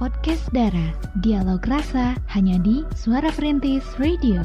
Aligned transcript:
podcast 0.00 0.48
Dara. 0.56 0.96
Dialog 1.20 1.60
rasa 1.68 2.16
hanya 2.32 2.56
di 2.64 2.80
Suara 2.96 3.28
Perintis 3.36 3.84
Radio. 4.00 4.40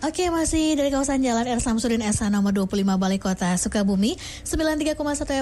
Oke, 0.00 0.26
masih 0.26 0.74
dari 0.74 0.90
kawasan 0.90 1.22
Jalan 1.22 1.46
R. 1.46 1.62
Samsudin 1.62 2.02
SH 2.02 2.34
nomor 2.34 2.50
25 2.50 2.82
Balai 2.98 3.20
Kota 3.22 3.54
Sukabumi 3.54 4.18
93,1 4.42 4.96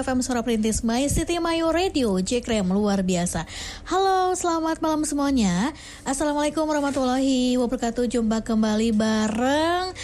FM 0.05 0.19
Suara 0.21 0.45
Perintis 0.45 0.85
My 0.85 1.09
City 1.09 1.41
Mayo 1.41 1.73
Radio 1.73 2.19
Jekrem 2.21 2.67
luar 2.69 3.01
biasa 3.01 3.49
Halo, 3.87 4.35
selamat 4.37 4.83
malam 4.83 5.07
semuanya 5.07 5.71
Assalamualaikum 6.03 6.67
warahmatullahi 6.67 7.55
wabarakatuh 7.55 8.05
Jumpa 8.11 8.43
kembali 8.45 8.93
bareng 8.93 9.95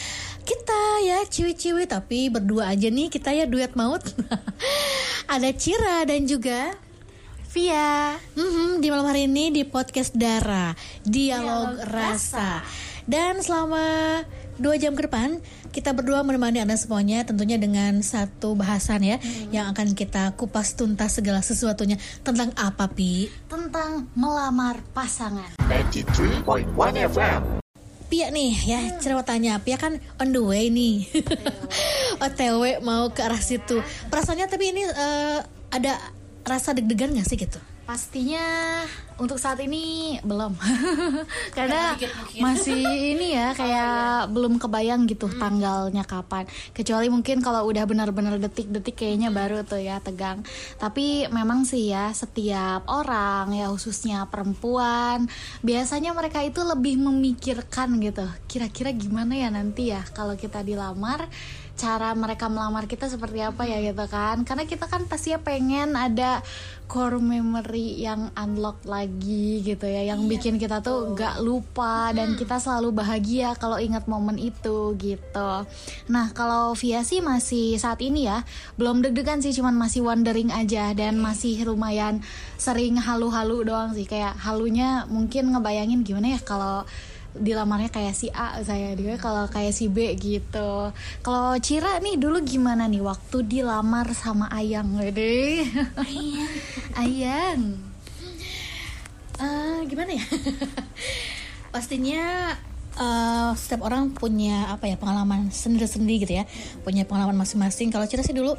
kita 0.46 0.82
ya 1.02 1.20
ciwi-ciwi 1.26 1.90
tapi 1.90 2.30
berdua 2.30 2.72
aja 2.72 2.88
nih 2.88 3.10
kita 3.10 3.34
ya 3.34 3.50
duet 3.50 3.74
maut. 3.74 4.06
Ada 5.34 5.50
Cira 5.58 6.06
dan 6.06 6.30
juga 6.30 6.78
Via. 7.56 8.20
Mm-hmm, 8.36 8.84
di 8.84 8.88
malam 8.92 9.08
hari 9.08 9.32
ini 9.32 9.48
di 9.48 9.64
podcast 9.64 10.12
Dara 10.12 10.76
Dialog, 11.08 11.80
Dialog 11.80 11.88
Rasa. 11.88 12.14
Rasa. 12.14 12.50
Dan 13.08 13.40
selama 13.40 13.86
dua 14.60 14.76
jam 14.76 14.92
ke 14.92 15.08
depan 15.08 15.40
kita 15.72 15.92
berdua 15.92 16.24
menemani 16.24 16.64
anda 16.64 16.80
semuanya 16.80 17.28
tentunya 17.28 17.60
dengan 17.60 18.00
satu 18.00 18.56
bahasan 18.56 19.04
ya 19.04 19.20
hmm. 19.20 19.52
yang 19.52 19.68
akan 19.76 19.92
kita 19.92 20.32
kupas 20.40 20.76
tuntas 20.76 21.16
segala 21.20 21.44
sesuatunya. 21.44 22.00
Tentang 22.24 22.52
apa 22.60 22.92
pi? 22.92 23.28
Tentang 23.48 24.08
melamar 24.16 24.84
pasangan. 24.92 25.60
93.1 25.68 26.48
FM 27.12 27.65
Pia 28.16 28.32
nih 28.32 28.56
ya 28.64 28.80
hmm. 28.80 29.04
cerita 29.04 29.28
tanya. 29.28 29.60
Pia 29.60 29.76
kan 29.76 30.00
on 30.24 30.32
the 30.32 30.40
way 30.40 30.72
nih. 30.72 31.04
OTW 32.24 32.80
mau 32.80 33.12
ke 33.12 33.20
arah 33.20 33.44
situ. 33.44 33.84
Perasaannya 34.08 34.48
tapi 34.48 34.72
ini 34.72 34.88
uh, 34.88 35.44
ada 35.68 36.00
rasa 36.48 36.72
deg-degan 36.72 37.12
gak 37.12 37.28
sih 37.28 37.36
gitu? 37.36 37.60
Pastinya 37.84 38.40
untuk 39.16 39.40
saat 39.40 39.60
ini 39.64 40.18
belum. 40.24 40.56
Karena 41.58 41.96
masih 42.40 42.84
ini 43.16 43.36
ya 43.36 43.56
kayak 43.56 44.32
belum 44.32 44.60
kebayang 44.60 45.08
gitu 45.08 45.32
hmm. 45.32 45.40
tanggalnya 45.40 46.04
kapan. 46.04 46.44
Kecuali 46.76 47.08
mungkin 47.08 47.40
kalau 47.40 47.64
udah 47.68 47.84
benar-benar 47.88 48.36
detik-detik 48.40 48.96
kayaknya 49.00 49.32
hmm. 49.32 49.38
baru 49.38 49.58
tuh 49.64 49.80
ya 49.80 50.04
tegang. 50.04 50.44
Tapi 50.76 51.32
memang 51.32 51.64
sih 51.64 51.96
ya 51.96 52.12
setiap 52.12 52.88
orang 52.92 53.56
ya 53.56 53.72
khususnya 53.72 54.28
perempuan 54.28 55.32
biasanya 55.64 56.12
mereka 56.12 56.44
itu 56.44 56.60
lebih 56.64 57.00
memikirkan 57.00 57.96
gitu. 58.04 58.28
Kira-kira 58.52 58.92
gimana 58.92 59.36
ya 59.36 59.48
nanti 59.48 59.96
ya 59.96 60.04
kalau 60.12 60.36
kita 60.36 60.60
dilamar 60.60 61.28
cara 61.76 62.16
mereka 62.16 62.48
melamar 62.48 62.88
kita 62.88 63.12
seperti 63.12 63.44
apa 63.44 63.68
ya 63.68 63.84
gitu 63.84 64.08
kan. 64.08 64.48
Karena 64.48 64.64
kita 64.64 64.88
kan 64.88 65.08
pasti 65.08 65.36
ya 65.36 65.40
pengen 65.44 65.94
ada 66.00 66.40
core 66.88 67.20
memory 67.20 68.00
yang 68.00 68.32
unlock 68.40 68.80
lagi 68.88 69.05
gitu 69.62 69.86
ya 69.86 70.14
yang 70.14 70.26
iya, 70.26 70.30
bikin 70.38 70.56
kita 70.58 70.82
tuh 70.82 71.14
betul. 71.14 71.18
gak 71.20 71.36
lupa 71.42 72.12
dan 72.12 72.34
kita 72.38 72.58
selalu 72.62 72.96
bahagia 72.96 73.54
kalau 73.58 73.78
ingat 73.82 74.06
momen 74.06 74.38
itu 74.38 74.94
gitu. 74.98 75.52
Nah 76.12 76.26
kalau 76.34 76.74
Via 76.78 77.02
sih 77.02 77.24
masih 77.24 77.78
saat 77.82 78.02
ini 78.04 78.28
ya 78.28 78.44
belum 78.78 79.02
deg-degan 79.06 79.42
sih 79.42 79.54
cuman 79.56 79.76
masih 79.76 80.06
wondering 80.06 80.50
aja 80.52 80.92
dan 80.94 81.18
masih 81.18 81.62
lumayan 81.66 82.22
sering 82.58 82.98
halu-halu 83.00 83.66
doang 83.66 83.92
sih. 83.98 84.06
Kayak 84.06 84.38
halunya 84.42 85.10
mungkin 85.10 85.54
ngebayangin 85.56 86.06
gimana 86.06 86.38
ya 86.38 86.40
kalau 86.44 86.86
dilamarnya 87.36 87.92
kayak 87.92 88.16
si 88.16 88.32
A 88.32 88.64
saya 88.64 88.96
dia 88.96 89.20
kalau 89.20 89.48
kayak 89.52 89.76
si 89.76 89.92
B 89.92 90.16
gitu. 90.16 90.96
Kalau 91.20 91.54
Cira 91.60 92.00
nih 92.00 92.16
dulu 92.16 92.40
gimana 92.42 92.88
nih 92.88 93.04
waktu 93.04 93.44
dilamar 93.44 94.16
sama 94.16 94.48
Ayang? 94.48 94.96
Deh 94.96 95.68
Ayang. 96.00 96.52
Ayang 97.04 97.95
uh, 99.40 99.80
gimana 99.88 100.12
ya? 100.16 100.26
Pastinya 101.74 102.56
uh, 102.96 103.52
setiap 103.56 103.86
orang 103.86 104.12
punya 104.16 104.72
apa 104.72 104.88
ya 104.88 104.96
pengalaman 104.96 105.52
sendiri-sendiri 105.52 106.28
gitu 106.28 106.34
ya. 106.40 106.44
Punya 106.84 107.04
pengalaman 107.04 107.36
masing-masing. 107.36 107.92
Kalau 107.92 108.08
Cira 108.08 108.24
sih 108.24 108.36
dulu 108.36 108.56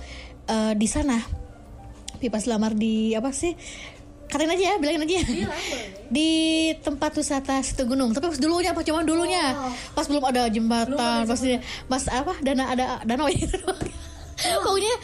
uh, 0.48 0.72
di 0.76 0.88
sana. 0.88 1.20
Pas 2.16 2.44
lamar 2.48 2.74
di 2.74 3.14
apa 3.14 3.30
sih 3.30 3.54
katain 4.26 4.50
aja 4.50 4.74
ya 4.74 4.76
bilangin 4.82 5.06
aja 5.06 5.14
ya. 5.22 5.26
di 6.16 6.30
tempat 6.82 7.14
wisata 7.14 7.62
situ 7.62 7.86
gunung. 7.86 8.10
Tapi 8.10 8.26
pas 8.26 8.40
dulunya 8.40 8.74
pas 8.74 8.82
cuman 8.82 9.06
dulunya. 9.06 9.54
Oh. 9.54 9.72
pas 9.94 10.06
belum 10.10 10.24
ada 10.26 10.50
jembatan 10.50 10.98
belum 10.98 11.30
pas 11.30 11.40
pas 11.86 12.04
apa 12.10 12.34
dana 12.42 12.64
ada 12.74 12.84
danau 13.06 13.30
itu 13.32 13.54
oh. 13.62 13.78
pokoknya 14.66 14.94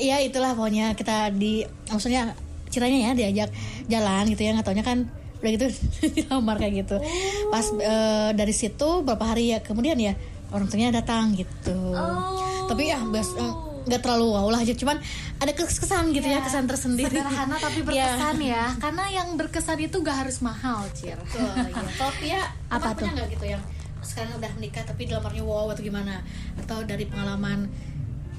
ya 0.00 0.18
itulah 0.24 0.56
pokoknya 0.56 0.96
kita 0.96 1.30
di 1.36 1.62
maksudnya 1.92 2.32
ceritanya 2.74 2.98
ya 2.98 3.12
diajak 3.14 3.50
jalan 3.86 4.24
gitu 4.34 4.42
ya 4.42 4.50
nggak 4.58 4.66
taunya 4.66 4.84
kan 4.84 4.98
udah 5.44 5.50
gitu 5.54 5.66
dilamar 6.16 6.56
kayak 6.56 6.74
gitu 6.82 6.96
oh. 6.98 7.50
pas 7.52 7.66
uh, 7.70 8.30
dari 8.34 8.54
situ 8.56 9.04
berapa 9.06 9.22
hari 9.22 9.54
ya 9.54 9.62
kemudian 9.62 9.96
ya 10.00 10.18
orang 10.50 10.66
tuanya 10.66 10.98
datang 10.98 11.36
gitu 11.38 11.76
oh. 11.94 12.66
tapi 12.66 12.90
ya 12.90 12.98
bas 13.06 13.28
uh, 13.36 13.74
nggak 13.84 14.00
terlalu 14.00 14.26
wow 14.32 14.48
lah 14.48 14.64
aja 14.64 14.72
cuman 14.72 14.96
ada 15.36 15.52
kesan 15.52 16.16
gitu 16.16 16.24
yeah. 16.24 16.40
ya 16.40 16.40
iya, 16.40 16.46
kesan 16.48 16.64
tersendiri 16.64 17.12
sederhana 17.20 17.56
tapi 17.60 17.78
iya. 17.84 17.84
berkesan 17.84 18.36
yeah. 18.40 18.68
ya 18.72 18.80
karena 18.80 19.04
yang 19.12 19.28
berkesan 19.36 19.78
itu 19.84 19.96
gak 20.00 20.16
harus 20.24 20.40
mahal 20.40 20.88
cir 20.96 21.20
Betul, 21.20 21.52
ya. 21.52 21.84
tapi 22.00 22.24
ya 22.32 22.42
apa 22.72 22.96
tuh 22.96 23.12
nggak 23.12 23.28
gitu 23.36 23.44
yang 23.44 23.62
sekarang 24.00 24.32
udah 24.40 24.52
menikah 24.56 24.84
tapi 24.84 25.08
delamarnya 25.08 25.44
wow 25.44 25.68
atau 25.72 25.84
gimana 25.84 26.24
atau 26.60 26.84
dari 26.84 27.04
pengalaman 27.08 27.68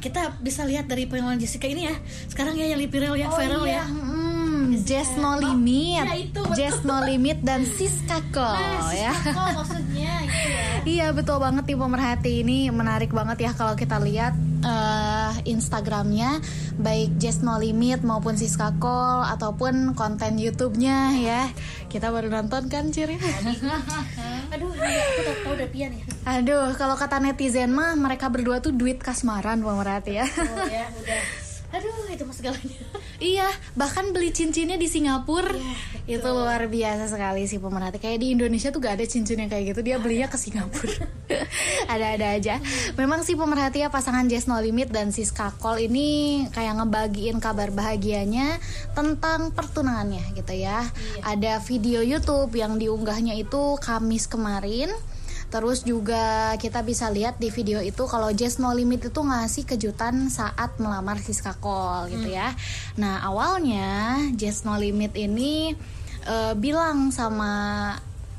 kita 0.02 0.38
bisa 0.38 0.62
lihat 0.66 0.86
dari 0.86 1.10
pengalaman 1.10 1.42
Jessica 1.42 1.66
ini 1.66 1.90
ya 1.90 1.96
sekarang 2.30 2.54
ya 2.58 2.70
yang 2.70 2.82
viral 2.82 3.18
ya 3.18 3.28
oh, 3.30 3.38
viral 3.38 3.66
iya. 3.66 3.82
ya 3.82 3.84
Jess 4.86 5.18
No 5.18 5.34
Limit, 5.42 5.98
oh, 5.98 6.06
ya 6.06 6.14
itu, 6.14 6.42
Jess 6.54 6.86
No 6.86 7.02
Limit 7.02 7.42
dan 7.42 7.66
Siska 7.66 8.22
Cole 8.30 8.54
nah, 8.54 8.94
ya. 8.94 9.14
maksudnya 9.58 10.14
itu 10.22 10.38
ya. 10.54 10.66
Iya 10.96 11.08
betul 11.18 11.42
banget 11.42 11.66
tim 11.66 11.82
pemerhati 11.82 12.46
ini. 12.46 12.70
Menarik 12.70 13.10
banget 13.10 13.50
ya 13.50 13.52
kalau 13.58 13.74
kita 13.74 13.98
lihat 13.98 14.38
uh, 14.62 15.34
Instagramnya 15.42 16.38
baik 16.78 17.18
Just 17.18 17.42
No 17.42 17.58
Limit 17.58 18.06
maupun 18.06 18.38
Siska 18.38 18.78
Call 18.78 19.26
ataupun 19.26 19.98
konten 19.98 20.38
YouTube-nya 20.38 21.18
ya. 21.18 21.50
Kita 21.90 22.14
baru 22.14 22.30
nonton 22.30 22.70
kan 22.70 22.94
Ciri 22.94 23.18
aduh 24.54 24.70
aku 24.70 25.22
tak 25.26 25.38
tahu 25.42 25.54
udah 25.58 25.70
pian 25.74 25.92
ya. 25.98 26.06
Aduh 26.30 26.78
kalau 26.78 26.94
kata 26.94 27.18
netizen 27.18 27.74
mah 27.74 27.98
mereka 27.98 28.30
berdua 28.30 28.62
tuh 28.62 28.70
duit 28.70 29.02
kasmaran 29.02 29.66
pemerhati 29.66 30.22
ya. 30.22 30.30
Oh 30.30 30.70
ya 30.70 30.86
udah. 30.94 31.22
Aduh 31.74 32.06
itu 32.14 32.22
mas 32.30 32.38
segalanya 32.38 32.78
iya 33.20 33.48
bahkan 33.74 34.12
beli 34.12 34.32
cincinnya 34.32 34.76
di 34.80 34.88
Singapura. 34.92 35.56
Ya, 36.06 36.22
itu 36.22 36.28
luar 36.30 36.70
biasa 36.70 37.10
sekali 37.10 37.50
sih 37.50 37.58
pemerhati. 37.58 37.98
Kayak 37.98 38.20
di 38.22 38.28
Indonesia 38.38 38.70
tuh 38.70 38.78
gak 38.78 39.02
ada 39.02 39.06
cincin 39.10 39.42
yang 39.42 39.50
kayak 39.50 39.74
gitu. 39.74 39.82
Dia 39.82 39.98
belinya 39.98 40.30
ke 40.30 40.38
Singapura. 40.38 41.10
Ada-ada 41.94 42.38
aja. 42.38 42.62
Memang 42.94 43.26
sih 43.26 43.34
pemerhati 43.34 43.82
ya 43.82 43.90
pasangan 43.90 44.30
Jess 44.30 44.46
No 44.46 44.62
Limit 44.62 44.94
dan 44.94 45.10
Siska 45.10 45.56
Call 45.58 45.90
ini 45.90 46.44
kayak 46.54 46.78
ngebagiin 46.82 47.42
kabar 47.42 47.74
bahagianya 47.74 48.62
tentang 48.94 49.50
pertunangannya 49.56 50.36
gitu 50.38 50.54
ya. 50.54 50.86
Iya. 50.86 51.22
ada 51.26 51.54
video 51.64 52.02
YouTube 52.02 52.54
yang 52.56 52.78
diunggahnya 52.78 53.36
itu 53.38 53.78
Kamis 53.82 54.28
kemarin 54.30 54.92
Terus 55.54 55.86
juga 55.88 56.54
kita 56.60 56.84
bisa 56.84 57.08
lihat 57.08 57.40
di 57.40 57.54
video 57.54 57.80
itu 57.80 58.04
kalau 58.10 58.34
Jess 58.36 58.60
No 58.60 58.76
Limit 58.76 59.08
itu 59.08 59.22
ngasih 59.22 59.64
kejutan 59.64 60.28
saat 60.28 60.76
melamar 60.82 61.22
Siska 61.22 61.56
Cole 61.62 62.12
gitu 62.12 62.34
ya. 62.34 62.52
Hmm. 62.52 62.60
Nah 63.00 63.16
awalnya 63.24 64.20
Jess 64.36 64.68
No 64.68 64.76
Limit 64.76 65.16
ini 65.16 65.72
uh, 66.28 66.54
bilang 66.58 67.14
sama 67.14 67.94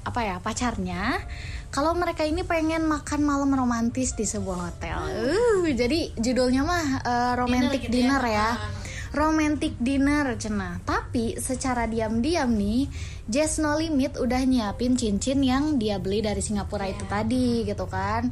apa 0.06 0.20
ya 0.22 0.36
pacarnya 0.38 1.19
kalau 1.75 1.92
mereka 1.98 2.22
ini 2.22 2.46
pengen 2.46 2.86
makan 2.86 3.26
malam 3.26 3.50
romantis 3.52 4.14
di 4.14 4.22
sebuah 4.22 4.70
hotel. 4.70 4.98
Uh, 5.12 5.66
jadi 5.75 6.14
judulnya 6.14 6.62
mah 6.62 6.86
uh, 7.02 7.32
romantic 7.36 7.90
dinner, 7.90 8.20
dinner 8.20 8.22
gitu 8.22 8.36
ya. 8.38 8.50
ya 8.54 8.84
romantic 9.16 9.80
dinner 9.80 10.36
cenah 10.36 10.84
tapi 10.84 11.40
secara 11.40 11.88
diam-diam 11.88 12.52
nih 12.52 12.84
Jess 13.24 13.58
No 13.58 13.80
Limit 13.80 14.20
udah 14.20 14.44
nyiapin 14.44 14.94
cincin 14.94 15.40
yang 15.40 15.80
dia 15.80 15.96
beli 15.96 16.20
dari 16.20 16.44
Singapura 16.44 16.84
yeah. 16.86 16.94
itu 16.94 17.04
iya. 17.08 17.12
tadi 17.16 17.48
gitu 17.64 17.86
kan 17.88 18.22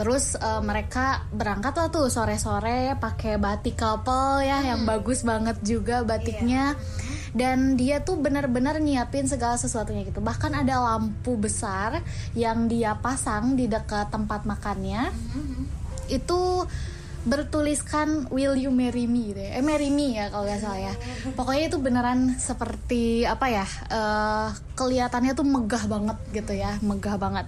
Terus 0.00 0.32
uh, 0.32 0.64
mereka 0.64 1.28
berangkat 1.28 1.76
lah 1.76 1.88
tuh 1.92 2.08
sore-sore 2.08 2.96
pakai 2.96 3.36
batik 3.36 3.76
couple 3.76 4.40
ya 4.40 4.64
hmm. 4.64 4.68
yang 4.72 4.80
bagus 4.88 5.20
banget 5.20 5.60
juga 5.60 6.00
batiknya. 6.08 6.72
Yeah. 6.72 7.36
Dan 7.36 7.76
dia 7.76 8.00
tuh 8.00 8.16
benar-benar 8.16 8.80
nyiapin 8.80 9.28
segala 9.28 9.60
sesuatunya 9.60 10.08
gitu. 10.08 10.24
Bahkan 10.24 10.56
ada 10.56 10.80
lampu 10.80 11.36
besar 11.36 12.00
yang 12.32 12.64
dia 12.64 12.96
pasang 12.96 13.60
di 13.60 13.68
dekat 13.68 14.08
tempat 14.08 14.48
makannya. 14.48 15.12
Hmm. 15.12 15.68
Itu 16.08 16.64
bertuliskan 17.20 18.32
Will 18.32 18.56
you 18.56 18.72
marry 18.72 19.04
me 19.04 19.32
gitu 19.34 19.40
ya. 19.44 19.60
Eh 19.60 19.64
marry 19.64 19.92
me 19.92 20.16
ya 20.16 20.32
kalau 20.32 20.48
nggak 20.48 20.60
salah 20.60 20.80
ya. 20.80 20.94
Pokoknya 21.36 21.64
itu 21.68 21.78
beneran 21.80 22.20
seperti 22.40 23.28
apa 23.28 23.46
ya? 23.52 23.66
Uh, 23.92 24.48
kelihatannya 24.78 25.32
tuh 25.36 25.44
megah 25.44 25.84
banget 25.84 26.18
gitu 26.32 26.52
ya, 26.56 26.80
megah 26.80 27.20
banget. 27.20 27.46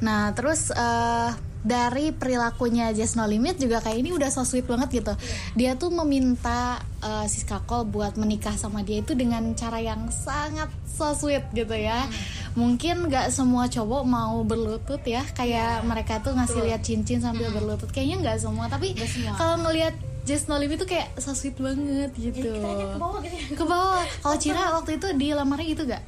Nah 0.00 0.32
terus 0.32 0.72
uh, 0.72 1.36
dari 1.60 2.12
perilakunya 2.12 2.92
Just 2.96 3.20
No 3.20 3.28
Limit 3.28 3.60
juga 3.60 3.84
kayak 3.84 3.98
ini 4.00 4.10
udah 4.16 4.32
so 4.32 4.44
sweet 4.48 4.64
banget 4.64 5.04
gitu. 5.04 5.12
Dia 5.56 5.76
tuh 5.76 5.92
meminta 5.92 6.80
uh, 7.04 7.26
Siska 7.28 7.60
Cole 7.68 7.88
buat 7.88 8.16
menikah 8.16 8.56
sama 8.56 8.80
dia 8.80 9.04
itu 9.04 9.12
dengan 9.12 9.52
cara 9.52 9.76
yang 9.80 10.08
sangat 10.08 10.72
so 10.88 11.12
sweet 11.12 11.44
gitu 11.52 11.76
ya. 11.76 12.08
Mungkin 12.56 13.12
nggak 13.12 13.28
semua 13.28 13.68
cowok 13.68 14.02
mau 14.08 14.40
berlutut 14.42 15.04
ya, 15.04 15.22
kayak 15.36 15.84
mereka 15.84 16.24
tuh 16.24 16.32
ngasih 16.32 16.64
lihat 16.64 16.80
cincin 16.80 17.20
sambil 17.20 17.52
berlutut. 17.52 17.92
Kayaknya 17.92 18.16
nggak 18.24 18.38
semua, 18.40 18.66
tapi 18.72 18.96
kalau 19.36 19.60
ngelihat 19.68 19.92
Just 20.24 20.48
No 20.48 20.60
Limit 20.60 20.84
tuh 20.84 20.88
kayak 20.88 21.16
so 21.16 21.32
sweet 21.32 21.56
banget 21.56 22.12
gitu. 22.16 22.54
Kita 22.56 22.68
aja 22.68 22.86
ke 22.92 22.98
bawah 23.00 23.20
gitu 23.24 23.36
ya. 23.36 23.46
Ke 23.56 23.64
bawah. 23.64 24.04
Kalau 24.20 24.36
Cira 24.36 24.62
waktu 24.76 24.90
itu 25.00 25.08
di 25.16 25.28
lamarnya 25.32 25.66
gitu 25.66 25.82
gak? 25.88 26.02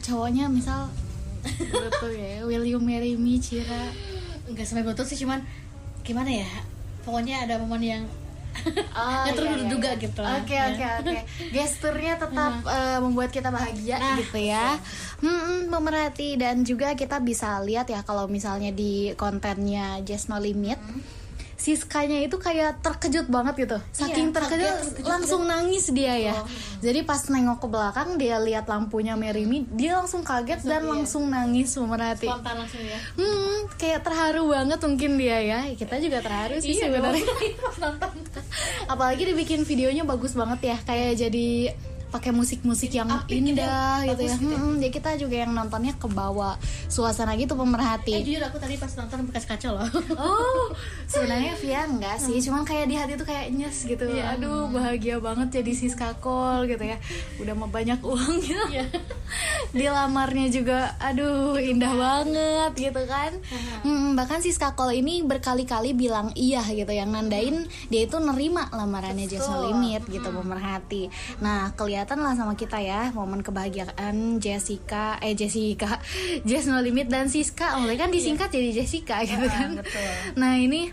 Cowoknya 0.00 0.48
misal 0.48 0.88
betul 1.88 2.12
ya, 2.16 2.44
will 2.44 2.64
you 2.64 2.80
marry 2.80 3.16
me 3.16 3.40
Cira? 3.40 3.92
Enggak 4.50 4.66
sampai 4.66 4.84
betul 4.84 5.06
sih 5.06 5.18
cuman 5.22 5.40
gimana 6.02 6.30
ya? 6.30 6.48
Pokoknya 7.06 7.46
ada 7.46 7.56
momen 7.56 7.80
yang 7.80 8.04
Oh, 8.98 9.24
Nggak 9.30 9.34
terduga 9.38 9.90
iya, 9.90 9.94
iya. 9.94 10.02
gitu 10.02 10.20
lah, 10.26 10.42
Oke 10.42 10.56
ya. 10.58 10.64
oke 10.74 10.86
oke. 11.06 11.18
Gesturnya 11.54 12.18
tetap 12.18 12.52
eh, 12.66 12.98
membuat 12.98 13.30
kita 13.30 13.48
bahagia 13.48 13.96
Nah, 13.96 14.18
gitu 14.18 14.38
ya. 14.42 14.74
Hmm, 15.22 15.70
memerhati 15.70 16.34
dan 16.34 16.66
juga 16.66 16.98
kita 16.98 17.22
bisa 17.22 17.62
lihat 17.62 17.86
ya 17.88 18.02
kalau 18.02 18.26
misalnya 18.26 18.74
di 18.74 19.14
kontennya 19.14 20.02
Just 20.02 20.26
No 20.28 20.42
Limit. 20.42 20.82
Siskanya 21.60 22.24
itu 22.24 22.40
kayak 22.40 22.80
terkejut 22.80 23.28
banget 23.28 23.68
gitu. 23.68 23.78
Saking 23.92 24.32
Iya, 24.32 24.36
terkejut, 24.40 24.64
kaget, 24.64 24.80
terkejut 24.80 25.12
langsung 25.12 25.42
nangis 25.44 25.92
dia 25.92 26.16
ya. 26.16 26.32
Oh. 26.40 26.48
Jadi 26.80 27.04
pas 27.04 27.20
nengok 27.28 27.60
ke 27.60 27.68
belakang 27.68 28.16
dia 28.16 28.40
lihat 28.40 28.64
lampunya 28.64 29.12
Mary 29.12 29.44
Me, 29.44 29.68
dia 29.76 30.00
langsung 30.00 30.24
kaget 30.24 30.64
dan 30.64 30.88
iya. 30.88 30.92
langsung 30.96 31.28
nangis 31.28 31.76
memerhati. 31.76 32.32
spontan 32.32 32.64
langsung 32.64 32.80
ya. 32.80 32.98
Hmm, 33.20 33.68
kayak 33.76 34.00
terharu 34.00 34.48
banget 34.48 34.80
mungkin 34.80 35.10
dia 35.20 35.38
ya. 35.44 35.60
Kita 35.76 36.00
juga 36.00 36.24
terharu 36.24 36.56
sih 36.64 36.80
Iya, 36.80 36.88
sebenarnya. 36.88 37.28
Apalagi 38.92 39.22
dibikin 39.28 39.68
videonya 39.68 40.08
bagus 40.08 40.32
banget 40.32 40.60
ya, 40.64 40.76
kayak 40.88 41.12
jadi 41.20 41.76
pakai 42.10 42.34
musik-musik 42.34 42.90
yang 42.90 43.08
Apik 43.08 43.30
gitu 43.32 43.54
indah 43.56 44.02
ya, 44.02 44.12
gitu 44.12 44.22
ya. 44.26 44.34
gitu 44.36 44.50
ya. 44.50 44.58
Hmm, 44.58 44.74
jadi 44.82 44.92
kita 44.92 45.10
juga 45.16 45.36
yang 45.40 45.52
nontonnya 45.54 45.94
ke 45.94 46.06
bawah 46.06 46.58
suasana 46.86 47.38
gitu 47.38 47.54
Eh 47.54 47.58
pemerhati. 47.58 48.12
jujur 48.20 48.42
aku 48.42 48.58
tadi 48.58 48.74
pas 48.76 48.90
nonton 48.98 49.18
bekas 49.30 49.44
kaca 49.46 49.68
loh. 49.70 49.88
Oh, 50.20 50.74
sebenarnya 51.06 51.56
Via 51.56 51.86
enggak 51.86 52.18
sih, 52.20 52.36
cuman 52.42 52.66
kayak 52.66 52.86
di 52.86 52.94
hati 52.98 53.12
tuh 53.14 53.24
kayak 53.24 53.54
nyes 53.54 53.86
gitu. 53.86 54.04
Iya. 54.04 54.36
Aduh, 54.36 54.68
bahagia 54.68 55.16
banget 55.22 55.62
jadi 55.62 55.72
Siska 55.72 56.18
Kol 56.18 56.66
gitu 56.66 56.82
ya. 56.82 56.98
Udah 57.38 57.54
mau 57.54 57.70
banyak 57.70 58.02
uangnya. 58.02 58.60
Iya. 58.68 58.84
di 59.76 59.86
lamarnya 59.86 60.50
juga 60.50 60.98
aduh 60.98 61.54
indah 61.54 61.94
banget 61.94 62.90
gitu 62.90 63.02
kan 63.06 63.32
Hmm, 63.80 64.12
bahkan 64.18 64.42
Siska 64.42 64.74
Kol 64.74 64.92
ini 64.92 65.22
berkali-kali 65.22 65.94
bilang 65.94 66.34
iya 66.34 66.60
gitu 66.66 66.90
yang 66.90 67.14
nandain 67.14 67.64
dia 67.88 68.04
itu 68.04 68.18
nerima 68.18 68.66
lamarannya 68.74 69.30
Betul. 69.46 69.72
Limit 69.72 70.02
gitu 70.10 70.28
pemerhati 70.28 71.02
nah 71.38 71.70
kelihatan 71.72 71.99
lah 72.02 72.32
sama 72.32 72.52
kita 72.52 72.76
ya 72.76 73.10
momen 73.10 73.40
kebahagiaan 73.40 74.38
Jessica 74.38 75.18
eh 75.18 75.32
Jessica 75.32 75.98
Just 76.48 76.66
No 76.66 76.78
Limit 76.78 77.06
dan 77.06 77.26
Siska. 77.26 77.76
Oleh 77.76 77.94
kan 77.94 78.08
disingkat 78.08 78.48
jadi 78.48 78.72
Jessica 78.74 79.20
gitu 79.22 79.42
Ah, 79.42 79.50
kan. 79.50 79.70
betul. 79.76 80.08
nah 80.34 80.54
ini 80.54 80.88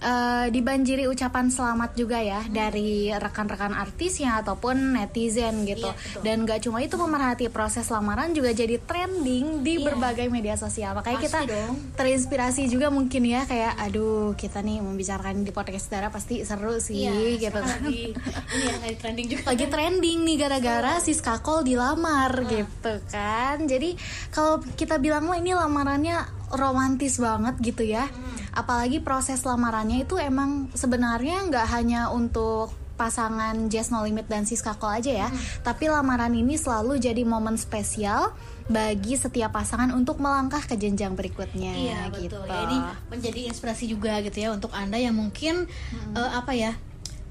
eh, 0.00 0.46
dibanjiri 0.48 1.04
ucapan 1.06 1.46
selamat 1.46 1.94
juga 1.94 2.18
ya 2.18 2.40
dari 2.42 2.80
rekan-rekan 3.10 3.72
artisnya 3.72 4.40
ataupun 4.40 4.92
netizen 4.92 5.62
gitu. 5.62 5.86
Iya, 5.86 6.22
dan 6.22 6.42
gak 6.42 6.60
cuma 6.62 6.80
itu 6.80 6.94
pemerhati 6.94 7.46
proses 7.46 7.86
lamaran 7.86 8.32
juga 8.32 8.50
jadi 8.50 8.80
trending 8.80 9.60
di 9.60 9.76
Iya. 9.76 9.86
berbagai 9.86 10.26
media 10.26 10.54
sosial. 10.54 10.92
Makanya 10.92 11.16
Pasti 11.16 11.28
kita 11.28 11.40
dong. 11.46 11.74
terinspirasi 11.94 12.62
juga 12.66 12.88
mungkin 12.88 13.22
ya 13.22 13.44
kayak 13.44 13.76
aduh 13.78 14.32
kita 14.34 14.58
nih 14.58 14.80
membicarakan 14.80 15.40
di 15.40 15.50
podcast 15.50 15.86
darah 15.86 16.08
pasti 16.08 16.42
seru 16.42 16.76
sih 16.76 17.04
gitu. 17.36 17.52
sekarang 17.52 17.68
kan 17.68 17.84
lagi. 17.84 18.02
Ini 18.50 18.64
ya 18.64 18.76
lagi 18.78 18.96
trending 18.96 19.26
juga. 19.28 19.42
lagi 19.46 19.66
trending 19.66 20.18
nih 20.22 20.36
gara-gara 20.38 20.92
Siska 20.98 21.38
Kol 21.38 21.60
dilamar 21.60 22.32
gitu 22.46 22.92
kan. 23.06 23.62
Jadi 23.62 23.94
kalau 24.30 24.58
kita 24.74 24.96
bilang 24.96 25.24
wah 25.24 25.36
ini 25.36 25.52
lamarannya 25.52 26.39
romantis 26.50 27.18
banget 27.18 27.54
gitu 27.62 27.86
ya. 27.86 28.06
Apalagi 28.50 28.98
proses 28.98 29.46
lamarannya 29.46 30.02
itu 30.02 30.18
emang 30.18 30.68
sebenarnya 30.74 31.46
nggak 31.46 31.66
hanya 31.70 32.10
untuk 32.10 32.74
pasangan 33.00 33.72
Just 33.72 33.96
No 33.96 34.04
Limit 34.04 34.28
dan 34.28 34.44
Siska 34.44 34.76
Kol 34.76 35.00
aja 35.00 35.08
ya. 35.24 35.28
Tapi 35.64 35.88
lamaran 35.88 36.36
ini 36.36 36.60
selalu 36.60 37.00
jadi 37.00 37.24
momen 37.24 37.56
spesial 37.56 38.36
bagi 38.68 39.16
setiap 39.16 39.56
pasangan 39.56 39.90
untuk 39.96 40.20
melangkah 40.20 40.60
ke 40.62 40.76
jenjang 40.76 41.16
berikutnya 41.16 41.72
Iya 41.74 42.00
gitu. 42.12 42.38
betul. 42.38 42.44
Ya, 42.46 42.60
ini 42.68 42.78
menjadi 43.08 43.40
inspirasi 43.50 43.88
juga 43.88 44.20
gitu 44.20 44.36
ya 44.36 44.52
untuk 44.52 44.70
anda 44.76 45.00
yang 45.00 45.16
mungkin 45.16 45.64
eh, 46.12 46.30
apa 46.36 46.52
ya 46.52 46.76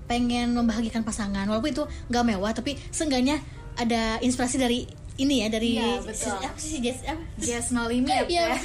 pengen 0.09 0.57
membahagiakan 0.57 1.05
pasangan. 1.05 1.45
Walaupun 1.45 1.69
itu 1.69 1.83
nggak 2.09 2.23
mewah 2.25 2.51
tapi 2.51 2.73
seenggaknya 2.89 3.37
ada 3.77 4.17
inspirasi 4.19 4.57
dari 4.57 4.89
ini 5.19 5.35
ya 5.39 5.47
dari 5.49 5.75
Iya, 5.75 5.99
betul. 6.01 6.31
si- 6.33 6.45
apa 6.47 6.59
sih 6.59 6.77
Jess 6.79 6.99
apa? 7.03 7.23
Just 7.35 7.69
No 7.71 7.83
Limit 7.85 8.25
Iya. 8.31 8.47
ya 8.49 8.57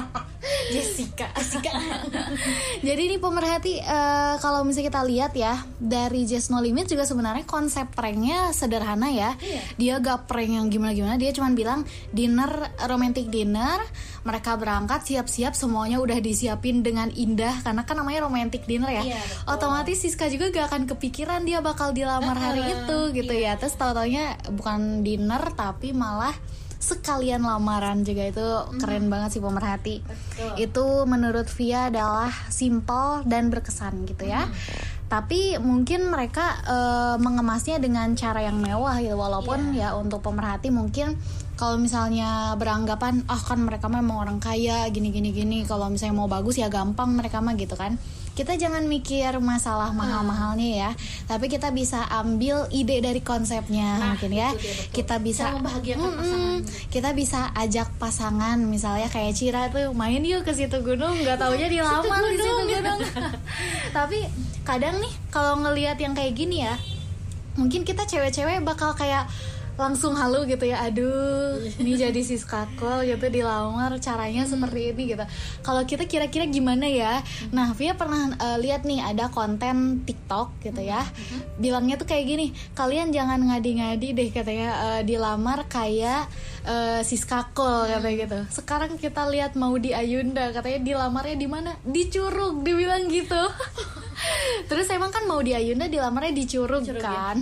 Jessica. 0.74 1.28
Jessica. 1.34 1.72
Jadi 2.86 3.02
ini 3.10 3.16
pemerhati 3.18 3.82
eh, 3.82 4.34
kalau 4.38 4.62
misalnya 4.62 4.88
kita 4.90 5.02
lihat 5.04 5.32
ya 5.34 5.54
dari 5.78 6.24
Just 6.24 6.54
No 6.54 6.62
Limit 6.62 6.86
juga 6.86 7.04
sebenarnya 7.04 7.44
konsep 7.44 7.90
pranknya 7.92 8.54
sederhana 8.54 9.10
ya. 9.10 9.34
Iya. 9.38 9.62
dia 9.78 9.94
gak 10.02 10.26
prank 10.30 10.50
yang 10.50 10.66
gimana 10.68 10.92
gimana 10.94 11.16
dia 11.20 11.30
cuman 11.34 11.52
bilang 11.54 11.80
dinner 12.14 12.70
romantic 12.86 13.28
dinner. 13.30 13.82
Mereka 14.26 14.60
berangkat 14.60 15.08
siap-siap 15.08 15.56
semuanya 15.56 16.02
udah 16.04 16.18
disiapin 16.20 16.84
dengan 16.84 17.08
indah 17.08 17.64
karena 17.64 17.82
kan 17.88 17.96
namanya 17.96 18.28
romantic 18.28 18.68
dinner 18.68 18.90
ya. 18.90 19.02
Iya, 19.02 19.20
betul. 19.20 19.52
otomatis 19.56 19.96
Siska 20.04 20.28
juga 20.28 20.52
gak 20.52 20.66
akan 20.70 20.82
kepikiran 20.90 21.40
dia 21.48 21.58
bakal 21.64 21.90
dilamar 21.90 22.36
hari 22.36 22.62
itu 22.62 22.98
gitu 23.16 23.34
ya. 23.34 23.56
Terus 23.56 23.74
tahu-taunya 23.74 24.36
bukan 24.52 25.02
dinner 25.02 25.42
tapi 25.56 25.90
malah 25.96 26.34
sekalian 26.88 27.44
lamaran 27.44 28.00
juga 28.00 28.24
itu 28.24 28.46
keren 28.80 29.12
banget 29.12 29.36
sih 29.36 29.42
pemerhati. 29.44 30.00
Betul. 30.00 30.52
itu 30.56 30.86
menurut 31.04 31.44
Via 31.52 31.92
adalah 31.92 32.32
simple 32.48 33.26
dan 33.28 33.52
berkesan 33.52 34.08
gitu 34.08 34.24
ya. 34.24 34.48
Tapi 35.08 35.56
mungkin 35.60 36.08
mereka 36.08 36.56
eh, 36.64 37.16
mengemasnya 37.20 37.76
dengan 37.80 38.12
cara 38.16 38.44
yang 38.44 38.56
mewah 38.56 38.96
gitu. 39.04 39.16
Walaupun 39.16 39.76
ya 39.76 39.92
untuk 39.96 40.24
pemerhati 40.24 40.72
mungkin 40.72 41.16
kalau 41.58 41.76
misalnya 41.76 42.54
beranggapan 42.54 43.26
ah 43.26 43.40
kan 43.40 43.58
mereka 43.60 43.90
memang 43.90 44.24
orang 44.24 44.38
kaya 44.40 44.88
gini 44.88 45.12
gini 45.12 45.36
gini. 45.36 45.58
Kalau 45.68 45.92
misalnya 45.92 46.16
mau 46.16 46.28
bagus 46.28 46.56
ya 46.56 46.72
gampang 46.72 47.12
mereka 47.12 47.44
mah 47.44 47.56
gitu 47.56 47.76
kan 47.76 48.00
kita 48.38 48.54
jangan 48.54 48.86
mikir 48.86 49.34
masalah 49.42 49.90
mahal-mahalnya 49.90 50.86
ya 50.86 50.90
tapi 51.26 51.50
kita 51.50 51.74
bisa 51.74 52.06
ambil 52.06 52.70
ide 52.70 53.02
dari 53.02 53.18
konsepnya 53.18 53.98
Nah, 53.98 54.14
mungkin 54.14 54.30
ya 54.30 54.54
dia, 54.54 54.62
betul. 54.62 54.94
kita 54.94 55.16
bisa 55.18 55.44
pasangan. 55.58 56.58
kita 56.94 57.10
bisa 57.18 57.40
ajak 57.58 57.88
pasangan 57.98 58.58
misalnya 58.62 59.10
kayak 59.10 59.34
Cira 59.34 59.66
tuh 59.74 59.90
main 59.90 60.22
yuk 60.22 60.46
ke 60.46 60.54
situ 60.54 60.78
gunung 60.78 61.18
nggak 61.18 61.34
taunya 61.34 61.66
dilamar 61.66 62.22
di 62.30 62.38
situ 62.38 62.62
gunung 62.78 63.00
tapi 63.96 64.22
kadang 64.62 65.02
nih 65.02 65.14
kalau 65.34 65.58
ngelihat 65.58 65.98
yang 65.98 66.14
kayak 66.14 66.38
gini 66.38 66.62
ya 66.62 66.78
mungkin 67.58 67.82
kita 67.82 68.06
cewek-cewek 68.06 68.62
bakal 68.62 68.94
kayak 68.94 69.26
langsung 69.78 70.18
halu 70.18 70.42
gitu 70.50 70.66
ya 70.66 70.82
aduh 70.82 71.62
ini 71.78 71.94
jadi 71.94 72.18
sis 72.18 72.42
kakol 72.42 73.06
gitu 73.06 73.30
dilamar 73.30 73.94
caranya 74.02 74.42
seperti 74.42 74.90
ini 74.90 75.14
gitu. 75.14 75.24
Kalau 75.62 75.86
kita 75.86 76.10
kira-kira 76.10 76.50
gimana 76.50 76.90
ya? 76.90 77.22
Nah 77.54 77.70
Via 77.78 77.94
pernah 77.94 78.34
eh, 78.34 78.58
lihat 78.58 78.82
nih 78.82 78.98
ada 79.06 79.30
konten 79.30 80.02
TikTok 80.02 80.58
gitu 80.66 80.82
ya. 80.82 81.06
Bilangnya 81.62 81.94
tuh 81.94 82.10
kayak 82.10 82.26
gini 82.26 82.46
kalian 82.74 83.14
jangan 83.14 83.38
ngadi-ngadi 83.38 84.08
deh 84.18 84.28
katanya 84.34 84.70
eh, 84.98 85.02
dilamar 85.06 85.70
kayak 85.70 86.26
eh, 86.66 87.00
sis 87.06 87.22
kakol 87.22 87.86
katanya 87.86 88.16
gitu. 88.26 88.38
Sekarang 88.50 88.98
kita 88.98 89.30
lihat 89.30 89.54
mau 89.54 89.78
di 89.78 89.94
Ayunda 89.94 90.50
katanya 90.50 90.82
dilamarnya 90.82 91.38
di 91.38 91.46
mana? 91.46 91.70
Di 91.86 92.10
Curug 92.10 92.66
dibilang 92.66 93.06
gitu 93.06 93.42
terus 94.66 94.86
emang 94.88 95.08
kan 95.08 95.24
mau 95.24 95.38
di 95.38 95.52
Ayunda 95.52 95.86
dilamarnya 95.86 96.32
di 96.32 96.44
Curug, 96.44 96.82
Curug, 96.82 96.98
ya. 96.98 97.02
kan 97.02 97.36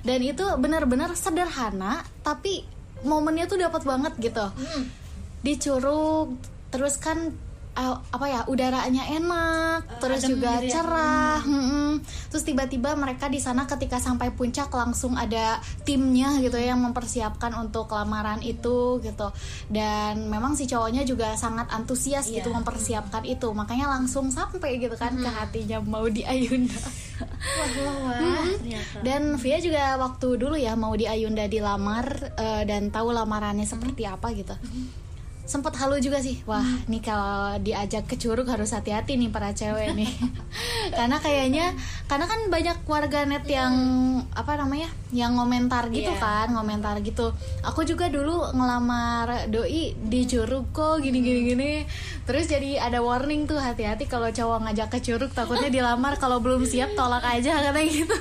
dan 0.00 0.18
itu 0.20 0.44
benar-benar 0.56 1.14
sederhana 1.14 2.02
tapi 2.20 2.62
momennya 3.02 3.44
tuh 3.44 3.58
dapat 3.58 3.82
banget 3.82 4.12
gitu 4.18 4.46
Hmm. 4.54 4.84
di 5.40 5.54
Curug 5.56 6.34
terus 6.68 6.96
kan 6.96 7.30
uh, 7.74 7.98
apa 8.10 8.26
ya 8.26 8.40
udaranya 8.46 9.04
enak 9.10 9.80
Uh, 9.84 10.00
terus 10.00 10.22
juga 10.24 10.58
gitu 10.58 10.70
ya. 10.70 10.72
cerah 10.78 11.40
mm-mm. 11.42 12.00
terus 12.30 12.42
tiba-tiba 12.42 12.94
mereka 12.94 13.26
di 13.26 13.38
sana 13.38 13.64
ketika 13.64 13.98
sampai 13.98 14.30
puncak 14.30 14.70
langsung 14.70 15.14
ada 15.14 15.58
timnya 15.82 16.38
gitu 16.38 16.54
ya 16.54 16.72
yang 16.72 16.80
mempersiapkan 16.80 17.52
untuk 17.54 17.90
lamaran 17.90 18.40
itu 18.40 18.98
gitu 19.00 19.28
dan 19.68 20.26
memang 20.26 20.54
si 20.54 20.64
cowoknya 20.64 21.02
juga 21.02 21.34
sangat 21.34 21.68
antusias 21.70 22.24
Iya. 22.24 22.40
gitu 22.40 22.50
mempersiapkan 22.50 23.22
itu 23.24 23.50
makanya 23.50 23.90
langsung 23.90 24.30
sampai 24.30 24.78
gitu 24.78 24.94
kan 24.94 25.14
ke 25.14 25.28
hatinya 25.28 25.78
mau 25.80 26.06
di 26.06 26.22
Ayunda 26.22 26.78
Wah, 27.14 27.68
wah, 27.78 27.96
wah. 28.10 28.46
Ternyata. 28.58 28.98
dan 29.02 29.22
Via 29.36 29.58
juga 29.58 29.94
waktu 29.96 30.28
dulu 30.34 30.56
ya 30.56 30.74
mau 30.74 30.90
di 30.92 31.04
Ayunda 31.04 31.46
dilamar 31.46 32.06
eh, 32.34 32.62
dan 32.64 32.88
tahu 32.88 33.12
lamarannya 33.12 33.62
seperti 33.62 34.02
apa 34.02 34.32
gitu. 34.32 34.54
Sempet 35.44 35.76
halu 35.76 36.00
juga 36.00 36.18
sih 36.18 36.40
wah 36.48 36.64
Hmm. 36.64 36.88
nih 36.88 37.02
kalau 37.04 37.60
diajak 37.60 38.08
ke 38.08 38.16
curug 38.16 38.48
harus 38.48 38.72
hati-hati 38.72 39.20
nih 39.20 39.28
para 39.28 39.52
cewek 39.52 39.92
nih 39.92 40.08
karena 40.98 41.20
kayaknya 41.20 41.76
karena 42.08 42.24
kan 42.24 42.40
banyak 42.48 42.78
warga 42.88 43.28
net 43.28 43.44
yang 43.44 43.74
apa 44.32 44.56
namanya 44.56 44.88
yang 45.14 45.32
ngomentar 45.32 45.86
gitu 45.88 46.10
Iya. 46.10 46.18
kan 46.18 46.46
ngomentar 46.50 46.98
gitu. 47.00 47.30
Aku 47.62 47.80
juga 47.82 48.06
dulu 48.06 48.50
ngelamar 48.50 49.46
doi 49.46 49.94
di 49.94 50.20
curug 50.24 50.68
kok 50.70 50.98
gini 50.98 51.22
gini 51.22 51.40
gini 51.46 51.72
terus 52.24 52.44
jadi 52.44 52.80
ada 52.80 52.98
warning 52.98 53.44
tuh 53.44 53.56
hati-hati 53.56 54.04
kalau 54.04 54.26
cowok 54.28 54.58
ngajak 54.64 54.88
ke 54.90 54.98
curug 55.00 55.30
takutnya 55.30 55.70
dilamar. 55.70 56.18
Kalau 56.18 56.38
belum 56.38 56.64
siap 56.64 56.92
tolak 56.92 57.22
aja 57.22 57.62
katanya 57.62 57.86
gitu. 57.86 58.16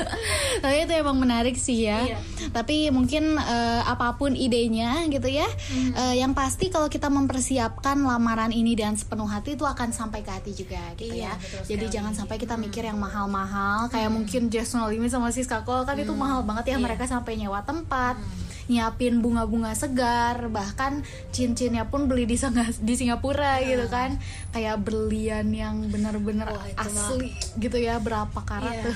Tapi 0.62 0.76
itu 0.80 0.92
emang 0.94 1.16
menarik 1.16 1.54
sih 1.54 1.84
ya. 1.84 2.00
Iya. 2.02 2.18
tapi 2.50 2.88
mungkin 2.88 3.36
eh, 3.36 3.82
apa 3.84 4.16
pun 4.16 4.32
idenya 4.34 5.04
gitu 5.06 5.28
ya. 5.28 5.46
Hmm. 5.66 5.92
eh, 5.92 6.14
yang 6.18 6.32
pasti 6.32 6.66
kalau 6.66 6.86
kita 6.86 7.06
mempersiapkan 7.06 8.00
lamaran 8.00 8.50
ini 8.50 8.72
dengan 8.72 8.94
sepenuh 8.94 9.26
hati 9.26 9.54
itu 9.54 9.62
akan 9.62 9.90
sampai 9.90 10.20
ke 10.20 10.30
hati 10.30 10.52
juga 10.54 10.78
gitu 10.94 11.10
Iya, 11.12 11.30
ya. 11.30 11.32
jadi 11.68 11.84
sekali. 11.84 11.94
jangan 11.94 12.12
sampai 12.14 12.36
kita 12.36 12.54
mikir 12.56 12.82
yang 12.82 12.96
mahal-mahal 12.96 13.86
kayak 13.88 14.08
mungkin 14.08 14.46
Just 14.48 14.72
No 14.72 14.86
Limit 14.86 15.10
sama 15.10 15.28
Siska 15.28 15.62
Kol 15.62 15.82
kan 15.82 15.96
itu 15.96 16.12
mahal 16.12 16.29
banget 16.40 16.64
ya 16.66 16.76
Iya. 16.76 16.84
mereka 16.86 17.04
sampai 17.04 17.34
nyewa 17.34 17.60
tempat 17.60 18.14
nyiapin 18.70 19.18
bunga-bunga 19.18 19.74
segar 19.74 20.46
bahkan 20.46 21.02
cincinnya 21.28 21.84
pun 21.84 22.06
beli 22.06 22.22
di 22.24 22.38
di 22.80 22.94
Singapura 22.94 23.58
gitu 23.60 23.84
kan 23.86 24.14
kayak 24.50 24.78
berlian 24.78 25.50
yang 25.50 25.86
benar-benar 25.86 26.46
Wah, 26.48 26.64
itu 26.64 26.78
mah. 26.80 26.86
asli 27.02 27.30
gitu 27.58 27.76
ya 27.76 27.98
berapa 27.98 28.38
karat 28.40 28.72
Iya. 28.72 28.82
tuh 28.86 28.94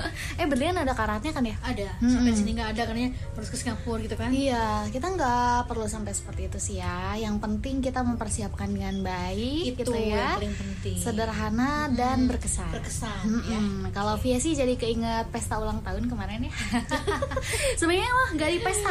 eh 0.40 0.46
berlian 0.46 0.76
ada 0.76 0.92
karatnya 0.92 1.30
kan 1.30 1.40
ya 1.40 1.56
ada 1.60 1.88
Mm-mm. 1.98 2.12
sampai 2.12 2.32
sini 2.34 2.50
nggak 2.52 2.70
ada 2.70 2.82
karena 2.84 3.00
harus 3.08 3.48
ke 3.48 3.56
Singapura 3.56 3.98
gitu 3.98 4.14
kan 4.14 4.28
Iya, 4.28 4.66
kita 4.88 5.08
nggak 5.08 5.38
perlu 5.64 5.86
sampai 5.86 6.12
seperti 6.12 6.42
itu 6.44 6.58
sih 6.58 6.76
ya. 6.76 7.16
Yang 7.16 7.38
penting 7.38 7.80
kita 7.80 8.02
mempersiapkan 8.02 8.68
dengan 8.68 9.00
baik, 9.00 9.72
itu 9.72 9.80
gitu 9.80 9.92
ya. 9.94 10.36
yang 10.36 10.36
paling 10.36 10.54
penting 10.54 10.96
Sederhana 10.98 11.70
dan 11.90 12.26
berkesan. 12.26 12.68
berkesan 12.68 13.24
Mm-mm. 13.24 13.48
ya 13.48 13.60
Kalau 13.90 14.18
Via 14.18 14.36
sih 14.36 14.52
jadi 14.52 14.74
keinget 14.74 15.26
pesta 15.28 15.56
ulang 15.56 15.80
tahun 15.80 16.06
kemarin 16.06 16.44
ya. 16.44 16.52
Sebenarnya 17.78 18.10
mah 18.10 18.28
nggak 18.34 18.50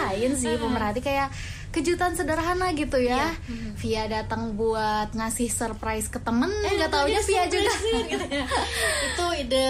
dipestain 0.10 0.34
sih, 0.34 0.54
pemerhati 0.56 1.00
kayak 1.00 1.28
kejutan 1.70 2.16
sederhana 2.16 2.72
gitu 2.72 2.98
ya. 2.98 3.28
Iya. 3.44 3.72
Via 3.76 4.04
datang 4.08 4.56
buat 4.56 5.12
ngasih 5.12 5.48
surprise 5.48 6.08
ke 6.08 6.18
temen, 6.18 6.50
Eh, 6.64 6.74
nggak 6.74 6.88
itu 6.88 6.96
taunya 6.96 7.22
Via 7.22 7.44
juga. 7.46 7.74
gitu 8.08 8.26
ya. 8.26 8.46
itu 9.08 9.26
ide 9.38 9.70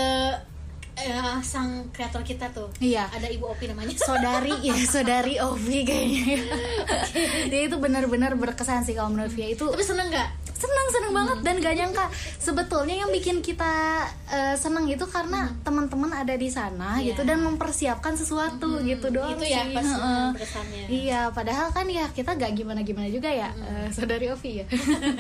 eh, 1.00 1.14
sang 1.42 1.70
kreator 1.90 2.22
kita 2.22 2.50
tuh 2.50 2.70
Iya. 2.78 3.06
ada 3.08 3.28
ibu 3.28 3.46
Opi 3.48 3.66
namanya 3.66 3.94
saudari 4.04 4.54
ya 4.60 4.74
saudari 4.84 5.38
Ovi 5.38 5.82
kayaknya 5.82 6.42
dia 7.52 7.62
itu 7.64 7.76
benar-benar 7.76 8.34
berkesan 8.34 8.82
sih 8.82 8.94
kalau 8.94 9.10
menurut 9.10 9.30
Via 9.30 9.50
itu 9.50 9.64
tapi 9.64 9.82
seneng 9.82 10.08
nggak 10.08 10.30
senang 10.50 10.88
senang 10.90 11.14
banget 11.14 11.38
dan 11.44 11.56
gak 11.60 11.76
nyangka 11.76 12.06
sebetulnya 12.36 12.98
yang 12.98 13.12
bikin 13.12 13.38
kita 13.40 14.02
eh, 14.28 14.56
senang 14.56 14.86
itu 14.86 15.06
karena 15.06 15.54
teman-teman 15.62 16.10
ada 16.12 16.34
di 16.34 16.50
sana 16.50 16.98
Iya. 16.98 17.14
gitu 17.14 17.22
dan 17.24 17.46
mempersiapkan 17.46 18.18
sesuatu 18.18 18.82
gitu 18.82 19.14
doang 19.14 19.38
itu 19.38 19.46
ya 19.48 19.62
sih. 19.64 19.72
pas 19.72 19.86
Heeh. 19.86 20.26
berkesannya 20.34 20.84
Iya, 20.90 21.22
padahal 21.30 21.70
kan 21.70 21.86
ya 21.86 22.10
kita 22.10 22.34
gak 22.34 22.52
gimana-gimana 22.54 23.06
juga 23.08 23.30
ya, 23.30 23.54
eh, 23.54 23.88
saudari 23.92 24.28
Ovi 24.28 24.52
ya. 24.56 24.66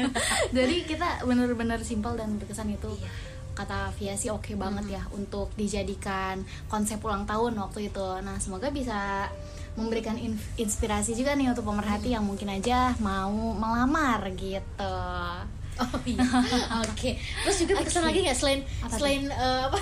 Jadi 0.57 0.75
kita 0.85 1.21
bener-bener 1.21 1.77
simpel 1.81 2.15
dan 2.15 2.33
berkesan 2.35 2.71
itu. 2.71 2.89
Iya. 2.89 3.09
Kata 3.57 3.89
Via 3.97 4.13
sih 4.13 4.29
oke 4.29 4.53
banget 4.53 5.01
ya 5.01 5.03
untuk 5.09 5.49
dijadikan 5.57 6.45
konsep 6.69 7.01
ulang 7.01 7.25
tahun 7.25 7.57
waktu 7.57 7.89
itu. 7.89 8.07
Nah, 8.21 8.37
semoga 8.37 8.69
bisa 8.69 9.25
memberikan 9.73 10.13
in- 10.17 10.37
inspirasi 10.57 11.17
juga 11.17 11.33
nih 11.33 11.49
untuk 11.49 11.65
pemerhati 11.65 12.13
yang 12.13 12.21
mungkin 12.21 12.53
aja 12.53 12.93
mau 13.01 13.33
melamar 13.57 14.29
gitu. 14.37 14.97
Oh 15.77 15.99
iya, 16.09 16.25
oke. 16.85 17.11
Terus 17.17 17.57
juga 17.61 17.73
berkesan 17.77 18.01
Oke. 18.01 18.09
lagi 18.09 18.19
nggak 18.25 18.37
selain 18.37 18.61
Apa 18.81 18.97
selain 18.97 19.23
eh, 19.29 19.61
apa? 19.69 19.77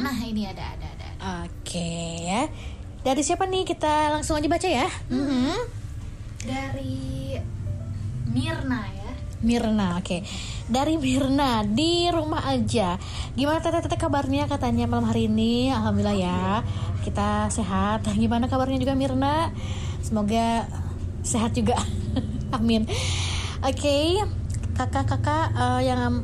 nah 0.00 0.16
ini 0.22 0.46
ada, 0.46 0.62
ada, 0.62 0.86
ada. 0.86 1.08
Oke 1.46 2.22
ya. 2.22 2.46
Dari 3.02 3.22
siapa 3.26 3.50
nih? 3.50 3.66
Kita 3.66 4.14
langsung 4.14 4.38
aja 4.38 4.46
baca 4.46 4.68
ya. 4.70 4.86
Mhm. 5.10 5.58
Dari 6.46 7.34
Mirna 8.30 8.86
ya. 8.94 9.01
Mirna, 9.42 9.98
oke. 9.98 10.22
Dari 10.70 10.94
Mirna 10.96 11.66
di 11.66 12.06
rumah 12.08 12.46
aja. 12.46 12.94
Gimana 13.34 13.58
teteh-teteh 13.58 13.98
kabarnya 13.98 14.46
katanya 14.46 14.86
malam 14.86 15.10
hari 15.10 15.26
ini? 15.26 15.74
Alhamdulillah 15.74 16.16
ya. 16.18 16.62
Kita 17.02 17.50
sehat. 17.50 18.06
Gimana 18.22 18.46
kabarnya 18.46 18.78
juga 18.78 18.94
Mirna? 18.94 19.50
Semoga 19.98 20.70
sehat 21.26 21.58
juga. 21.58 21.74
Amin. 22.56 22.86
Oke, 23.62 24.22
kakak-kakak 24.78 25.54
eh, 25.54 25.90
yang 25.90 26.22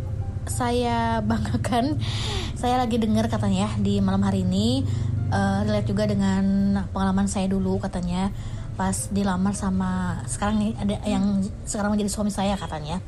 saya 0.48 1.20
banggakan, 1.20 1.98
saya 2.60 2.80
lagi 2.80 2.96
dengar 3.02 3.28
katanya 3.28 3.68
ya 3.68 3.70
di 3.78 4.00
malam 4.00 4.22
hari 4.22 4.42
ini 4.42 4.82
eh, 5.30 5.58
relate 5.66 5.90
juga 5.90 6.06
dengan 6.06 6.74
pengalaman 6.94 7.26
saya 7.26 7.50
dulu 7.50 7.82
katanya 7.82 8.30
pas 8.78 9.10
dilamar 9.10 9.58
sama 9.58 10.22
sekarang 10.30 10.62
nih 10.62 10.72
ada 10.78 10.94
yang 11.02 11.42
sekarang 11.66 11.98
menjadi 11.98 12.10
suami 12.14 12.30
saya 12.30 12.54
katanya. 12.54 13.02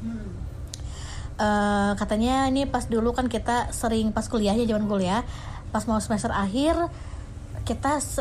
Eh, 1.40 1.92
katanya 1.96 2.50
ini 2.50 2.68
pas 2.68 2.84
dulu 2.84 3.14
kan 3.14 3.24
kita 3.24 3.70
sering 3.70 4.12
pas 4.12 4.26
kuliah 4.28 4.52
ya 4.52 4.66
zaman 4.68 4.84
kuliah 4.84 5.24
pas 5.70 5.86
mau 5.86 5.96
semester 6.02 6.28
akhir 6.28 6.74
kita 7.64 7.96
s- 7.96 8.20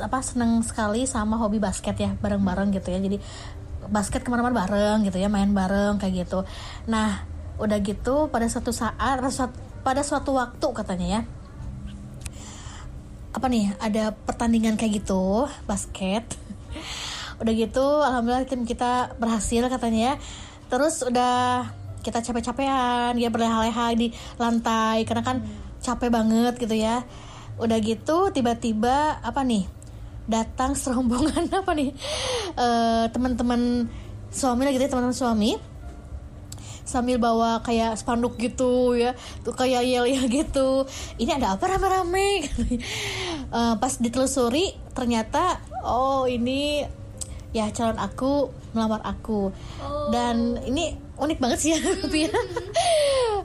apa 0.00 0.18
seneng 0.24 0.64
sekali 0.64 1.04
sama 1.04 1.36
hobi 1.36 1.60
basket 1.60 1.94
ya 1.94 2.10
bareng-bareng 2.18 2.74
gitu 2.74 2.90
ya. 2.90 2.98
Jadi 2.98 3.20
basket 3.86 4.24
ke 4.24 4.32
mana-mana 4.32 4.56
bareng 4.64 5.04
gitu 5.04 5.20
ya 5.20 5.28
main 5.28 5.52
bareng 5.52 6.00
kayak 6.00 6.26
gitu. 6.26 6.42
Nah 6.88 7.22
udah 7.60 7.78
gitu 7.78 8.26
pada 8.32 8.48
suatu 8.50 8.74
saat 8.74 9.20
pada 9.84 10.00
suatu 10.02 10.34
waktu 10.34 10.66
katanya 10.74 11.06
ya 11.06 11.22
apa 13.34 13.46
nih 13.50 13.74
ada 13.82 14.14
pertandingan 14.14 14.78
kayak 14.78 15.02
gitu 15.02 15.50
basket 15.66 16.22
udah 17.42 17.52
gitu 17.52 17.86
alhamdulillah 18.04 18.46
tim 18.46 18.64
kita 18.68 19.16
berhasil 19.18 19.66
katanya. 19.70 20.14
Ya 20.14 20.14
terus 20.68 21.04
udah 21.04 21.68
kita 22.04 22.20
capek-capean 22.20 23.16
ya 23.16 23.28
berleha-leha 23.32 23.96
di 23.96 24.12
lantai 24.36 25.08
karena 25.08 25.22
kan 25.24 25.36
capek 25.80 26.10
banget 26.12 26.54
gitu 26.60 26.74
ya. 26.76 27.04
Udah 27.60 27.78
gitu 27.78 28.34
tiba-tiba 28.34 29.22
apa 29.22 29.40
nih 29.46 29.66
datang 30.24 30.72
serombongan 30.80 31.52
apa 31.52 31.72
nih 31.76 31.90
Eh, 32.54 33.06
teman-teman 33.10 33.90
suami 34.30 34.62
lah 34.62 34.70
gitu 34.70 34.86
ya 34.86 34.90
teman-teman 34.90 35.14
suami 35.14 35.73
sambil 36.84 37.16
bawa 37.16 37.64
kayak 37.64 37.96
spanduk 37.96 38.36
gitu 38.36 38.92
ya 38.92 39.16
tuh 39.42 39.56
kayak 39.56 39.82
yel 39.88 40.04
ya 40.04 40.22
gitu. 40.28 40.84
Ini 41.16 41.40
ada 41.40 41.56
apa 41.56 41.64
rame-rame? 41.66 42.30
Eh, 43.54 43.74
pas 43.78 43.94
ditelusuri 44.02 44.74
ternyata 44.98 45.62
oh 45.86 46.26
ini 46.26 46.82
ya 47.54 47.70
calon 47.70 48.02
aku 48.02 48.50
melamar 48.74 48.98
aku. 49.06 49.54
Dan 50.10 50.58
ini 50.66 50.98
unik 51.14 51.38
banget 51.38 51.58
sih 51.62 51.70
ya 51.70 51.78
Pia. 52.12 52.34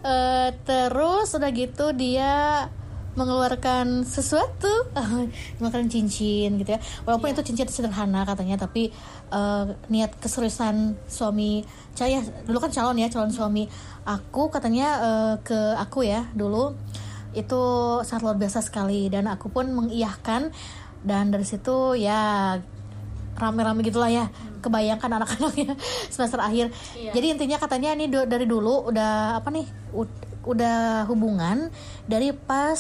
Eh, 0.02 0.50
terus 0.66 1.30
udah 1.38 1.52
gitu 1.54 1.94
dia 1.94 2.66
mengeluarkan 3.18 4.06
sesuatu. 4.06 4.90
Mengeluarkan 5.58 5.90
cincin 5.90 6.60
gitu 6.60 6.70
ya. 6.76 6.80
Walaupun 7.08 7.34
itu 7.34 7.42
cincin 7.42 7.70
sederhana 7.70 8.28
katanya 8.28 8.60
tapi 8.60 8.94
eh, 9.34 9.66
niat 9.90 10.14
keseriusan 10.22 10.98
suami 11.10 11.66
saya 11.98 12.24
dulu 12.46 12.64
kan 12.64 12.72
calon 12.72 12.96
ya 12.96 13.12
calon 13.12 13.34
suami 13.34 13.68
aku 14.06 14.54
katanya 14.54 14.88
eh, 15.02 15.36
ke 15.42 15.60
aku 15.76 16.06
ya 16.06 16.30
dulu 16.38 16.76
itu 17.34 17.62
sangat 18.06 18.22
luar 18.26 18.38
biasa 18.38 18.62
sekali. 18.62 19.10
Dan 19.10 19.26
aku 19.30 19.50
pun 19.50 19.70
mengiyahkan 19.74 20.54
dan 21.06 21.32
dari 21.32 21.48
situ 21.48 21.96
ya 21.96 22.54
rame-rame 23.40 23.80
gitulah 23.88 24.12
ya 24.12 24.28
kebayangkan 24.60 25.08
anak-anaknya 25.08 25.80
semester 26.14 26.44
akhir. 26.44 26.76
Jadi 27.16 27.26
intinya 27.32 27.56
katanya 27.56 27.96
ini 27.96 28.12
do- 28.12 28.28
dari 28.28 28.44
dulu 28.44 28.92
udah 28.92 29.40
apa 29.40 29.48
nih 29.48 29.66
udah 30.42 31.04
hubungan 31.06 31.68
dari 32.06 32.32
pas 32.32 32.80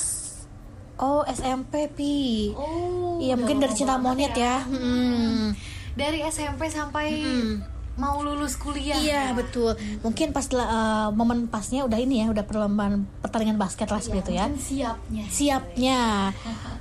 oh 0.95 1.23
SMP 1.23 1.87
pi 1.89 2.51
Oh, 2.53 3.19
iya 3.19 3.35
mungkin 3.35 3.57
dari 3.57 3.73
cinta 3.73 3.95
monyet 3.95 4.31
ya, 4.33 4.63
Hmm. 4.63 5.55
Dari 5.91 6.23
SMP 6.23 6.67
sampai 6.67 7.07
Hmm. 7.19 7.55
mau 7.95 8.19
lulus 8.19 8.55
kuliah. 8.55 8.95
Iya 8.95 9.31
betul. 9.31 9.75
Mungkin 9.99 10.31
pas 10.31 10.47
eh, 10.47 10.63
momen 11.11 11.47
pasnya 11.47 11.83
udah 11.83 11.99
ini 11.99 12.23
ya, 12.23 12.31
udah 12.31 12.43
perlombaan 12.43 13.03
pertandingan 13.19 13.55
basket 13.55 13.87
lah 13.87 13.99
seperti 13.99 14.23
itu 14.23 14.31
ya. 14.33 14.45
Siapnya. 14.55 15.23
Siapnya. 15.27 16.01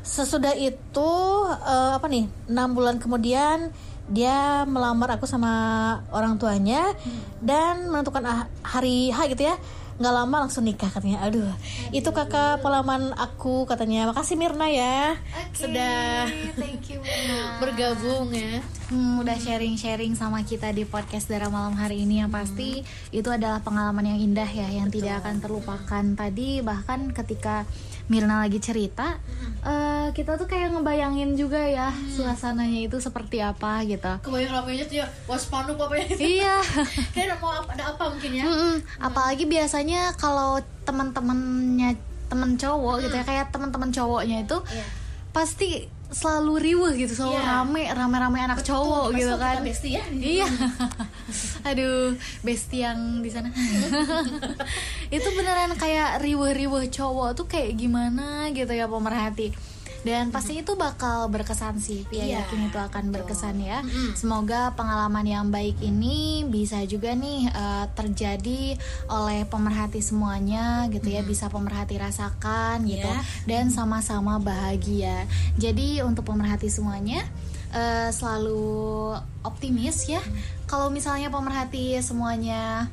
Sesudah 0.00 0.54
itu 0.54 1.10
eh, 1.50 1.92
apa 1.94 2.06
nih? 2.06 2.30
Enam 2.46 2.70
bulan 2.70 3.02
kemudian 3.02 3.74
dia 4.08 4.62
melamar 4.64 5.18
aku 5.18 5.26
sama 5.26 5.52
orang 6.10 6.38
tuanya 6.38 6.94
dan 7.40 7.86
menentukan 7.86 8.22
ah- 8.22 8.48
hari 8.62 9.10
H 9.10 9.26
gitu 9.28 9.42
ya. 9.44 9.58
Nggak 9.98 10.14
lama 10.14 10.36
langsung 10.46 10.62
nikah 10.62 10.90
katanya. 10.90 11.26
Aduh, 11.26 11.50
itu 11.90 12.06
kakak 12.14 12.62
pengalaman 12.62 13.10
aku 13.18 13.66
katanya. 13.66 14.10
Makasih 14.14 14.38
Mirna 14.38 14.70
ya. 14.70 15.18
Oke, 15.42 15.66
Sudah 15.66 16.30
thank 16.54 16.86
you 16.90 17.02
Mirna. 17.02 17.38
bergabung 17.62 18.30
ya. 18.30 18.62
Hmm, 18.88 19.20
udah 19.20 19.36
sharing-sharing 19.36 20.16
sama 20.16 20.40
kita 20.46 20.72
di 20.72 20.88
podcast 20.88 21.28
Dara 21.28 21.52
Malam 21.52 21.76
hari 21.76 22.08
ini 22.08 22.24
yang 22.24 22.32
pasti 22.32 22.80
itu 23.12 23.28
adalah 23.28 23.60
pengalaman 23.60 24.16
yang 24.16 24.32
indah 24.32 24.48
ya 24.48 24.64
yang 24.70 24.88
tidak 24.88 25.20
akan 25.20 25.44
terlupakan 25.44 26.04
tadi 26.16 26.64
bahkan 26.64 27.12
ketika 27.12 27.68
Mirna 28.08 28.40
lagi 28.40 28.56
cerita 28.58 29.20
eh, 29.60 30.08
kita 30.10 30.34
tuh 30.34 30.44
kayak 30.44 30.72
ngebayangin 30.72 31.34
juga 31.34 31.60
ya 31.60 31.88
suasananya 32.08 32.80
itu 32.82 32.96
seperti 32.98 33.38
apa 33.38 33.84
gitu 33.84 34.08
Kebayang 34.20 34.52
ramenya 34.54 34.84
tuh 34.84 34.96
ya, 34.96 35.06
waspanu 35.24 35.72
apa 35.74 35.94
ya? 35.94 36.06
iya 36.18 36.56
Kayak 37.10 37.36
mau 37.36 37.52
apa- 37.52 37.70
ada 37.70 37.92
apa 37.92 38.04
mungkin 38.08 38.32
ya? 38.34 38.44
Mm-mm. 38.44 38.74
apalagi 38.98 39.44
biasanya 39.44 40.12
kalau 40.14 40.56
teman-temannya 40.82 41.94
temen 42.26 42.50
cowok 42.54 43.00
gitu 43.02 43.14
ya 43.14 43.24
kayak 43.24 43.48
teman-teman 43.48 43.88
cowoknya 43.88 44.42
itu 44.42 44.56
Iya. 44.66 44.84
pasti 45.30 45.88
selalu 46.08 46.52
riuh 46.58 46.92
gitu 46.94 47.12
selalu 47.12 47.36
Iya. 47.36 47.44
rame 47.46 47.82
rame-rame 47.84 48.38
anak 48.40 48.60
cowok 48.62 49.12
Mas, 49.12 49.20
gitu 49.20 49.32
kita 49.32 49.44
kan 49.44 49.60
bestie 49.60 49.92
ya? 49.92 50.04
iya 50.12 50.48
aduh 51.68 52.16
besti 52.40 52.80
yang 52.80 53.20
di 53.20 53.28
sana 53.28 53.52
itu 55.16 55.28
beneran 55.32 55.76
kayak 55.76 56.24
riuh-riuh 56.24 56.88
cowok 56.88 57.36
tuh 57.36 57.44
kayak 57.44 57.76
gimana 57.76 58.48
gitu 58.50 58.72
ya 58.72 58.88
pemerhati 58.88 59.52
dan 60.06 60.30
pasti 60.30 60.62
itu 60.62 60.78
bakal 60.78 61.26
berkesan 61.26 61.82
sih 61.82 62.06
Pia 62.06 62.22
Iya, 62.22 62.46
yakin 62.46 62.70
itu 62.70 62.78
akan 62.78 63.04
berkesan 63.10 63.58
ya. 63.58 63.82
Semoga 64.14 64.72
pengalaman 64.78 65.26
yang 65.26 65.46
baik 65.50 65.78
ini 65.82 66.46
bisa 66.46 66.82
juga 66.86 67.14
nih 67.18 67.50
eh, 67.50 67.86
terjadi 67.98 68.78
oleh 69.10 69.42
pemerhati 69.46 69.98
semuanya 69.98 70.86
gitu 70.92 71.10
ya 71.10 71.26
bisa 71.26 71.50
pemerhati 71.50 71.98
rasakan 71.98 72.86
gitu. 72.86 73.08
Iya. 73.08 73.22
dan 73.48 73.70
sama-sama 73.74 74.38
bahagia. 74.38 75.26
Jadi 75.58 76.00
untuk 76.04 76.28
pemerhati 76.30 76.70
semuanya 76.70 77.26
eh, 77.74 78.10
selalu 78.14 79.14
optimis 79.42 80.06
ya. 80.08 80.22
Kalau 80.68 80.92
misalnya 80.92 81.32
pemerhati 81.32 81.96
semuanya 82.04 82.92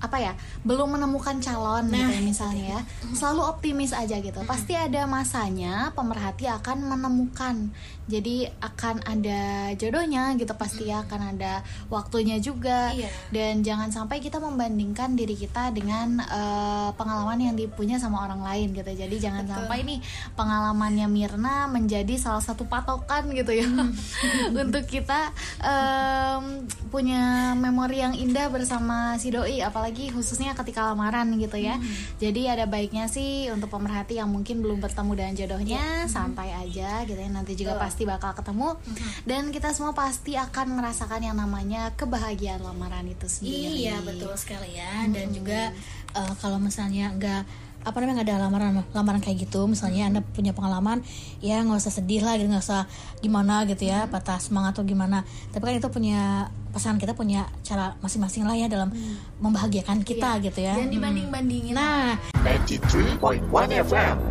apa 0.00 0.16
ya 0.16 0.32
belum 0.64 0.96
menemukan 0.96 1.38
calon 1.44 1.92
gitu 1.92 2.08
ya 2.08 2.20
misalnya 2.24 2.64
ya. 2.76 2.80
Selalu 3.12 3.40
optimis 3.44 3.92
aja 3.92 4.16
gitu. 4.18 4.40
Pasti 4.48 4.72
ada 4.72 5.04
masanya 5.04 5.92
pemerhati 5.92 6.48
akan 6.48 6.96
menemukan 6.96 7.68
jadi 8.10 8.50
akan 8.58 9.06
ada 9.06 9.70
jodohnya 9.78 10.34
gitu 10.34 10.52
pasti 10.58 10.90
ya 10.90 11.06
akan 11.06 11.38
ada 11.38 11.62
waktunya 11.86 12.42
juga. 12.42 12.90
Iya. 12.90 13.08
dan 13.30 13.62
jangan 13.62 13.92
sampai 13.92 14.18
kita 14.18 14.42
membandingkan 14.42 15.14
diri 15.14 15.36
kita 15.36 15.70
dengan 15.70 16.18
eh, 16.20 16.90
pengalaman 16.96 17.38
yang 17.38 17.54
dipunya 17.54 18.00
sama 18.00 18.24
orang 18.26 18.42
lain 18.42 18.72
gitu. 18.74 18.90
Jadi 18.90 19.16
jangan 19.20 19.44
sampai 19.46 19.84
nih 19.84 19.98
pengalamannya 20.34 21.06
Mirna 21.06 21.68
menjadi 21.68 22.16
salah 22.16 22.42
satu 22.42 22.66
patokan 22.66 23.30
gitu 23.32 23.52
ya. 23.54 23.68
Untuk 24.64 24.88
kita 24.88 25.30
em, 25.60 26.64
punya 26.88 27.52
memori 27.54 28.02
yang 28.02 28.16
indah 28.16 28.48
bersama 28.48 29.14
si 29.20 29.30
doi 29.30 29.60
apalagi 29.60 30.10
khususnya 30.10 30.56
ketika 30.56 30.90
lamaran 30.90 31.30
gitu 31.36 31.60
ya. 31.60 31.76
Jadi 32.18 32.48
ada 32.48 32.64
baiknya 32.66 33.06
sih 33.06 33.52
untuk 33.52 33.70
pemerhati 33.70 34.18
yang 34.18 34.32
mungkin 34.32 34.64
belum 34.64 34.80
bertemu 34.80 35.12
dengan 35.14 35.34
jodohnya 35.36 35.82
santai 36.08 36.50
aja 36.56 37.04
gitu 37.04 37.18
ya. 37.20 37.28
Nanti 37.30 37.52
juga 37.54 37.76
pasti 37.76 37.99
bakal 38.04 38.36
ketemu. 38.36 38.76
Dan 39.24 39.50
kita 39.50 39.72
semua 39.72 39.96
pasti 39.96 40.36
akan 40.36 40.76
merasakan 40.78 41.20
yang 41.24 41.36
namanya 41.36 41.92
kebahagiaan 41.96 42.60
lamaran 42.62 43.06
itu 43.08 43.26
sendiri. 43.26 43.88
Iya 43.88 44.00
betul 44.04 44.32
sekali 44.36 44.76
ya. 44.76 45.06
Dan 45.08 45.32
juga 45.32 45.72
eh, 46.14 46.32
kalau 46.40 46.60
misalnya 46.60 47.12
nggak 47.16 47.42
apa 47.80 47.96
namanya 47.96 48.20
nggak 48.20 48.28
ada 48.28 48.38
lamaran 48.44 48.72
lamaran 48.92 49.20
kayak 49.24 49.48
gitu 49.48 49.64
misalnya 49.64 50.12
anda 50.12 50.20
punya 50.20 50.52
pengalaman 50.52 51.00
ya 51.40 51.64
nggak 51.64 51.80
usah 51.80 51.88
sedih 51.88 52.20
lah 52.20 52.36
gitu 52.36 52.52
nggak 52.52 52.60
usah 52.60 52.84
gimana 53.24 53.64
gitu 53.64 53.88
ya 53.88 54.04
patah 54.04 54.36
semangat 54.36 54.76
atau 54.76 54.84
gimana. 54.84 55.24
Tapi 55.52 55.62
kan 55.64 55.74
itu 55.80 55.88
punya 55.88 56.52
pasangan 56.70 57.00
kita 57.00 57.16
punya 57.16 57.48
cara 57.66 57.96
masing-masing 58.04 58.46
lah 58.46 58.54
ya 58.54 58.68
dalam 58.70 58.92
membahagiakan 59.40 60.04
kita 60.04 60.38
gitu 60.44 60.60
ya. 60.60 60.76
Dan 60.76 60.92
dibanding 60.92 61.32
bandingin 61.32 61.74
nah. 61.74 62.14
93.1 62.40 63.48
FM. 63.90 64.29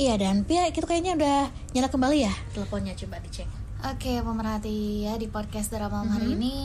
Iya 0.00 0.16
dan 0.16 0.42
Pia 0.42 0.64
itu 0.64 0.80
kayaknya 0.80 1.12
udah 1.14 1.38
nyala 1.70 1.88
kembali 1.88 2.18
ya 2.20 2.32
teleponnya 2.50 2.96
coba 2.96 3.20
dicek 3.20 3.48
Oke 3.82 4.20
pemerhati 4.20 4.76
ya 5.02 5.16
di 5.16 5.24
podcast 5.26 5.68
drama 5.70 6.00
malam 6.00 6.12
hari 6.14 6.32
ini 6.34 6.56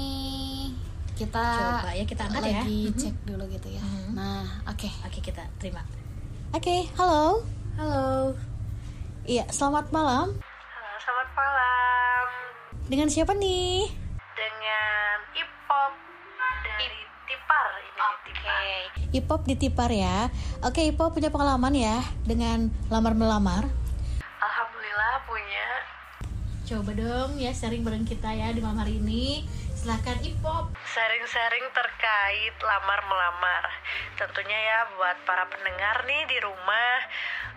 kita 1.15 1.39
Coba 1.79 1.91
ya, 1.91 2.03
kita 2.03 2.27
angkat 2.27 2.43
ya. 2.43 2.59
lagi 2.59 2.79
Mhm. 2.85 2.95
cek 2.97 3.15
dulu 3.23 3.43
gitu 3.47 3.67
ya. 3.69 3.79
Nah 4.11 4.43
oke. 4.65 4.83
oke 5.01 5.19
kita 5.21 5.47
terima 5.57 5.79
oke 6.51 6.75
halo 6.93 7.39
Halo. 7.75 8.35
iya 9.25 9.47
selamat 9.47 9.91
malam 9.91 10.35
Halo, 10.35 10.91
selamat 10.97 11.29
malam 11.33 12.25
dengan 12.85 13.07
siapa 13.07 13.31
nih 13.33 13.87
dengan 14.33 15.15
Ipop 15.33 15.91
dari 16.75 16.99
Tipar 17.45 17.67
ini 17.77 18.01
Tipar. 18.25 18.63
Ipop 19.13 19.41
di 19.45 19.55
Tipar 19.55 19.91
ya. 19.93 20.17
Oke, 20.65 20.81
Ipop 20.89 21.13
punya 21.13 21.29
pengalaman 21.29 21.77
ya 21.77 22.01
dengan 22.25 22.73
lamar-melamar. 22.89 23.69
Alhamdulillah 24.41 25.15
punya. 25.29 25.69
Coba 26.65 26.91
dong 26.97 27.37
ya 27.37 27.53
sharing 27.53 27.85
bareng 27.85 28.09
kita 28.09 28.33
ya 28.33 28.49
di 28.49 28.65
malam 28.65 28.81
hari 28.81 28.97
ini. 28.97 29.45
Silahkan 29.77 30.17
Ipop. 30.25 30.73
Sharing-sharing 30.89 31.69
terkait 31.69 32.55
lamar 32.65 33.05
melamar. 33.05 33.63
Tentunya 34.17 34.57
ya 34.57 34.79
buat 34.97 35.21
para 35.29 35.45
pendengar 35.53 36.01
nih 36.09 36.25
di 36.25 36.37
rumah 36.41 36.93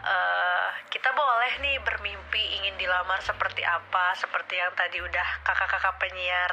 eh, 0.05 0.69
kita 0.93 1.09
boleh 1.17 1.53
nih 1.65 1.81
bermimpi 1.81 2.61
ingin 2.61 2.77
dilamar 2.77 3.25
seperti 3.25 3.65
apa, 3.65 4.13
seperti 4.21 4.61
yang 4.61 4.77
tadi 4.77 5.01
udah 5.01 5.29
kakak-kakak 5.41 5.97
penyiar 5.97 6.53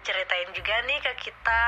ceritain 0.00 0.48
juga 0.56 0.80
nih 0.88 0.98
ke 1.04 1.12
kita. 1.28 1.62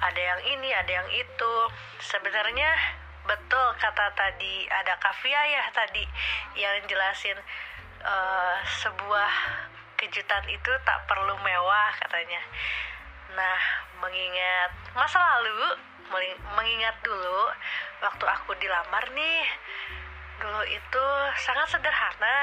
Ada 0.00 0.20
yang 0.20 0.40
ini, 0.56 0.68
ada 0.74 0.92
yang 0.92 1.08
itu. 1.12 1.54
Sebenarnya 2.00 2.70
betul 3.26 3.66
kata 3.82 4.14
tadi 4.14 4.70
ada 4.70 4.94
Kavia 5.02 5.42
ya 5.50 5.64
tadi 5.74 6.06
yang 6.54 6.78
jelasin 6.86 7.34
eh, 8.06 8.56
sebuah 8.84 9.32
kejutan 9.96 10.44
itu 10.52 10.72
tak 10.84 10.98
perlu 11.08 11.34
mewah 11.40 11.90
katanya. 11.98 12.42
Nah, 13.34 13.58
mengingat 14.00 14.70
masa 14.94 15.18
lalu, 15.18 15.76
mengingat 16.54 16.96
dulu 17.02 17.50
waktu 18.04 18.24
aku 18.24 18.54
dilamar 18.60 19.04
nih, 19.12 19.44
dulu 20.40 20.62
itu 20.68 21.04
sangat 21.40 21.66
sederhana. 21.72 22.38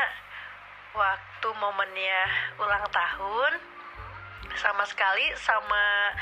Waktu 0.94 1.50
momennya 1.58 2.22
ulang 2.62 2.86
tahun, 2.94 3.52
sama 4.60 4.84
sekali 4.88 5.32
sama 5.40 6.14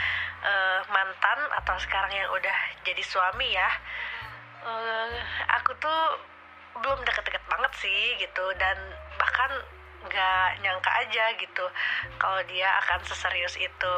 eh, 0.42 0.82
mantan 0.90 1.40
atau 1.62 1.76
sekarang 1.82 2.12
yang 2.14 2.30
udah 2.34 2.58
jadi 2.86 3.04
suami 3.06 3.54
ya, 3.54 3.70
eh, 4.66 5.12
aku 5.62 5.72
tuh 5.78 6.02
belum 6.82 7.00
deket-deket 7.04 7.44
banget 7.52 7.72
sih 7.78 8.16
gitu 8.18 8.46
dan 8.58 8.78
bahkan 9.20 9.52
nggak 10.02 10.50
nyangka 10.66 10.92
aja 11.06 11.30
gitu 11.38 11.66
kalau 12.18 12.42
dia 12.50 12.70
akan 12.86 13.00
seserius 13.06 13.58
itu. 13.60 13.96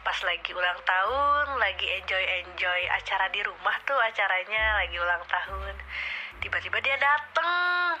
Pas 0.00 0.16
lagi 0.24 0.56
ulang 0.56 0.80
tahun 0.80 1.60
lagi 1.60 1.84
enjoy 2.00 2.24
enjoy 2.40 2.80
acara 2.88 3.28
di 3.28 3.44
rumah 3.44 3.76
tuh 3.84 4.00
acaranya 4.00 4.80
lagi 4.80 4.96
ulang 4.96 5.20
tahun 5.28 5.76
tiba-tiba 6.40 6.80
dia 6.80 6.96
dateng 6.96 8.00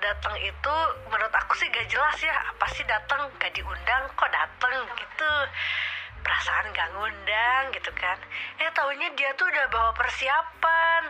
datang 0.00 0.36
itu 0.40 0.76
menurut 1.12 1.32
aku 1.32 1.52
sih 1.60 1.68
gak 1.68 1.88
jelas 1.92 2.16
ya 2.24 2.32
apa 2.32 2.66
sih 2.72 2.84
datang 2.88 3.28
gak 3.36 3.52
diundang 3.52 4.04
kok 4.16 4.32
dateng 4.32 4.88
gitu. 4.96 5.32
Perasaan 6.20 6.72
gak 6.72 6.88
ngundang 6.96 7.62
gitu 7.76 7.92
kan. 7.96 8.18
Eh 8.60 8.68
taunya 8.72 9.08
dia 9.16 9.30
tuh 9.36 9.48
udah 9.48 9.66
bawa 9.68 9.92
persiapan. 9.96 11.02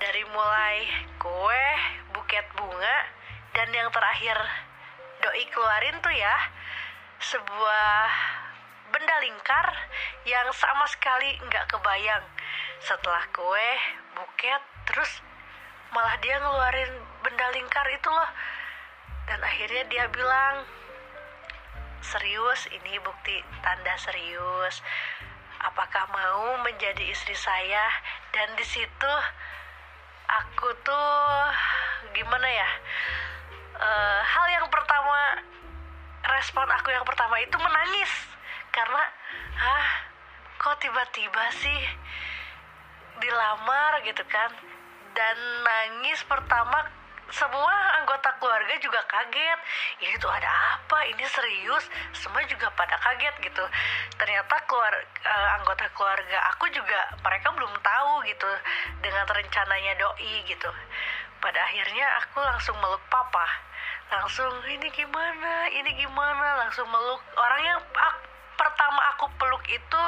Dari 0.00 0.22
mulai 0.34 0.78
kue, 1.20 1.66
buket 2.10 2.46
bunga, 2.58 2.96
dan 3.54 3.70
yang 3.70 3.86
terakhir 3.94 4.34
doi 5.22 5.46
keluarin 5.54 5.94
tuh 6.02 6.10
ya 6.10 6.36
sebuah 7.22 7.94
benda 8.90 9.16
lingkar 9.22 9.66
yang 10.26 10.50
sama 10.50 10.84
sekali 10.90 11.38
nggak 11.46 11.70
kebayang. 11.70 12.24
Setelah 12.82 13.22
kue, 13.30 13.70
buket, 14.18 14.62
terus 14.90 15.22
malah 15.94 16.18
dia 16.18 16.34
ngeluarin 16.42 17.11
benda 17.22 17.46
lingkar 17.54 17.86
itu 17.94 18.10
loh 18.10 18.30
dan 19.30 19.38
akhirnya 19.38 19.86
dia 19.86 20.04
bilang 20.10 20.66
serius 22.02 22.66
ini 22.74 22.98
bukti 23.00 23.38
tanda 23.62 23.94
serius. 23.96 24.82
Apakah 25.62 26.10
mau 26.10 26.58
menjadi 26.66 27.06
istri 27.06 27.38
saya? 27.38 27.86
Dan 28.34 28.58
di 28.58 28.66
situ 28.66 29.12
aku 30.26 30.68
tuh 30.82 31.14
gimana 32.12 32.44
ya? 32.50 32.70
Eh, 33.78 34.20
hal 34.26 34.46
yang 34.58 34.66
pertama 34.66 35.38
respon 36.36 36.66
aku 36.66 36.90
yang 36.90 37.06
pertama 37.06 37.38
itu 37.38 37.54
menangis. 37.54 38.12
Karena 38.74 39.02
ah 39.62 39.88
kok 40.58 40.82
tiba-tiba 40.82 41.44
sih 41.62 41.80
dilamar 43.22 44.02
gitu 44.02 44.26
kan? 44.26 44.50
Dan 45.14 45.36
nangis 45.62 46.26
pertama 46.26 47.01
semua 47.32 47.72
anggota 47.96 48.28
keluarga 48.36 48.76
juga 48.76 49.00
kaget. 49.08 49.58
Ini 50.04 50.14
tuh 50.20 50.28
ada 50.28 50.76
apa? 50.76 50.98
Ini 51.08 51.24
serius? 51.32 51.88
Semua 52.12 52.44
juga 52.44 52.68
pada 52.76 53.00
kaget 53.00 53.34
gitu. 53.40 53.64
Ternyata 54.20 54.54
keluar 54.68 54.92
eh, 55.24 55.48
anggota 55.56 55.88
keluarga 55.96 56.38
aku 56.52 56.68
juga 56.68 57.16
mereka 57.24 57.48
belum 57.56 57.72
tahu 57.80 58.12
gitu 58.28 58.50
dengan 59.00 59.24
rencananya 59.24 59.92
doi 59.96 60.44
gitu. 60.44 60.68
Pada 61.40 61.58
akhirnya 61.72 62.06
aku 62.20 62.38
langsung 62.44 62.76
meluk 62.84 63.00
papa. 63.08 63.48
Langsung 64.12 64.52
ini 64.68 64.92
gimana? 64.92 65.72
Ini 65.72 65.90
gimana? 65.96 66.68
Langsung 66.68 66.84
meluk. 66.92 67.24
Orang 67.34 67.60
yang 67.64 67.80
ak- 67.80 68.28
pertama 68.60 69.00
aku 69.16 69.26
peluk 69.40 69.64
itu 69.72 70.02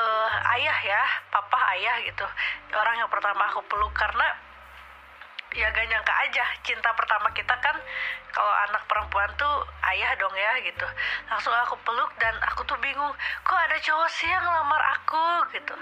eh, 0.00 0.30
ayah 0.56 0.78
ya 0.88 1.02
papa 1.28 1.60
ayah 1.76 2.00
gitu. 2.00 2.24
Orang 2.72 2.96
yang 2.96 3.12
pertama 3.12 3.44
aku 3.52 3.60
peluk 3.68 3.92
karena 3.92 4.45
ya 5.56 5.72
gak 5.72 5.88
nyangka 5.88 6.14
aja 6.28 6.44
cinta 6.60 6.92
pertama 6.92 7.32
kita 7.32 7.56
kan 7.64 7.76
kalau 8.36 8.52
anak 8.68 8.84
perempuan 8.84 9.32
tuh 9.40 9.64
ayah 9.96 10.12
dong 10.20 10.36
ya 10.36 10.60
gitu. 10.60 10.84
Langsung 11.32 11.56
aku 11.56 11.80
peluk 11.80 12.12
dan 12.20 12.36
aku 12.52 12.68
tuh 12.68 12.76
bingung 12.84 13.08
kok 13.40 13.56
ada 13.56 13.80
cowok 13.80 14.08
sih 14.12 14.28
yang 14.28 14.44
ngelamar 14.44 14.82
aku? 14.92 15.24
Gitu. 15.56 15.76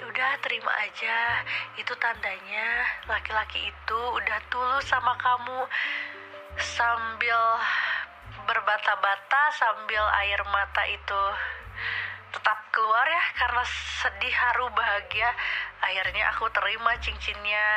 Ya 0.00 0.04
udah 0.08 0.30
terima 0.40 0.72
aja. 0.80 1.44
Itu 1.76 1.92
tandanya. 2.00 2.88
Laki-laki 3.04 3.68
itu 3.68 4.00
udah 4.16 4.38
tulus 4.48 4.88
sama 4.88 5.12
kamu. 5.20 5.68
Sambil 6.56 7.40
berbata-bata 8.48 9.42
sambil 9.52 10.02
air 10.24 10.40
mata 10.48 10.82
itu 10.88 11.22
tetap 12.32 12.58
keluar 12.72 13.04
ya 13.04 13.24
karena 13.36 13.62
sedih 14.00 14.32
haru 14.32 14.66
bahagia 14.72 15.28
akhirnya 15.84 16.32
aku 16.32 16.48
terima 16.56 16.96
cincinnya. 17.04 17.68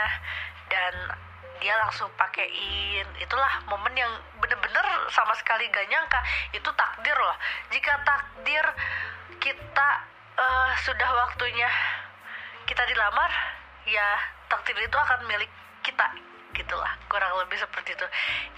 Dan 0.71 0.95
dia 1.59 1.75
langsung 1.79 2.09
pakein. 2.19 3.07
Itulah 3.19 3.63
momen 3.69 3.93
yang 3.95 4.11
bener-bener 4.39 4.85
sama 5.11 5.33
sekali 5.37 5.67
gak 5.71 5.87
nyangka. 5.87 6.19
Itu 6.51 6.69
takdir 6.75 7.15
loh. 7.15 7.37
Jika 7.71 7.93
takdir 8.03 8.65
kita 9.39 9.89
eh, 10.39 10.71
sudah 10.83 11.09
waktunya 11.25 11.69
kita 12.65 12.81
dilamar 12.89 13.29
ya 13.85 14.17
takdir 14.49 14.73
itu 14.81 14.97
akan 14.97 15.25
milik 15.29 15.51
kita 15.85 16.07
gitulah. 16.55 16.91
Kurang 17.07 17.35
lebih 17.45 17.59
seperti 17.59 17.93
itu. 17.93 18.07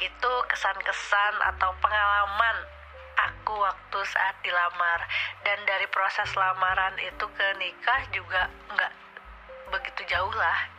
Itu 0.02 0.32
kesan-kesan 0.50 1.34
atau 1.54 1.74
pengalaman 1.82 2.58
aku 3.18 3.58
waktu 3.58 4.00
saat 4.06 4.38
dilamar. 4.42 5.06
Dan 5.46 5.58
dari 5.66 5.86
proses 5.90 6.30
lamaran 6.38 6.96
itu 7.02 7.26
ke 7.34 7.48
nikah 7.58 8.02
juga 8.14 8.50
nggak 8.74 8.94
begitu 9.68 10.02
jauh 10.08 10.32
lah 10.32 10.78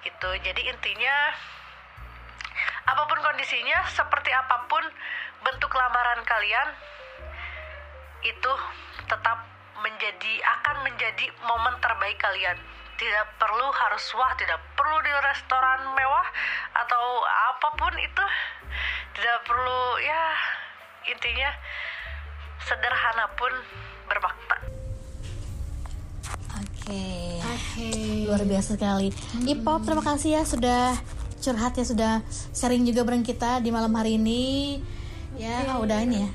gitu 0.00 0.28
jadi 0.40 0.62
intinya 0.72 1.16
apa 2.88 3.02
pun 3.06 3.18
kondisinya 3.20 3.84
seperti 3.92 4.32
apa 4.32 4.66
pun 4.66 4.84
bentuk 5.44 5.72
lamaran 5.72 6.24
kalian 6.24 6.68
itu 8.24 8.52
tetap 9.08 9.38
menjadi 9.80 10.32
akan 10.44 10.76
menjadi 10.84 11.26
momen 11.44 11.74
terbaik 11.80 12.20
kalian 12.20 12.56
tidak 13.00 13.32
perlu 13.40 13.68
harus 13.72 14.04
wah 14.12 14.32
tidak 14.36 14.60
perlu 14.76 14.96
di 15.00 15.12
restoran 15.24 15.88
mewah 15.96 16.26
atau 16.76 17.04
apa 17.24 17.68
pun 17.80 17.92
itu 17.96 18.24
tidak 19.16 19.38
perlu 19.48 19.82
ya 20.04 20.24
intinya 21.08 21.50
sederhana 22.60 23.26
pun 23.36 23.52
bermakna 24.04 24.56
Oke. 26.60 27.39
Oke. 27.39 27.39
Luar 28.30 28.46
biasa 28.46 28.78
sekali. 28.78 29.10
Ipop, 29.42 29.82
terima 29.82 30.06
kasih 30.06 30.38
ya 30.38 30.42
sudah 30.46 30.94
curhat 31.42 31.74
ya 31.74 31.82
sudah 31.82 32.12
sharing 32.54 32.86
juga 32.86 33.02
bareng 33.02 33.26
kita 33.26 33.58
di 33.58 33.74
malam 33.74 33.90
hari 33.98 34.22
ini. 34.22 34.78
Ya, 35.34 35.66
ah, 35.66 35.82
udah 35.82 35.98
ini 36.06 36.22
ya. 36.22 36.30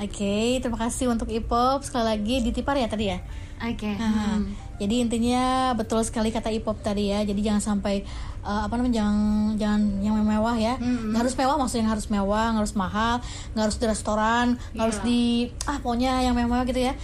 Oke, 0.00 0.64
terima 0.64 0.80
kasih 0.80 1.12
untuk 1.12 1.28
Ipop 1.28 1.84
sekali 1.84 2.08
lagi 2.08 2.40
ditipar 2.40 2.72
ya 2.80 2.88
tadi 2.88 3.12
ya. 3.12 3.20
Oke. 3.60 4.00
Aha. 4.00 4.40
Jadi 4.80 5.04
intinya 5.04 5.76
betul 5.76 6.00
sekali 6.08 6.32
kata 6.32 6.48
Ipop 6.56 6.80
tadi 6.80 7.12
ya. 7.12 7.20
Jadi 7.20 7.44
jangan 7.44 7.60
sampai 7.60 8.00
uh, 8.40 8.64
apa 8.64 8.80
namanya 8.80 9.04
jangan 9.04 9.16
jangan 9.60 9.82
yang 10.00 10.16
mewah 10.24 10.56
ya. 10.56 10.80
Nggak 10.80 11.20
harus 11.20 11.36
mewah 11.36 11.56
maksudnya 11.60 11.84
harus 11.84 12.08
mewah, 12.08 12.56
nggak 12.56 12.64
harus 12.64 12.76
mahal, 12.80 13.14
nggak 13.52 13.64
harus 13.68 13.76
di 13.76 13.84
restoran, 13.84 14.46
nggak 14.72 14.84
harus 14.88 15.00
di 15.04 15.20
ah 15.68 15.76
pokoknya 15.84 16.24
yang 16.24 16.32
mewah 16.32 16.64
gitu 16.64 16.80
ya. 16.80 16.96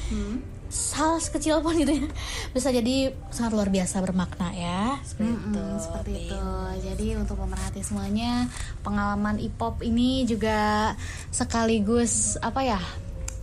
Hal 0.66 1.20
sekecil 1.22 1.60
pun 1.60 1.76
gitu 1.76 1.92
ya 1.92 2.08
bisa 2.56 2.72
jadi 2.72 3.12
sangat 3.30 3.52
luar 3.54 3.68
biasa 3.70 4.02
bermakna 4.02 4.50
ya. 4.50 4.98
Seperti 5.04 5.30
Mm-mm, 5.30 5.52
itu. 5.52 5.64
seperti 5.78 6.10
itu. 6.26 6.48
Jadi 6.82 7.06
untuk 7.20 7.36
pemerhati 7.38 7.80
semuanya, 7.84 8.48
pengalaman 8.80 9.36
ipop 9.38 9.84
ini 9.84 10.24
juga 10.24 10.92
sekaligus 11.30 12.40
apa 12.40 12.64
ya, 12.64 12.80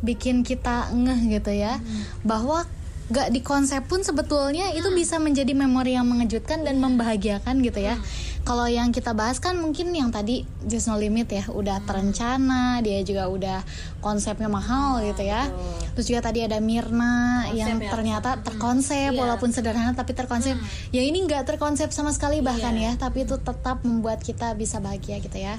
bikin 0.02 0.44
kita 0.44 0.92
ngeh 0.92 1.40
gitu 1.40 1.54
ya, 1.54 1.78
bahwa 2.26 2.66
gak 3.12 3.36
di 3.36 3.44
konsep 3.44 3.84
pun 3.86 4.02
sebetulnya 4.02 4.72
itu 4.74 4.90
bisa 4.96 5.20
menjadi 5.20 5.54
memori 5.54 5.94
yang 5.94 6.08
mengejutkan 6.08 6.66
dan 6.66 6.82
membahagiakan 6.82 7.62
gitu 7.62 7.84
ya. 7.84 8.00
Kalau 8.44 8.68
yang 8.68 8.92
kita 8.92 9.16
bahas 9.16 9.40
kan 9.40 9.56
mungkin 9.56 9.96
yang 9.96 10.12
tadi 10.12 10.44
Just 10.68 10.92
No 10.92 11.00
Limit 11.00 11.32
ya, 11.32 11.48
udah 11.48 11.80
terencana, 11.88 12.84
dia 12.84 13.00
juga 13.08 13.32
udah 13.32 13.64
konsepnya 14.04 14.52
mahal 14.52 15.00
gitu 15.00 15.24
ya. 15.24 15.48
Terus 15.96 16.06
juga 16.12 16.28
tadi 16.28 16.44
ada 16.44 16.60
Mirna 16.60 17.48
yang 17.56 17.80
ternyata 17.80 18.44
terkonsep 18.44 19.16
walaupun 19.16 19.56
sederhana 19.56 19.96
tapi 19.96 20.12
terkonsep. 20.12 20.60
Ya 20.92 21.08
ini 21.08 21.24
nggak 21.24 21.56
terkonsep 21.56 21.96
sama 21.96 22.12
sekali 22.12 22.44
bahkan 22.44 22.76
ya, 22.76 23.00
tapi 23.00 23.24
itu 23.24 23.40
tetap 23.40 23.80
membuat 23.88 24.20
kita 24.20 24.52
bisa 24.60 24.84
bahagia 24.84 25.24
gitu 25.24 25.40
ya. 25.40 25.56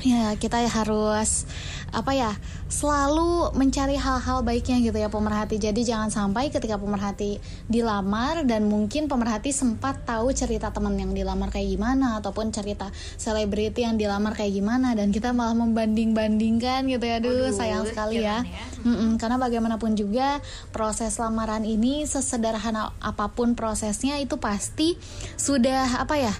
Ya, 0.00 0.32
kita 0.36 0.64
harus 0.64 1.44
apa 1.90 2.12
ya? 2.14 2.32
Selalu 2.70 3.50
mencari 3.58 3.98
hal-hal 3.98 4.46
baiknya 4.46 4.78
gitu 4.80 4.96
ya 4.96 5.10
pemerhati. 5.10 5.58
Jadi 5.58 5.82
jangan 5.82 6.08
sampai 6.08 6.48
ketika 6.54 6.78
pemerhati 6.78 7.42
dilamar 7.66 8.46
dan 8.46 8.70
mungkin 8.70 9.10
pemerhati 9.10 9.50
sempat 9.50 10.06
tahu 10.06 10.30
cerita 10.30 10.70
teman 10.70 10.94
yang 10.96 11.10
dilamar 11.10 11.50
kayak 11.50 11.76
gimana 11.76 12.22
ataupun 12.22 12.54
cerita 12.54 12.94
selebriti 13.18 13.82
yang 13.82 13.98
dilamar 13.98 14.38
kayak 14.38 14.54
gimana 14.54 14.94
dan 14.94 15.10
kita 15.10 15.34
malah 15.34 15.58
membanding-bandingkan 15.58 16.86
gitu 16.86 17.04
ya. 17.04 17.18
Aduh, 17.18 17.50
sayang 17.50 17.84
sekali 17.90 18.22
ya. 18.22 18.46
Mm-mm, 18.86 19.18
karena 19.18 19.36
bagaimanapun 19.36 19.98
juga 19.98 20.38
proses 20.70 21.18
lamaran 21.18 21.66
ini 21.66 22.06
sesederhana 22.06 22.94
apa 23.02 23.28
pun 23.34 23.58
prosesnya 23.58 24.16
itu 24.22 24.38
pasti 24.38 24.94
sudah 25.36 26.00
apa 26.00 26.16
ya? 26.16 26.34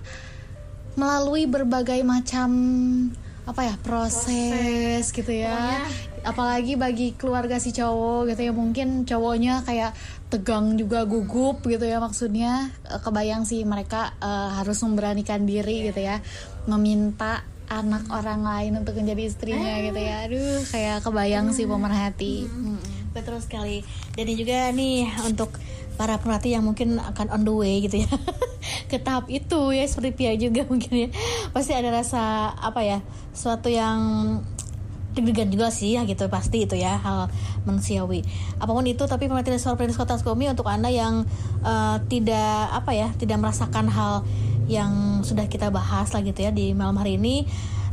melalui 0.99 1.47
berbagai 1.47 2.03
macam 2.03 2.51
apa 3.49 3.61
ya 3.67 3.75
proses, 3.81 5.09
gitu 5.11 5.33
ya. 5.33 5.81
Apalagi 6.21 6.77
bagi 6.77 7.17
keluarga 7.17 7.57
si 7.57 7.73
cowok 7.73 8.29
gitu 8.33 8.51
ya 8.51 8.53
mungkin 8.53 9.09
cowoknya 9.09 9.65
kayak 9.65 9.97
tegang 10.29 10.77
juga 10.77 11.09
gugup 11.09 11.65
gitu 11.65 11.83
ya 11.89 11.99
maksudnya. 11.99 12.69
Eh, 12.87 13.01
kebayang 13.01 13.49
sih 13.49 13.65
mereka 13.65 14.13
eh, 14.21 14.51
harus 14.61 14.81
memberanikan 14.85 15.49
diri 15.49 15.89
gitu 15.89 16.01
ya. 16.01 16.21
Meminta 16.69 17.43
anak 17.71 18.11
orang 18.11 18.43
lain 18.43 18.73
untuk 18.83 18.99
menjadi 18.99 19.31
istrinya 19.31 19.79
gitu 19.79 20.01
ya. 20.03 20.27
Aduh 20.27 20.61
kayak 20.69 21.07
kebayang 21.07 21.55
sih 21.55 21.65
pemerhati. 21.71 22.51
Betul 23.15 23.39
sekali. 23.43 23.87
Dan 24.15 24.27
juga 24.35 24.71
nih 24.75 25.07
untuk 25.27 25.55
para 26.01 26.17
pemerhati 26.17 26.57
yang 26.57 26.65
mungkin 26.65 26.97
akan 26.97 27.29
on 27.29 27.45
the 27.45 27.53
way 27.53 27.85
gitu 27.85 28.09
ya. 28.09 28.11
Ke 28.91 28.97
tahap 28.97 29.29
itu 29.29 29.77
ya 29.77 29.85
seperti 29.85 30.17
Pia 30.17 30.33
juga 30.41 30.65
mungkin 30.73 30.93
ya. 30.97 31.09
Pasti 31.53 31.77
ada 31.77 31.93
rasa 31.93 32.57
apa 32.57 32.81
ya 32.81 33.05
suatu 33.37 33.69
yang 33.69 34.01
deg-degan 35.13 35.51
juga 35.53 35.69
sih 35.75 35.99
ya 35.99 36.07
gitu 36.07 36.31
pasti 36.33 36.65
itu 36.65 36.81
ya 36.81 36.97
hal 36.97 37.29
manusiawi. 37.69 38.25
Apa 38.57 38.73
pun 38.73 38.89
itu 38.89 39.05
tapi 39.05 39.29
pemerhati 39.29 39.61
suara 39.61 39.77
Perintis 39.77 40.01
Kota 40.01 40.17
Sukabumi 40.17 40.49
untuk 40.49 40.65
anda 40.73 40.89
yang 40.89 41.29
uh, 41.61 42.01
tidak 42.09 42.73
apa 42.73 42.97
ya 42.97 43.13
tidak 43.21 43.37
merasakan 43.37 43.93
hal 43.93 44.25
yang 44.73 45.21
sudah 45.21 45.51
kita 45.53 45.69
bahas 45.69 46.09
lah 46.17 46.25
gitu 46.25 46.41
ya 46.41 46.55
di 46.55 46.73
malam 46.73 46.97
hari 46.97 47.21
ini 47.21 47.45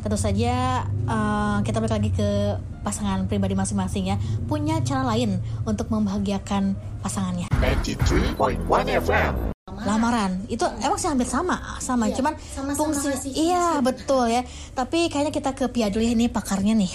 tentu 0.07 0.23
saja 0.23 0.87
uh, 1.03 1.59
kita 1.67 1.83
balik 1.83 1.99
lagi 1.99 2.09
ke 2.15 2.55
pasangan 2.79 3.27
pribadi 3.27 3.59
masing-masing 3.59 4.07
ya. 4.07 4.15
Punya 4.47 4.79
cara 4.79 5.03
lain 5.03 5.43
untuk 5.67 5.91
membahagiakan 5.91 6.79
pasangannya. 7.03 7.51
93.1 7.51 8.63
FM. 9.03 9.51
lamaran. 9.77 10.47
Itu 10.47 10.63
emang 10.79 10.95
sih 10.95 11.11
hampir 11.11 11.27
sama 11.27 11.59
sama. 11.83 12.07
Iya, 12.07 12.23
cuman 12.23 12.33
sama-sama 12.39 12.79
fungsi 12.79 13.07
ngasih 13.13 13.33
iya 13.35 13.65
betul 13.83 14.31
ya. 14.31 14.41
Tapi 14.73 15.11
kayaknya 15.11 15.29
kita 15.35 15.51
ke 15.53 15.67
Pia 15.69 15.91
dulu 15.91 16.01
ya 16.07 16.15
ini 16.15 16.31
pakarnya 16.31 16.73
nih. 16.73 16.91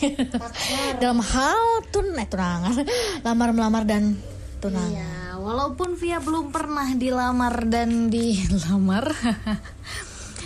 Dalam 1.04 1.20
hal 1.20 1.84
tun 1.92 2.16
eh, 2.16 2.26
tunangan. 2.26 2.82
Lamar 3.22 3.52
melamar 3.52 3.84
dan 3.84 4.16
tunangan. 4.58 4.88
Iya, 4.88 5.38
walaupun 5.38 5.94
Via 6.00 6.18
belum 6.18 6.48
pernah 6.54 6.88
dilamar 6.96 7.70
dan 7.70 8.08
dilamar, 8.08 9.10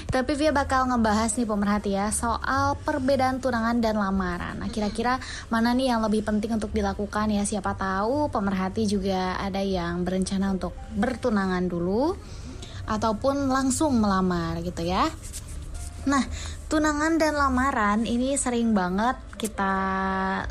tapi 0.06 0.38
Via 0.38 0.54
bakal 0.54 0.86
ngebahas 0.86 1.34
nih 1.34 1.48
pemerhati 1.48 1.90
ya 1.98 2.08
soal 2.14 2.78
perbedaan 2.80 3.42
tunangan 3.42 3.82
dan 3.82 3.98
lamaran. 3.98 4.62
Nah, 4.62 4.70
kira-kira 4.70 5.18
mana 5.50 5.74
nih 5.74 5.92
yang 5.92 6.00
lebih 6.00 6.22
penting 6.22 6.54
untuk 6.56 6.70
dilakukan 6.70 7.28
ya? 7.28 7.42
Siapa 7.42 7.74
tahu 7.74 8.30
pemerhati 8.30 8.86
juga 8.86 9.34
ada 9.36 9.58
yang 9.60 10.06
berencana 10.06 10.54
untuk 10.54 10.72
bertunangan 10.94 11.66
dulu 11.66 12.14
ataupun 12.86 13.50
langsung 13.50 13.98
melamar 13.98 14.62
gitu 14.62 14.86
ya. 14.86 15.10
Nah, 16.06 16.22
tunangan 16.70 17.18
dan 17.18 17.34
lamaran 17.34 18.06
ini 18.06 18.38
sering 18.38 18.78
banget 18.78 19.18
kita 19.36 19.74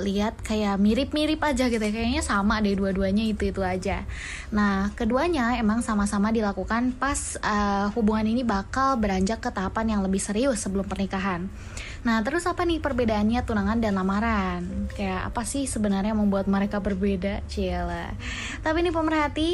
lihat 0.04 0.38
kayak 0.44 0.76
mirip-mirip 0.78 1.40
aja 1.40 1.72
gitu 1.72 1.80
ya. 1.80 1.96
Kayaknya 1.96 2.24
sama 2.28 2.60
deh 2.60 2.76
dua-duanya 2.76 3.24
itu-itu 3.24 3.64
aja. 3.64 4.04
Nah, 4.52 4.92
keduanya 5.00 5.56
emang 5.56 5.80
sama-sama 5.80 6.36
dilakukan 6.36 6.94
pas 7.00 7.40
uh, 7.40 7.88
hubungan 7.96 8.28
ini 8.28 8.44
bakal 8.44 9.00
beranjak 9.00 9.40
ke 9.40 9.50
tahapan 9.50 9.98
yang 9.98 10.02
lebih 10.04 10.20
serius 10.20 10.60
sebelum 10.60 10.86
pernikahan. 10.86 11.48
Nah, 12.06 12.22
terus 12.22 12.46
apa 12.46 12.68
nih 12.68 12.84
perbedaannya 12.84 13.42
tunangan 13.48 13.82
dan 13.82 13.98
lamaran? 13.98 14.92
Kayak 14.94 15.34
apa 15.34 15.42
sih 15.42 15.66
sebenarnya 15.66 16.14
membuat 16.14 16.46
mereka 16.46 16.78
berbeda? 16.78 17.42
Cila. 17.50 18.14
Tapi 18.62 18.78
nih 18.86 18.94
pemerhati, 18.94 19.50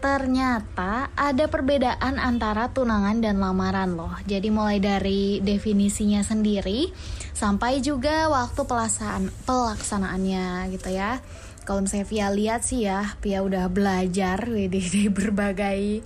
Ternyata 0.00 1.12
ada 1.12 1.44
perbedaan 1.52 2.16
antara 2.16 2.72
tunangan 2.72 3.20
dan 3.20 3.36
lamaran 3.36 3.92
loh. 3.92 4.16
Jadi 4.24 4.48
mulai 4.48 4.80
dari 4.80 5.44
definisinya 5.44 6.24
sendiri 6.24 6.88
sampai 7.36 7.84
juga 7.84 8.32
waktu 8.32 8.64
pelaksanaan 8.64 9.28
pelaksanaannya 9.44 10.72
gitu 10.72 10.88
ya. 10.88 11.20
Kalau 11.68 11.84
misalnya 11.84 12.08
Via 12.08 12.28
lihat 12.32 12.64
sih 12.64 12.88
ya, 12.88 13.12
Via 13.20 13.44
udah 13.44 13.68
belajar 13.68 14.40
di, 14.48 14.80
berbagai 15.12 16.00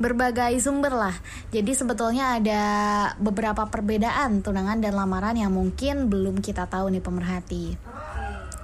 berbagai 0.00 0.56
sumber 0.64 0.96
lah. 0.96 1.16
Jadi 1.52 1.76
sebetulnya 1.76 2.40
ada 2.40 2.64
beberapa 3.20 3.68
perbedaan 3.68 4.40
tunangan 4.40 4.80
dan 4.80 4.96
lamaran 4.96 5.36
yang 5.36 5.52
mungkin 5.52 6.08
belum 6.08 6.40
kita 6.40 6.64
tahu 6.72 6.88
nih 6.88 7.04
pemerhati. 7.04 7.76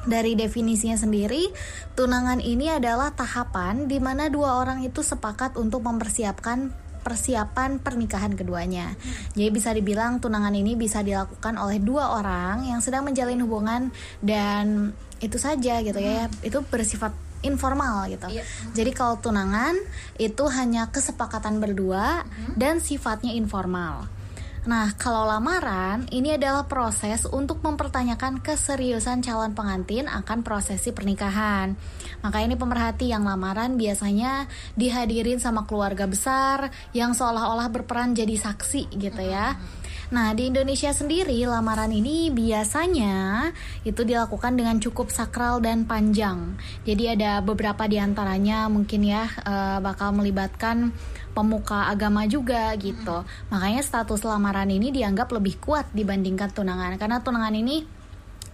Dari 0.07 0.39
definisinya 0.39 0.95
sendiri, 0.95 1.51
tunangan 1.99 2.39
ini 2.39 2.71
adalah 2.71 3.11
tahapan 3.11 3.91
di 3.91 3.99
mana 3.99 4.31
dua 4.31 4.63
orang 4.63 4.87
itu 4.87 5.03
sepakat 5.03 5.59
untuk 5.59 5.83
mempersiapkan 5.83 6.71
persiapan 7.07 7.79
pernikahan 7.79 8.35
keduanya. 8.35 8.99
Jadi 9.39 9.51
bisa 9.55 9.71
dibilang 9.71 10.19
tunangan 10.19 10.51
ini 10.59 10.75
bisa 10.75 11.07
dilakukan 11.07 11.55
oleh 11.55 11.79
dua 11.79 12.19
orang 12.19 12.67
yang 12.67 12.83
sedang 12.83 13.07
menjalin 13.07 13.39
hubungan 13.47 13.95
dan 14.19 14.91
itu 15.23 15.39
saja 15.39 15.83
gitu 15.87 15.99
ya. 16.03 16.27
Itu 16.43 16.67
bersifat 16.67 17.15
informal 17.47 18.11
gitu. 18.11 18.27
Jadi 18.75 18.91
kalau 18.91 19.23
tunangan 19.23 19.79
itu 20.19 20.45
hanya 20.51 20.91
kesepakatan 20.91 21.63
berdua 21.63 22.27
dan 22.59 22.83
sifatnya 22.83 23.31
informal. 23.39 24.11
Nah, 24.67 24.91
kalau 24.99 25.31
lamaran 25.31 26.11
ini 26.11 26.35
adalah 26.35 26.67
proses 26.67 27.23
untuk 27.31 27.63
mempertanyakan 27.63 28.43
keseriusan 28.43 29.23
calon 29.23 29.55
pengantin 29.55 30.11
akan 30.11 30.43
prosesi 30.43 30.91
pernikahan. 30.91 31.79
Maka 32.27 32.43
ini 32.43 32.59
pemerhati 32.59 33.15
yang 33.15 33.23
lamaran 33.23 33.79
biasanya 33.79 34.51
dihadirin 34.75 35.39
sama 35.39 35.71
keluarga 35.71 36.11
besar 36.11 36.75
yang 36.91 37.15
seolah-olah 37.15 37.71
berperan 37.71 38.19
jadi 38.19 38.35
saksi 38.35 38.91
gitu 38.99 39.23
ya. 39.23 39.55
Nah, 40.07 40.31
di 40.39 40.55
Indonesia 40.55 40.95
sendiri 40.95 41.43
lamaran 41.51 41.91
ini 41.91 42.31
biasanya 42.31 43.51
itu 43.83 44.07
dilakukan 44.07 44.55
dengan 44.55 44.79
cukup 44.79 45.11
sakral 45.11 45.59
dan 45.59 45.83
panjang. 45.83 46.55
Jadi 46.87 47.19
ada 47.19 47.43
beberapa 47.43 47.91
di 47.91 47.99
antaranya 47.99 48.71
mungkin 48.71 49.03
ya 49.03 49.27
eh, 49.27 49.79
bakal 49.83 50.15
melibatkan 50.15 50.95
pemuka 51.35 51.91
agama 51.91 52.25
juga 52.31 52.71
gitu. 52.79 53.27
Makanya 53.51 53.83
status 53.83 54.23
lamaran 54.23 54.71
ini 54.71 54.95
dianggap 54.95 55.35
lebih 55.35 55.59
kuat 55.59 55.91
dibandingkan 55.91 56.55
tunangan 56.55 56.97
karena 56.97 57.21
tunangan 57.21 57.53
ini 57.59 57.96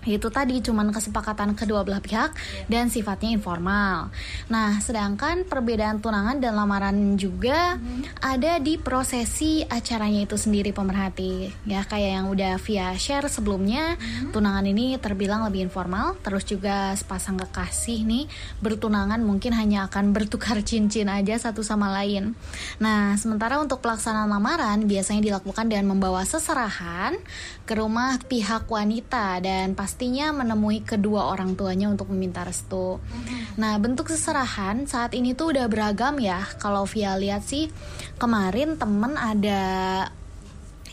itu 0.07 0.29
tadi 0.29 0.59
cuman 0.59 0.91
kesepakatan 0.91 1.55
kedua 1.55 1.87
belah 1.87 2.03
pihak 2.03 2.35
dan 2.67 2.91
sifatnya 2.91 3.31
informal. 3.35 4.11
Nah, 4.51 4.79
sedangkan 4.83 5.47
perbedaan 5.47 6.03
tunangan 6.03 6.43
dan 6.43 6.59
lamaran 6.59 7.15
juga 7.15 7.79
ada 8.19 8.59
di 8.59 8.79
prosesi 8.79 9.63
acaranya 9.63 10.27
itu 10.27 10.35
sendiri 10.35 10.75
pemerhati. 10.75 11.53
Ya, 11.67 11.87
kayak 11.87 12.11
yang 12.23 12.27
udah 12.31 12.59
via 12.59 12.95
share 12.99 13.31
sebelumnya, 13.31 13.95
tunangan 14.35 14.67
ini 14.67 14.99
terbilang 14.99 15.47
lebih 15.47 15.71
informal, 15.71 16.19
terus 16.21 16.43
juga 16.43 16.95
sepasang 16.99 17.39
kekasih 17.39 18.03
nih 18.03 18.25
bertunangan 18.59 19.23
mungkin 19.23 19.55
hanya 19.55 19.87
akan 19.87 20.11
bertukar 20.11 20.59
cincin 20.67 21.07
aja 21.07 21.39
satu 21.39 21.63
sama 21.63 21.91
lain. 21.95 22.35
Nah, 22.83 23.15
sementara 23.19 23.59
untuk 23.63 23.79
pelaksanaan 23.85 24.31
lamaran 24.31 24.85
biasanya 24.87 25.23
dilakukan 25.23 25.71
dengan 25.71 25.95
membawa 25.95 26.27
seserahan 26.27 27.19
ke 27.63 27.73
rumah 27.79 28.19
pihak 28.27 28.67
wanita 28.67 29.39
dan 29.43 29.75
pastinya 29.93 30.33
menemui 30.33 30.81
kedua 30.81 31.29
orang 31.29 31.53
tuanya 31.53 31.93
untuk 31.93 32.09
meminta 32.09 32.41
restu. 32.49 32.97
Nah, 33.61 33.77
bentuk 33.77 34.09
seserahan 34.09 34.89
saat 34.89 35.13
ini 35.13 35.37
tuh 35.37 35.53
udah 35.53 35.69
beragam 35.69 36.17
ya. 36.17 36.49
Kalau 36.57 36.89
via 36.89 37.13
lihat 37.21 37.45
sih 37.45 37.69
kemarin 38.17 38.81
temen 38.81 39.21
ada 39.21 39.61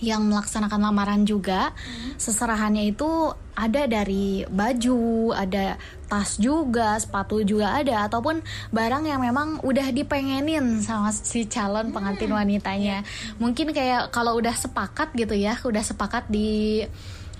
yang 0.03 0.27
melaksanakan 0.27 0.79
lamaran 0.79 1.23
juga 1.23 1.71
seserahannya 2.19 2.91
itu 2.91 3.35
ada 3.55 3.87
dari 3.87 4.43
baju, 4.47 5.31
ada 5.31 5.79
tas 6.11 6.35
juga, 6.35 6.99
sepatu 6.99 7.39
juga 7.47 7.79
ada 7.79 8.03
ataupun 8.07 8.43
barang 8.75 9.03
yang 9.07 9.23
memang 9.23 9.63
udah 9.63 9.95
dipengenin 9.95 10.83
sama 10.83 11.15
si 11.15 11.47
calon 11.47 11.95
pengantin 11.95 12.35
wanitanya. 12.35 13.07
Mungkin 13.39 13.71
kayak 13.71 14.11
kalau 14.11 14.35
udah 14.35 14.55
sepakat 14.59 15.15
gitu 15.15 15.39
ya, 15.39 15.55
udah 15.55 15.83
sepakat 15.83 16.27
di 16.27 16.83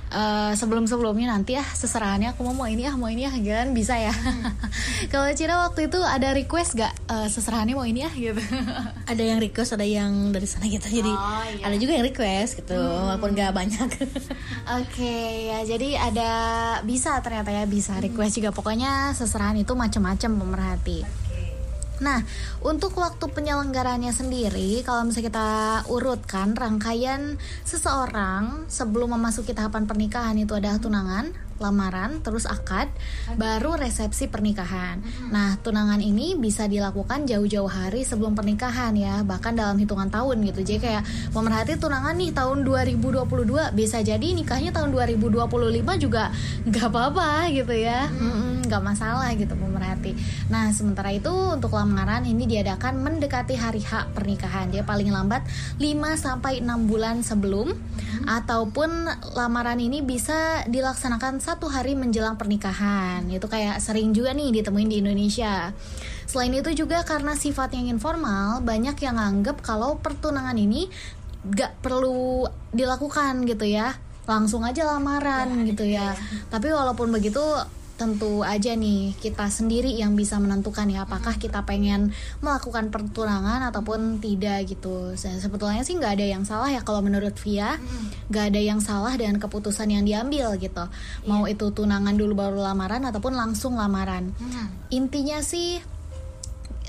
eh, 0.09 0.51
sebelum-sebelumnya 0.53 1.29
nanti 1.29 1.53
ya 1.55 1.63
seserahannya 1.63 2.33
aku 2.33 2.41
mau 2.45 2.53
mau 2.53 2.67
ini 2.69 2.85
ah 2.85 2.95
mau 2.97 3.07
ini 3.07 3.25
ah 3.25 3.33
kan 3.33 3.71
bisa 3.71 3.95
ya. 3.95 4.13
kalau 5.13 5.29
Cira 5.33 5.61
waktu 5.65 5.89
itu 5.89 5.99
ada 6.01 6.33
request 6.33 6.75
gak 6.75 6.93
eh, 7.07 7.27
seserahannya 7.29 7.73
mau 7.73 7.85
ini 7.85 8.03
ah 8.03 8.13
gitu. 8.13 8.41
ada 9.11 9.23
yang 9.23 9.37
request 9.37 9.77
ada 9.77 9.85
yang 9.85 10.29
dari 10.29 10.47
sana 10.49 10.65
gitu 10.65 10.89
jadi 10.89 11.07
Oh, 11.09 11.43
iya. 11.45 11.63
ada 11.69 11.75
juga 11.77 11.97
yang 11.97 12.05
request 12.05 12.61
gitu 12.61 12.77
walaupun 12.77 13.33
gak 13.33 13.53
banyak 13.53 13.87
Oke 14.79 15.15
ya 15.49 15.65
jadi 15.65 16.09
ada 16.11 16.29
bisa 16.81 17.17
ternyata 17.21 17.49
ya 17.49 17.65
bisa 17.65 17.97
request 17.97 18.37
juga 18.37 18.49
pokoknya 18.49 19.13
seserahan 19.13 19.57
itu 19.57 19.73
macam-macam 19.73 20.31
pemerhati. 20.37 21.28
Nah 21.99 22.23
untuk 22.63 22.95
waktu 22.95 23.25
penyelenggaranya 23.31 24.15
sendiri 24.15 24.83
kalau 24.83 25.07
misalnya 25.07 25.27
kita 25.31 25.49
urutkan 25.91 26.55
rangkaian 26.55 27.35
seseorang 27.67 28.67
sebelum 28.71 29.15
memasuki 29.19 29.51
tahapan 29.51 29.85
pernikahan 29.88 30.35
itu 30.39 30.55
adalah 30.55 30.79
tunangan, 30.79 31.48
lamaran, 31.59 32.23
terus 32.23 32.47
akad, 32.47 32.89
baru 33.35 33.75
resepsi 33.77 34.31
pernikahan. 34.31 35.03
Nah 35.29 35.59
tunangan 35.61 35.99
ini 35.99 36.35
bisa 36.39 36.65
dilakukan 36.65 37.27
jauh-jauh 37.27 37.69
hari 37.69 38.07
sebelum 38.07 38.33
pernikahan 38.33 38.95
ya 38.95 39.21
bahkan 39.23 39.53
dalam 39.53 39.75
hitungan 39.77 40.07
tahun 40.07 40.41
gitu. 40.49 40.59
Jadi 40.65 40.79
kayak 40.79 41.03
pemerhati 41.35 41.77
tunangan 41.77 42.15
nih 42.15 42.31
tahun 42.33 42.65
2022 42.65 43.75
bisa 43.75 43.99
jadi 44.01 44.27
nikahnya 44.35 44.71
tahun 44.73 44.91
2025 44.95 45.45
juga 45.99 46.31
nggak 46.65 46.87
apa-apa 46.89 47.51
gitu 47.53 47.75
ya. 47.75 48.07
Mm-mm, 48.09 48.65
nggak 48.65 48.83
masalah 48.83 49.29
gitu 49.33 49.53
pemerhati 49.53 50.13
nah 50.47 50.69
sementara 50.71 51.11
itu 51.13 51.29
untuk 51.29 51.75
lamaran 51.75 52.23
ini 52.23 52.47
diadakan 52.47 53.01
mendekati 53.03 53.57
hari 53.59 53.83
H 53.83 54.13
pernikahan. 54.13 54.71
Jadi 54.71 54.85
paling 54.85 55.09
lambat 55.11 55.43
5 55.77 55.83
sampai 56.15 56.63
6 56.63 56.89
bulan 56.89 57.21
sebelum 57.21 57.73
ataupun 58.25 58.89
lamaran 59.35 59.79
ini 59.79 60.03
bisa 60.03 60.63
dilaksanakan 60.67 61.41
satu 61.49 61.65
hari 61.65 61.97
menjelang 61.97 62.38
pernikahan. 62.38 63.25
Itu 63.25 63.49
kayak 63.49 63.81
sering 63.81 64.13
juga 64.13 64.38
nih 64.38 64.62
ditemuin 64.62 64.85
di 64.85 64.97
Indonesia. 65.01 65.73
Selain 66.29 66.53
itu 66.53 66.69
juga 66.77 67.01
karena 67.01 67.33
sifatnya 67.33 67.81
yang 67.81 67.97
informal, 67.97 68.62
banyak 68.62 68.93
yang 69.01 69.17
nganggep 69.17 69.65
kalau 69.65 69.97
pertunangan 69.97 70.53
ini 70.53 70.85
gak 71.41 71.81
perlu 71.81 72.45
dilakukan 72.69 73.49
gitu 73.49 73.65
ya. 73.65 73.97
Langsung 74.29 74.62
aja 74.62 74.85
lamaran 74.85 75.65
gitu 75.65 75.89
ya. 75.89 76.13
Tapi 76.53 76.69
walaupun 76.69 77.09
begitu 77.09 77.41
tentu 77.99 78.41
aja 78.41 78.71
nih 78.71 79.12
kita 79.13 79.45
sendiri 79.45 79.91
yang 79.91 80.15
bisa 80.15 80.39
menentukan 80.39 80.88
ya 80.88 81.03
apakah 81.03 81.35
kita 81.35 81.62
pengen 81.62 82.09
melakukan 82.39 82.88
pertunangan 82.88 83.59
ataupun 83.67 84.17
tidak 84.17 84.63
gitu. 84.65 85.12
Se- 85.13 85.35
Sebetulnya 85.35 85.83
sih 85.83 85.93
nggak 85.93 86.15
ada 86.15 86.25
yang 86.25 86.41
salah 86.41 86.71
ya 86.71 86.79
kalau 86.79 87.03
menurut 87.03 87.35
Via, 87.38 87.75
nggak 88.25 88.45
ada 88.49 88.62
yang 88.63 88.79
salah 88.79 89.12
dengan 89.13 89.35
keputusan 89.38 89.91
yang 89.91 90.01
diambil 90.01 90.55
gitu. 90.55 90.88
Mau 91.25 91.43
itu 91.43 91.67
tunangan 91.69 92.15
dulu 92.15 92.33
baru 92.33 92.63
lamaran 92.63 93.03
ataupun 93.03 93.35
langsung 93.35 93.75
lamaran. 93.75 94.31
Intinya 94.89 95.43
sih 95.43 95.98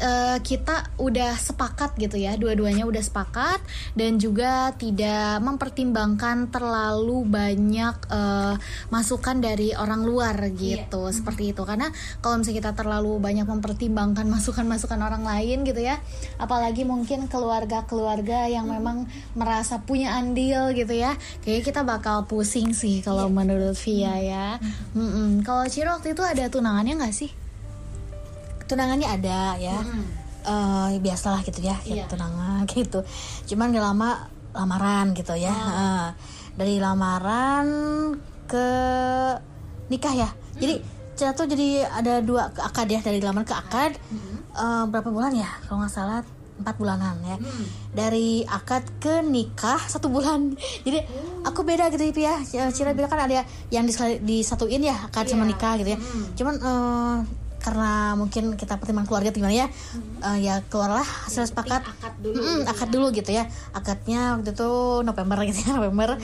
eh, 0.00 0.38
kita 0.40 0.96
udah 0.96 1.36
sepakat 1.36 1.94
gitu 2.00 2.16
ya, 2.16 2.34
dua-duanya 2.40 2.88
udah 2.88 3.04
sepakat 3.04 3.60
dan 3.94 4.16
juga 4.16 4.72
tidak 4.74 5.38
mempertimbangkan 5.44 6.48
terlalu 6.48 7.28
banyak 7.28 7.96
eh, 8.08 8.54
masukan 8.88 9.38
dari 9.38 9.76
orang 9.76 10.02
luar 10.02 10.34
gitu, 10.56 11.12
seperti 11.12 11.52
itu. 11.52 11.62
Karena 11.68 11.92
kalau 12.24 12.40
misalnya 12.40 12.58
kita 12.64 12.72
terlalu 12.72 13.20
banyak 13.20 13.44
mempertimbangkan 13.44 14.26
masukan-masukan 14.34 15.00
orang 15.00 15.22
lain 15.22 15.62
gitu 15.68 15.84
ya, 15.84 16.00
apalagi 16.40 16.88
mungkin 16.88 17.28
keluarga-keluarga 17.28 18.48
yang 18.48 18.66
memang 18.66 19.04
merasa 19.36 19.84
punya 19.84 20.16
andil 20.16 20.72
gitu 20.72 20.96
ya, 20.96 21.14
kayaknya 21.44 21.62
kita 21.62 21.80
bakal 21.84 22.24
pusing 22.24 22.72
sih 22.72 23.04
kalau 23.04 23.28
menurut 23.28 23.76
Via 23.84 24.16
ya. 24.18 24.48
Mm-mm. 24.96 25.44
Kalau 25.44 25.68
Ciro 25.68 25.92
waktu 25.94 26.16
itu 26.16 26.24
ada 26.24 26.48
tunangannya 26.48 26.96
nggak 26.96 27.14
sih? 27.14 27.49
Tunangannya 28.70 29.08
ada 29.10 29.58
ya. 29.58 29.76
Eh, 30.40 30.88
biasalah 30.98 31.42
gitu 31.42 31.60
ya 31.60 31.76
Iya. 31.82 32.02
ya, 32.02 32.04
tunangan 32.06 32.62
gitu. 32.70 33.02
Cuman 33.44 33.74
gak 33.74 33.84
lama 33.84 34.10
lamaran 34.50 35.10
gitu 35.12 35.34
ya. 35.34 35.50
Eh, 35.50 36.08
dari 36.54 36.78
lamaran 36.78 37.66
ke 38.46 38.66
nikah 39.86 40.14
ya. 40.16 40.28
Jadi 40.56 40.80
kita 41.14 41.34
tuh 41.34 41.44
jadi 41.44 41.84
ada 41.84 42.24
dua 42.24 42.48
ke 42.48 42.60
akad 42.60 42.88
ya 42.88 43.00
dari 43.00 43.18
lamaran 43.18 43.44
ke 43.44 43.52
akad. 43.52 43.92
Eh, 44.50 44.84
berapa 44.86 45.08
bulan 45.08 45.34
ya? 45.34 45.50
Kalau 45.62 45.82
nggak 45.82 45.92
salah 45.92 46.20
empat 46.60 46.76
bulanan 46.76 47.16
ya. 47.22 47.36
Dari 47.90 48.44
akad 48.44 48.84
ke 48.98 49.20
nikah 49.20 49.80
satu 49.82 50.08
bulan. 50.08 50.52
Jadi 50.86 51.00
aku 51.40 51.60
beda 51.62 51.88
gitu 51.88 52.04
ya. 52.16 52.36
Cira 52.68 52.92
bilang 52.92 53.08
kan 53.08 53.24
ada 53.24 53.44
yang 53.68 53.84
disatuin 54.20 54.80
ya 54.80 54.96
akad 55.04 55.24
sama 55.26 55.44
nikah 55.44 55.76
gitu 55.76 55.94
ya. 55.94 55.98
Cuman 56.34 56.54
eh, 56.56 57.16
karena 57.60 58.16
mungkin 58.16 58.56
kita 58.56 58.80
pertimbangan 58.80 59.08
keluarga 59.08 59.30
gimana 59.30 59.54
ya? 59.54 59.66
Eh, 60.24 60.38
ya 60.48 60.64
keluarlah 60.66 61.04
hasil 61.04 61.44
sepakat. 61.46 61.84
akad 61.84 62.14
dulu 62.18 62.40
Mm-mm, 62.40 62.60
akad 62.66 62.88
dulu 62.88 63.06
gitu 63.12 63.30
ya. 63.30 63.44
Akadnya 63.70 64.40
waktu 64.40 64.56
itu 64.56 64.70
November 65.04 65.38
gitu 65.48 65.68
ya 65.68 65.76
November. 65.76 66.16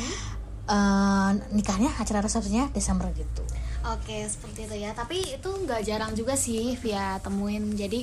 Eh, 0.66 1.30
nikahnya 1.54 1.94
acara 1.94 2.18
resepsinya 2.18 2.72
Desember 2.74 3.06
gitu. 3.14 3.44
Oke, 3.86 4.26
seperti 4.26 4.66
itu 4.66 4.82
ya. 4.82 4.90
Tapi 4.90 5.38
itu 5.38 5.46
nggak 5.46 5.86
jarang 5.86 6.10
juga 6.10 6.34
sih 6.34 6.74
via 6.74 7.22
temuin. 7.22 7.70
Jadi 7.78 8.02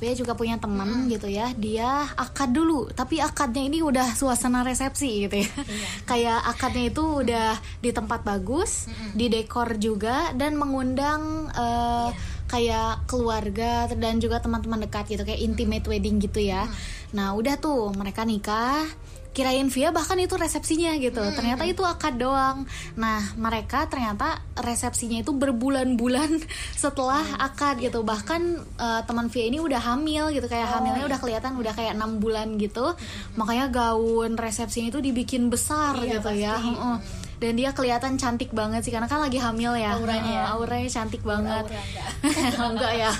Via 0.00 0.12
juga 0.16 0.32
punya 0.32 0.56
teman 0.56 1.08
gitu 1.12 1.28
ya. 1.28 1.52
Dia 1.56 2.08
akad 2.16 2.56
dulu, 2.56 2.88
tapi 2.92 3.20
akadnya 3.20 3.68
ini 3.68 3.84
udah 3.84 4.16
suasana 4.16 4.64
resepsi 4.64 5.28
gitu 5.28 5.44
ya. 5.44 5.50
Kayak 6.10 6.40
akadnya 6.44 6.84
itu 6.88 7.04
udah 7.20 7.48
di 7.80 7.92
tempat 7.92 8.24
bagus, 8.24 8.88
di 9.12 9.28
dekor 9.28 9.76
juga 9.76 10.32
dan 10.36 10.56
mengundang 10.56 11.52
eh, 11.52 12.08
kayak 12.52 13.08
keluarga 13.08 13.88
dan 13.96 14.20
juga 14.20 14.44
teman-teman 14.44 14.84
dekat 14.84 15.08
gitu 15.08 15.24
kayak 15.24 15.40
intimate 15.40 15.88
wedding 15.88 16.20
gitu 16.20 16.44
ya. 16.44 16.68
Nah, 17.16 17.32
udah 17.32 17.56
tuh 17.56 17.96
mereka 17.96 18.28
nikah 18.28 18.84
kirain 19.32 19.72
via 19.72 19.88
bahkan 19.90 20.20
itu 20.20 20.36
resepsinya 20.36 20.92
gitu. 21.00 21.24
Ternyata 21.32 21.64
itu 21.64 21.80
akad 21.82 22.20
doang. 22.20 22.68
Nah 23.00 23.32
mereka 23.40 23.88
ternyata 23.88 24.44
resepsinya 24.60 25.24
itu 25.24 25.32
berbulan-bulan 25.32 26.44
setelah 26.84 27.24
akad 27.40 27.80
gitu. 27.80 28.04
Bahkan 28.04 28.40
eh, 28.76 29.00
teman 29.08 29.32
via 29.32 29.44
ini 29.48 29.58
udah 29.58 29.80
hamil 29.80 30.36
gitu 30.36 30.46
kayak 30.46 30.68
hamilnya 30.68 31.08
udah 31.08 31.18
kelihatan 31.18 31.56
udah 31.56 31.72
kayak 31.72 31.96
enam 31.96 32.20
bulan 32.20 32.60
gitu. 32.60 32.92
Makanya 33.40 33.72
gaun 33.72 34.36
resepsinya 34.36 34.92
itu 34.92 35.00
dibikin 35.00 35.48
besar 35.48 35.96
gitu 36.04 36.28
ya. 36.36 36.60
Heeh. 36.60 36.96
Dan 37.42 37.58
dia 37.58 37.74
kelihatan 37.74 38.14
cantik 38.14 38.54
banget 38.54 38.86
sih 38.86 38.94
karena 38.94 39.10
kan 39.10 39.18
lagi 39.18 39.42
hamil 39.42 39.74
ya. 39.74 39.98
Auranya 39.98 40.30
ya? 40.30 40.44
Heeh, 40.46 40.54
auranya 40.54 40.86
cantik 40.86 41.26
banget. 41.26 41.66
enggak. 42.70 42.92
Ya. 42.94 43.10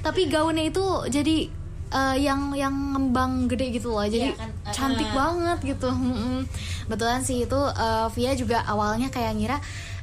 Tapi 0.00 0.32
gaunnya 0.32 0.64
itu 0.64 0.84
jadi 1.12 1.52
eh, 1.92 2.16
yang 2.24 2.56
yang 2.56 2.72
ngembang 2.96 3.52
gede 3.52 3.76
gitu 3.76 3.92
loh. 3.92 4.08
Jadi 4.08 4.32
Iya 4.32 4.40
kan? 4.40 4.50
cantik 4.72 5.10
banget 5.12 5.76
gitu. 5.76 5.92
Betulan 6.90 7.20
sih 7.20 7.44
itu 7.44 7.60
eh, 7.76 8.08
Via 8.16 8.32
juga 8.32 8.64
awalnya 8.64 9.12
kayak 9.12 9.36
ngira 9.36 9.58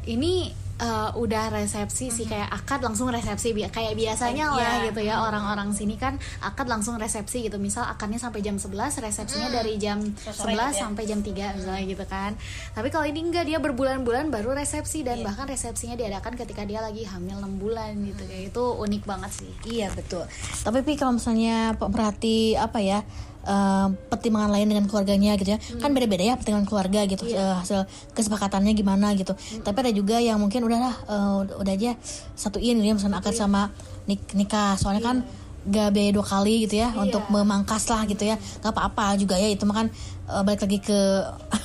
ini 0.05 0.53
eh, 0.75 0.89
udah 1.13 1.53
resepsi 1.53 2.09
sih 2.09 2.25
kayak 2.25 2.49
akad 2.49 2.81
langsung 2.81 3.07
resepsi 3.07 3.51
Bi- 3.51 3.67
kayak 3.67 3.93
biasanya 3.93 4.49
lah 4.49 4.57
Iya. 4.79 4.85
gitu 4.87 5.01
ya 5.01 5.21
orang-orang 5.21 5.69
sini 5.71 5.95
kan 5.95 6.15
akad 6.39 6.65
langsung 6.65 6.95
resepsi 6.95 7.43
gitu 7.43 7.57
misal 7.57 7.85
akadnya 7.85 8.17
sampai 8.17 8.39
jam 8.39 8.55
11 8.55 8.73
resepsinya 8.97 9.49
dari 9.49 9.77
jam 9.77 10.01
11 10.01 10.33
gitu 10.33 10.49
ya. 10.49 10.67
sampai 10.73 11.03
jam 11.03 11.19
3 11.19 11.29
misalnya 11.53 11.83
gitu 11.85 12.05
kan 12.05 12.33
tapi 12.71 12.89
kalau 12.89 13.05
ini 13.05 13.21
enggak 13.21 13.45
dia 13.45 13.57
berbulan-bulan 13.57 14.27
baru 14.27 14.53
resepsi 14.53 15.01
dan 15.01 15.19
Iya. 15.19 15.25
bahkan 15.25 15.45
resepsinya 15.45 15.93
diadakan 15.93 16.33
ketika 16.35 16.63
dia 16.63 16.79
lagi 16.79 17.03
hamil 17.03 17.37
6 17.37 17.53
bulan 17.55 17.93
gitu 18.01 18.23
kayak 18.23 18.49
itu 18.49 18.63
unik 18.75 19.03
banget 19.03 19.31
sih 19.31 19.51
Iya 19.65 19.87
betul. 19.91 20.25
Tapi 20.59 20.79
Pi 20.81 20.93
kalau 20.93 21.13
misalnya 21.13 21.71
perhati 21.73 22.33
apa 22.55 22.79
ya 22.79 22.99
eh, 23.43 23.87
pertimbangan 24.07 24.51
lain 24.51 24.67
dengan 24.71 24.85
keluarganya 24.87 25.35
gitu 25.35 25.53
ya, 25.53 25.59
kan 25.77 25.91
beda-beda 25.91 26.23
ya 26.23 26.35
pertimbangan 26.39 26.67
keluarga 26.67 27.03
gitu 27.05 27.23
eh, 27.27 27.55
hasil 27.59 27.85
kesepakatannya 28.11 28.73
gimana 28.73 29.11
gitu. 29.13 29.35
Tapi 29.59 29.77
ada 29.83 29.91
juga 29.91 30.17
yang 30.19 30.39
mungkin 30.39 30.63
udahlah 30.63 30.93
eh, 31.05 31.59
udah, 31.59 31.73
aja 31.73 31.93
satuin 32.33 32.79
gitu 32.79 32.87
ya 32.87 32.95
misalnya 32.95 33.19
akad 33.19 33.35
sama 33.35 33.69
nik- 34.07 34.33
nikah. 34.33 34.75
Soalnya 34.75 35.03
kan 35.03 35.17
gak 35.63 35.95
biaya 35.95 36.11
dua 36.11 36.27
kali 36.27 36.67
gitu 36.67 36.83
ya 36.83 36.91
untuk 36.91 37.23
memangkas 37.31 37.87
lah 37.87 38.03
gitu 38.03 38.27
ya. 38.27 38.35
Nggak 38.35 38.73
apa-apa 38.75 39.15
juga 39.15 39.39
ya 39.39 39.47
itu 39.47 39.63
mah 39.63 39.75
kan 39.83 39.87
eh, 40.27 40.41
balik 40.43 40.63
lagi 40.63 40.79
ke 40.79 40.99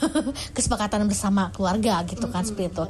kesepakatan 0.56 1.06
bersama 1.06 1.50
keluarga 1.54 2.02
gitu 2.06 2.26
kan 2.30 2.42
seperti 2.46 2.70
itu. 2.74 2.84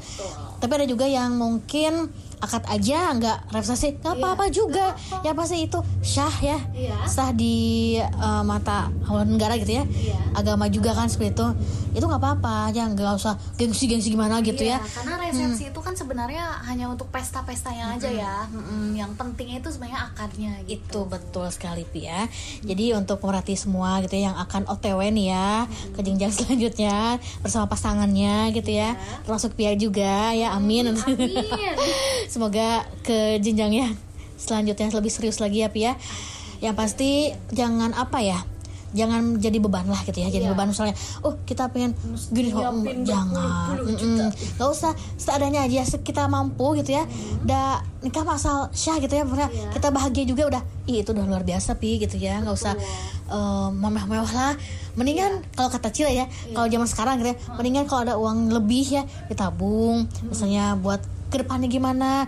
tapi 0.58 0.72
ada 0.74 0.86
juga 0.90 1.06
yang 1.06 1.38
mungkin 1.38 2.10
akad 2.38 2.62
aja 2.66 3.12
nggak 3.12 3.38
resepsi 3.50 3.98
nggak 3.98 4.14
apa-apa 4.14 4.44
juga. 4.48 4.94
Ya 5.20 5.32
pasti 5.32 5.62
itu 5.62 5.78
syah 6.00 6.36
ya. 6.38 6.58
Iya. 6.70 6.96
sah 7.04 7.30
di 7.30 7.56
eh, 7.98 8.42
mata 8.42 8.88
haluan 9.04 9.28
negara 9.28 9.56
gitu 9.56 9.74
ya. 9.74 9.84
Agama 10.32 10.66
juga 10.66 10.92
kan 10.92 11.06
seperti 11.06 11.34
itu. 11.34 11.46
Itu 11.92 12.04
nggak 12.04 12.18
apa-apa. 12.18 12.70
Aja 12.70 12.86
nggak 12.86 13.14
usah 13.14 13.34
gengsi-gengsi 13.54 14.08
gimana 14.08 14.38
gitu 14.40 14.60
Iya, 14.60 14.76
ya. 14.76 14.78
karena 14.84 15.14
resepsi 15.18 15.64
itu 15.68 15.80
kan 15.80 15.92
sebenarnya 15.92 16.44
hanya 16.62 16.86
untuk 16.86 17.08
pesta-pestanya 17.08 17.94
aja 17.94 18.08
ya. 18.08 18.36
Mm-mm, 18.46 18.92
yang 18.92 19.10
pentingnya 19.14 19.58
itu 19.58 19.68
sebenarnya 19.68 20.06
akadnya 20.06 20.52
gitu. 20.64 20.78
itu 20.78 21.00
betul 21.04 21.46
sekali 21.48 21.82
Pi 21.84 22.04
ya. 22.04 22.28
Jadi 22.60 22.92
untuk 22.92 23.18
pemerhati 23.18 23.54
semua 23.54 23.98
gitu 24.00 24.14
ya 24.14 24.30
yang 24.30 24.36
akan 24.38 24.68
OTW 24.68 25.10
nih 25.10 25.26
ya 25.28 25.64
ke 25.92 26.00
jenjang 26.00 26.30
selanjutnya 26.30 26.96
bersama 27.40 27.66
pasangannya 27.66 28.52
gitu 28.52 28.70
ya. 28.70 28.94
Termasuk 29.24 29.52
Pia 29.52 29.74
juga 29.74 30.30
ya 30.30 30.52
amin 30.52 30.92
semoga 32.28 32.84
ke 33.02 33.40
jenjangnya 33.40 33.96
selanjutnya 34.38 34.94
lebih 34.94 35.10
serius 35.10 35.42
lagi 35.42 35.66
ya 35.66 35.68
Pi 35.72 35.80
ya. 35.88 35.98
Yang 36.58 36.74
pasti 36.74 37.10
jangan 37.54 37.94
apa 37.94 38.22
ya 38.22 38.38
jangan 38.88 39.36
jadi 39.36 39.60
beban 39.60 39.84
lah 39.84 40.00
gitu 40.00 40.16
ya 40.16 40.32
jadi 40.32 40.48
beban 40.48 40.72
misalnya 40.72 40.96
oh 41.20 41.36
kita 41.44 41.68
pengen 41.68 41.92
gini 42.32 42.56
oh, 42.56 42.72
jangan. 43.04 43.84
nggak 44.56 44.64
usah 44.64 44.96
seadanya 45.20 45.68
aja 45.68 45.84
kita 46.00 46.24
mampu 46.24 46.72
gitu 46.80 46.96
ya. 46.96 47.04
Udah 47.44 47.84
nikah 48.00 48.24
masal 48.24 48.72
syah 48.72 48.96
gitu 48.96 49.12
ya 49.12 49.28
pokoknya 49.28 49.50
kita 49.76 49.88
bahagia 49.92 50.24
juga 50.24 50.42
udah. 50.48 50.62
Ih, 50.88 51.04
itu 51.04 51.12
udah 51.12 51.24
luar 51.28 51.44
biasa 51.44 51.76
pi 51.76 52.00
gitu 52.00 52.16
ya. 52.16 52.40
Nggak 52.40 52.56
usah 52.56 52.74
eh, 53.28 53.68
mewah-mewah 53.76 54.32
lah. 54.32 54.54
Mendingan 54.96 55.44
kalau 55.52 55.68
kata 55.68 55.92
Cila 55.92 56.10
ya 56.10 56.24
kalau 56.56 56.66
zaman 56.72 56.88
sekarang 56.88 57.14
gitu 57.20 57.36
ya 57.36 57.36
mendingan 57.60 57.84
kalau 57.84 58.00
ada 58.08 58.14
uang 58.16 58.56
lebih 58.56 58.88
ya 58.88 59.02
ditabung. 59.28 60.08
Misalnya 60.32 60.80
buat 60.80 61.17
ke 61.28 61.36
depannya 61.38 61.68
gimana 61.68 62.24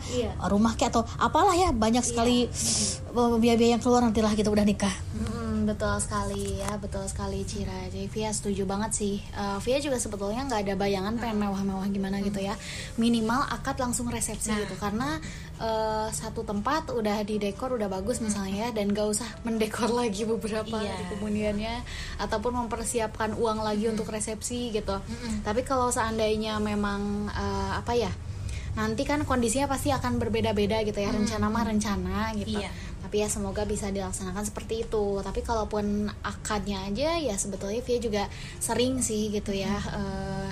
rumah 0.46 0.72
kayak 0.74 0.92
atau 0.92 1.02
apalah 1.16 1.52
ya 1.52 1.70
banyak 1.70 2.02
sekali 2.02 2.44
eh, 2.46 3.36
biaya-biaya 3.36 3.74
yang 3.74 3.82
keluar 3.82 4.00
nantilah 4.00 4.32
gitu 4.32 4.48
udah 4.48 4.62
nikah 4.62 4.92
Mm, 5.10 5.68
betul 5.68 5.92
sekali 6.00 6.56
ya, 6.56 6.72
betul 6.80 7.04
sekali 7.04 7.44
Cira. 7.44 7.84
Jadi 7.84 8.08
Via 8.08 8.32
setuju 8.32 8.64
banget 8.64 8.96
sih. 8.96 9.20
Eh, 9.20 9.58
Via 9.60 9.76
juga 9.76 10.00
sebetulnya 10.00 10.48
nggak 10.48 10.60
ada 10.64 10.74
bayangan 10.74 11.20
pengen 11.20 11.36
mewah-mewah 11.36 11.84
gimana 11.86 12.16
gitu 12.18 12.40
ya. 12.40 12.56
Minimal 12.96 13.44
akad 13.46 13.76
langsung 13.76 14.08
resepsi 14.08 14.48
gitu 14.56 14.72
karena 14.80 15.20
eh, 15.60 16.08
satu 16.08 16.40
tempat 16.42 16.88
udah 16.88 17.20
didekor 17.20 17.76
udah 17.76 17.92
bagus 17.92 18.24
misalnya 18.24 18.64
ya, 18.64 18.68
dan 18.72 18.88
gak 18.90 19.04
usah 19.10 19.28
mendekor 19.44 19.92
lagi 19.92 20.24
beberapa 20.24 20.80
Iya. 20.80 20.96
hari 20.96 21.04
kemudiannya 21.12 21.74
ataupun 22.18 22.56
mempersiapkan 22.56 23.36
uang 23.36 23.60
lagi 23.60 23.84
untuk 23.84 24.08
resepsi 24.08 24.72
gitu. 24.72 24.96
Tapi 25.44 25.60
kalau 25.60 25.92
seandainya 25.92 26.56
memang 26.56 27.28
eh, 27.28 27.72
apa 27.76 27.92
ya? 27.92 28.08
Nanti 28.70 29.02
kan 29.02 29.22
kondisinya 29.22 29.66
pasti 29.66 29.90
akan 29.90 30.16
berbeda-beda 30.16 30.82
gitu 30.82 30.96
ya. 30.96 31.10
Rencana 31.10 31.46
mah 31.46 31.64
rencana 31.64 32.30
gitu. 32.34 32.58
Iya. 32.58 32.70
tapi 33.00 33.16
ya 33.16 33.28
semoga 33.28 33.66
bisa 33.66 33.90
dilaksanakan 33.90 34.44
seperti 34.44 34.84
itu. 34.84 35.18
Tapi 35.18 35.40
kalaupun 35.40 36.06
akadnya 36.22 36.86
aja 36.86 37.18
ya 37.18 37.34
sebetulnya 37.34 37.82
Via 37.82 37.98
juga 37.98 38.22
sering 38.58 39.02
sih 39.02 39.30
gitu 39.30 39.50
ya 39.50 39.74
eh, 39.90 40.50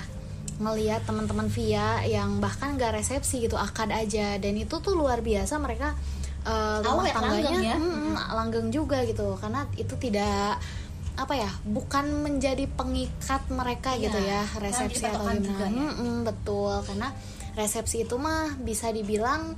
ngelihat 0.59 1.07
teman-teman 1.07 1.47
via 1.47 2.03
yang 2.03 2.43
bahkan 2.43 2.75
gak 2.75 2.91
resepsi 2.91 3.39
gitu 3.39 3.55
akad 3.55 3.87
aja. 3.89 4.35
Dan 4.35 4.59
itu 4.59 4.75
tuh 4.75 4.91
luar 4.91 5.23
biasa 5.23 5.55
mereka 5.55 5.95
uh, 6.43 6.83
rumah 6.83 7.07
Awet, 7.07 7.13
tangganya 7.15 7.47
langgeng 7.47 7.63
ya? 7.63 7.77
mm, 7.79 8.15
langgeng 8.35 8.67
juga 8.67 9.07
gitu. 9.07 9.39
Karena 9.39 9.63
itu 9.79 9.95
tidak 9.95 10.59
apa 11.15 11.33
ya 11.35 11.51
bukan 11.63 12.23
menjadi 12.23 12.67
pengikat 12.75 13.43
mereka 13.51 13.95
Iya, 13.95 14.03
gitu 14.03 14.19
ya 14.19 14.41
resepsi 14.59 15.03
atau 15.03 15.31
gimana. 15.31 15.39
juga 15.39 15.63
ya. 15.63 15.79
Mm-mm, 15.79 16.15
betul. 16.27 16.75
Karena 16.83 17.07
resepsi 17.53 18.05
itu 18.05 18.15
mah 18.17 18.57
bisa 18.61 18.89
dibilang 18.89 19.55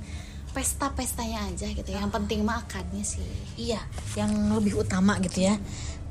pesta-pestanya 0.52 1.48
aja 1.48 1.64
gitu 1.72 1.90
Ah. 1.96 2.04
yang 2.04 2.12
penting 2.12 2.44
mah 2.44 2.60
akadnya 2.60 3.00
sih 3.00 3.24
Iya, 3.56 3.80
yang 4.16 4.52
lebih 4.52 4.84
utama 4.84 5.16
gitu 5.20 5.44
ya. 5.48 5.56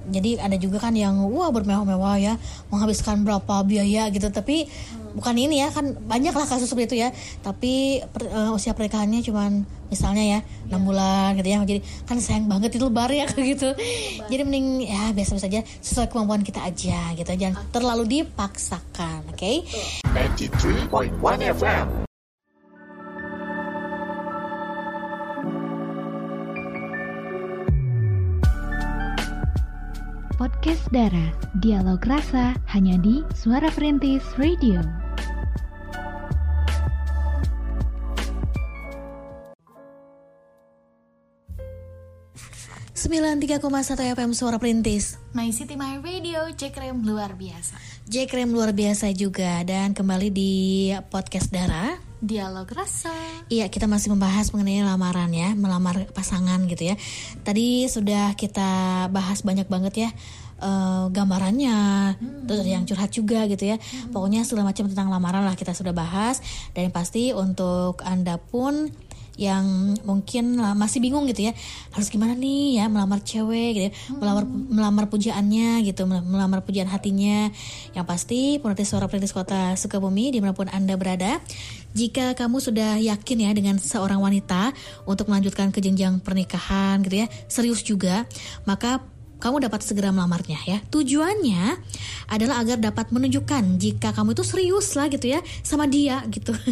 Jadi 0.01 0.41
ada 0.41 0.57
juga 0.57 0.81
kan 0.81 0.97
yang 0.97 1.29
wah 1.29 1.53
bermewah-mewah 1.53 2.17
ya, 2.17 2.33
menghabiskan 2.73 3.21
berapa 3.21 3.61
biaya 3.61 4.09
gitu. 4.09 4.33
Tapi 4.33 4.65
bukan 5.13 5.35
ini 5.35 5.61
ya, 5.61 5.69
kan 5.69 5.95
banyak 5.95 6.31
lah 6.31 6.47
kasus 6.47 6.67
seperti 6.67 6.95
itu 6.95 6.97
ya. 7.03 7.09
Tapi 7.41 8.03
per- 8.05 8.29
eh, 8.29 8.51
usia 8.51 8.71
pernikahannya 8.71 9.21
cuman 9.21 9.51
misalnya 9.87 10.23
ya 10.23 10.39
enam 10.67 10.87
bulan 10.87 11.35
gitu 11.35 11.49
ya. 11.51 11.59
Jadi 11.63 11.79
kan 12.07 12.17
sayang 12.17 12.47
banget 12.47 12.75
itu 12.75 12.85
lebar 12.87 13.11
ya 13.11 13.27
kayak 13.31 13.47
gitu. 13.57 13.69
Jadi 14.27 14.41
mending 14.43 14.87
ya 14.87 15.11
biasa-biasa 15.11 15.47
aja 15.47 15.61
sesuai 15.81 16.07
kemampuan 16.07 16.41
kita 16.41 16.63
aja 16.63 17.11
gitu. 17.13 17.27
Jangan 17.27 17.59
terlalu 17.69 18.23
dipaksakan, 18.23 19.27
oke? 19.31 19.51
93.1 20.11 21.55
FM. 21.55 22.07
Podcast 30.41 30.89
Dara, 30.89 31.29
dialog 31.61 32.01
rasa 32.09 32.57
hanya 32.73 32.97
di 32.97 33.21
Suara 33.37 33.69
Perintis 33.69 34.25
Radio. 34.41 34.81
93,1 43.01 44.13
FM 44.13 44.31
Suara 44.37 44.61
Perintis. 44.61 45.17
My 45.33 45.49
City 45.49 45.73
My 45.73 45.97
Radio 46.05 46.45
Jack 46.53 46.77
Rem 46.77 47.01
luar 47.01 47.33
biasa 47.33 47.73
Jack 48.05 48.29
Rem 48.29 48.53
luar 48.53 48.77
biasa 48.77 49.09
juga 49.17 49.65
dan 49.65 49.97
kembali 49.97 50.29
di 50.29 50.53
podcast 51.09 51.49
Dara. 51.49 51.97
dialog 52.21 52.69
rasa 52.69 53.09
Iya, 53.49 53.73
kita 53.73 53.89
masih 53.89 54.13
membahas 54.13 54.53
mengenai 54.53 54.85
lamaran 54.85 55.33
ya, 55.33 55.57
melamar 55.57 56.13
pasangan 56.13 56.61
gitu 56.69 56.93
ya. 56.93 56.95
Tadi 57.41 57.89
sudah 57.89 58.37
kita 58.37 59.09
bahas 59.09 59.41
banyak 59.41 59.65
banget 59.65 59.93
ya 60.05 60.09
eh, 60.61 61.05
gambarannya, 61.09 61.77
terus 62.45 62.61
ada 62.61 62.69
yang 62.69 62.85
curhat 62.85 63.09
juga 63.09 63.49
gitu 63.49 63.65
ya. 63.65 63.81
Pokoknya 64.13 64.45
segala 64.45 64.69
macam 64.69 64.85
tentang 64.85 65.09
lamaran 65.09 65.41
lah 65.41 65.57
kita 65.57 65.73
sudah 65.73 65.89
bahas 65.89 66.37
dan 66.77 66.85
yang 66.85 66.93
pasti 66.93 67.33
untuk 67.33 68.05
anda 68.05 68.37
pun 68.37 68.93
yang 69.39 69.95
mungkin 70.03 70.59
lah 70.59 70.75
masih 70.75 70.99
bingung 70.99 71.27
gitu 71.27 71.49
ya. 71.49 71.53
Harus 71.95 72.11
gimana 72.11 72.35
nih 72.35 72.83
ya 72.83 72.85
melamar 72.91 73.23
cewek 73.23 73.69
gitu 73.75 73.85
ya. 73.89 73.93
Melamar 74.17 74.43
melamar 74.47 75.05
pujaannya 75.07 75.83
gitu 75.87 76.07
mel- 76.07 76.25
melamar 76.25 76.63
pujaan 76.65 76.89
hatinya. 76.89 77.51
Yang 77.95 78.05
pasti 78.07 78.39
pemerhati 78.59 78.85
suara 78.87 79.07
perintis 79.11 79.35
kota 79.35 79.75
Sukabumi 79.77 80.31
di 80.31 80.39
mana 80.39 80.55
pun 80.55 80.67
anda 80.71 80.95
berada 80.95 81.39
jika 81.91 82.31
kamu 82.39 82.63
sudah 82.63 82.95
yakin 83.03 83.37
ya 83.43 83.51
dengan 83.51 83.75
seorang 83.75 84.23
wanita 84.23 84.71
untuk 85.03 85.27
melanjutkan 85.27 85.75
ke 85.75 85.83
jenjang 85.83 86.23
pernikahan 86.23 87.03
gitu 87.03 87.25
ya 87.25 87.27
serius 87.51 87.83
juga 87.83 88.23
maka 88.63 89.03
kamu 89.41 89.65
dapat 89.65 89.81
segera 89.81 90.13
melamarnya 90.13 90.61
ya. 90.69 90.77
Tujuannya 90.93 91.81
adalah 92.29 92.61
agar 92.61 92.77
dapat 92.77 93.09
menunjukkan 93.09 93.81
jika 93.81 94.13
kamu 94.13 94.37
itu 94.37 94.45
serius 94.45 94.93
lah 94.93 95.09
gitu 95.09 95.33
ya 95.33 95.41
sama 95.65 95.89
dia 95.89 96.21
gitu. 96.29 96.53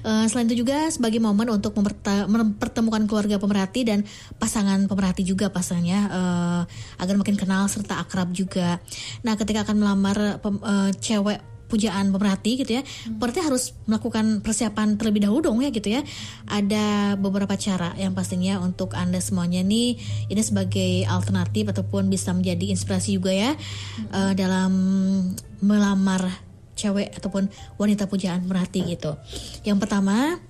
Eh, 0.00 0.24
selain 0.32 0.48
itu 0.48 0.64
juga 0.64 0.88
sebagai 0.88 1.20
momen 1.20 1.44
untuk 1.52 1.76
mempertemukan 1.76 3.04
keluarga 3.04 3.36
pemerhati 3.36 3.84
dan 3.84 4.00
pasangan 4.40 4.88
pemerhati 4.88 5.28
juga 5.28 5.52
pasangannya 5.52 6.00
eh, 6.08 6.62
agar 7.04 7.14
makin 7.20 7.36
kenal 7.36 7.68
serta 7.68 8.00
akrab 8.00 8.32
juga. 8.32 8.80
Nah, 9.20 9.36
ketika 9.36 9.68
akan 9.68 9.76
melamar 9.76 10.40
eh, 10.40 10.90
cewek 10.96 11.50
pujaan 11.70 12.10
pemerhati 12.10 12.58
gitu 12.66 12.76
ya. 12.76 12.82
Berarti 13.06 13.40
harus 13.46 13.78
melakukan 13.86 14.42
persiapan 14.42 14.98
terlebih 14.98 15.30
dahulu 15.30 15.54
dong 15.54 15.62
ya 15.62 15.70
gitu 15.70 15.94
ya. 15.94 16.02
Ada 16.50 17.14
beberapa 17.14 17.54
cara 17.54 17.94
yang 17.94 18.12
pastinya 18.12 18.58
untuk 18.58 18.98
Anda 18.98 19.22
semuanya 19.22 19.62
nih 19.62 19.94
ini 20.26 20.42
sebagai 20.42 21.06
alternatif 21.06 21.70
ataupun 21.70 22.10
bisa 22.10 22.34
menjadi 22.34 22.74
inspirasi 22.74 23.16
juga 23.16 23.30
ya 23.30 23.54
eh, 24.10 24.32
dalam 24.34 24.72
melamar 25.62 26.50
cewek 26.74 27.12
ataupun 27.14 27.46
wanita 27.76 28.08
pujaan 28.08 28.42
pemerhati 28.42 28.80
gitu. 28.88 29.12
Yang 29.68 29.78
pertama, 29.84 30.40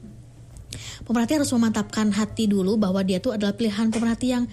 pemerhati 1.03 1.43
harus 1.43 1.51
memantapkan 1.51 2.15
hati 2.15 2.47
dulu 2.47 2.79
bahwa 2.79 3.03
dia 3.03 3.19
tuh 3.19 3.35
adalah 3.35 3.59
pilihan 3.59 3.91
pemerhati 3.91 4.27
yang 4.31 4.45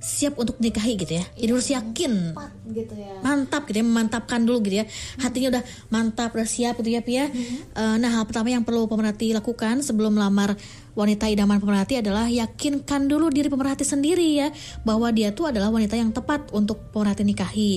siap 0.00 0.40
untuk 0.40 0.56
dinikahi 0.56 0.96
gitu 0.96 1.12
ya. 1.20 1.24
Jadi 1.36 1.50
harus 1.52 1.68
yakin. 1.68 2.12
Empat 2.32 2.52
gitu 2.72 2.94
ya. 2.96 3.20
Mantap 3.20 3.62
gitu 3.68 3.78
ya 3.78 3.84
memantapkan 3.84 4.40
dulu 4.40 4.64
gitu 4.64 4.80
ya. 4.80 4.84
Hatinya 5.20 5.60
udah 5.60 5.62
mantap 5.92 6.32
udah 6.32 6.48
siap 6.48 6.80
gitu 6.80 6.90
ya 6.96 7.04
Pia 7.04 7.28
Eh, 7.30 7.96
nah 8.00 8.10
hal 8.10 8.24
pertama 8.24 8.48
yang 8.48 8.64
perlu 8.64 8.88
pemerhati 8.88 9.36
lakukan 9.36 9.84
sebelum 9.84 10.16
melamar 10.16 10.56
wanita 10.94 11.30
idaman 11.30 11.58
pemerhati 11.58 12.00
adalah 12.02 12.26
yakinkan 12.26 13.06
dulu 13.06 13.30
diri 13.30 13.46
pemerhati 13.46 13.86
sendiri 13.86 14.42
ya 14.42 14.48
bahwa 14.82 15.10
dia 15.14 15.30
tuh 15.30 15.50
adalah 15.50 15.70
wanita 15.70 15.94
yang 15.94 16.10
tepat 16.10 16.50
untuk 16.50 16.90
pemerhati 16.90 17.22
nikahi. 17.22 17.72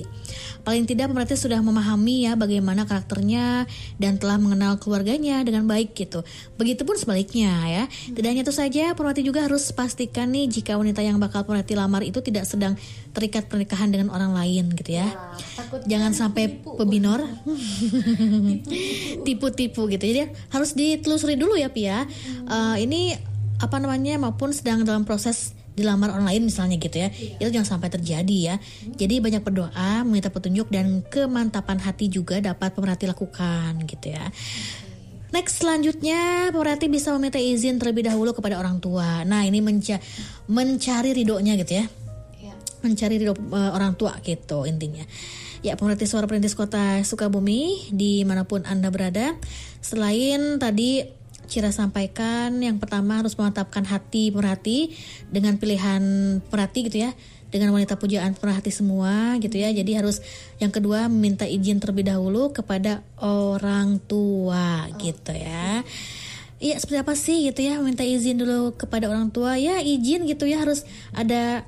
Paling 0.64 0.88
tidak 0.88 1.12
pemerhati 1.12 1.36
sudah 1.36 1.60
memahami 1.60 2.30
ya 2.30 2.40
bagaimana 2.40 2.88
karakternya 2.88 3.68
dan 4.00 4.16
telah 4.16 4.40
mengenal 4.40 4.80
keluarganya 4.80 5.44
dengan 5.44 5.68
baik 5.68 5.92
gitu. 5.96 6.24
Begitupun 6.56 6.96
sebaliknya 6.96 7.52
ya. 7.68 7.84
Tidak 8.14 8.30
hanya 8.30 8.44
itu 8.48 8.56
saja 8.56 8.96
pemerhati 8.96 9.26
juga 9.26 9.44
harus 9.44 9.70
pastikan 9.76 10.32
nih 10.32 10.48
jika 10.48 10.80
wanita 10.80 11.04
yang 11.04 11.20
bakal 11.20 11.44
pemerhati 11.44 11.76
lamar 11.76 12.02
itu 12.08 12.24
tidak 12.24 12.48
sedang 12.48 12.80
terikat 13.14 13.46
pernikahan 13.46 13.94
dengan 13.94 14.10
orang 14.10 14.34
lain 14.34 14.74
gitu 14.74 14.98
ya. 14.98 15.06
Jangan 15.86 16.18
sampai 16.18 16.60
pebinor 16.60 17.22
tipu-tipu 19.26 19.86
gitu. 19.88 20.04
Jadi 20.04 20.22
harus 20.50 20.74
ditelusuri 20.74 21.38
dulu 21.38 21.54
ya 21.54 21.70
Pia. 21.70 22.10
Eh, 22.50 22.76
ini 22.84 23.14
apa 23.62 23.78
namanya 23.80 24.18
maupun 24.20 24.52
sedang 24.52 24.82
dalam 24.84 25.06
proses 25.06 25.54
dilamar 25.74 26.14
orang 26.14 26.30
lain 26.30 26.50
misalnya 26.50 26.78
gitu 26.78 27.06
ya. 27.06 27.10
Itu 27.14 27.50
jangan 27.50 27.78
sampai 27.78 27.90
terjadi 27.94 28.38
ya. 28.54 28.56
Jadi 28.94 29.22
banyak 29.22 29.42
berdoa, 29.46 30.02
meminta 30.06 30.34
petunjuk 30.34 30.70
dan 30.70 31.06
kemantapan 31.06 31.78
hati 31.82 32.10
juga 32.10 32.42
dapat 32.42 32.74
pemerhati 32.74 33.06
lakukan 33.10 33.78
gitu 33.86 34.14
ya. 34.14 34.26
Next 35.34 35.66
selanjutnya 35.66 36.54
pemerhati 36.54 36.90
bisa 36.94 37.10
meminta 37.18 37.42
izin 37.42 37.82
terlebih 37.82 38.06
dahulu 38.06 38.38
kepada 38.38 38.62
orang 38.62 38.78
tua. 38.78 39.26
Nah 39.26 39.42
ini 39.42 39.66
menca- 39.66 40.02
mencari 40.46 41.14
ridhonya 41.14 41.58
gitu 41.62 41.82
ya 41.82 41.86
Iya. 41.86 42.03
Mencari 42.84 43.18
ridho 43.18 43.34
eh, 43.34 43.72
orang 43.72 43.96
tua 43.96 44.20
gitu 44.22 44.68
intinya. 44.68 45.08
Ya 45.64 45.80
pemerhati 45.80 46.04
suara 46.06 46.28
perintis 46.28 46.60
kota 46.60 47.00
Sukabumi 47.08 47.90
di 47.90 48.28
mana 48.28 48.44
pun 48.44 48.68
anda 48.68 48.92
berada. 48.92 49.40
Selain 49.80 50.60
tadi 50.60 51.08
Cira 51.44 51.76
sampaikan 51.76 52.56
yang 52.64 52.80
pertama 52.80 53.20
harus 53.20 53.36
memantapkan 53.36 53.84
hati 53.84 54.32
pemerhati 54.32 54.96
dengan 55.28 55.60
pilihan 55.60 56.02
pemerhati 56.48 56.80
gitu 56.88 56.98
ya 57.04 57.12
dengan 57.54 57.70
wanita 57.70 58.00
pujaan 58.02 58.34
pemerhati 58.34 58.74
semua 58.74 59.38
gitu 59.38 59.62
ya 59.62 59.70
jadi 59.70 60.02
harus 60.02 60.24
yang 60.58 60.74
kedua 60.74 61.06
meminta 61.06 61.46
izin 61.46 61.78
terlebih 61.78 62.10
dahulu 62.10 62.50
kepada 62.50 63.06
orang 63.22 64.02
tua 64.02 64.90
gitu 64.98 65.36
ya 65.36 65.86
Iya 66.64 66.80
seperti 66.80 67.00
apa 67.04 67.14
sih 67.20 67.38
gitu 67.52 67.60
ya 67.60 67.76
minta 67.84 68.08
izin 68.08 68.40
dulu 68.40 68.80
kepada 68.80 69.12
orang 69.12 69.36
tua 69.36 69.60
ya 69.60 69.84
izin 69.84 70.24
gitu 70.24 70.48
ya 70.48 70.64
harus 70.64 70.88
ada 71.12 71.68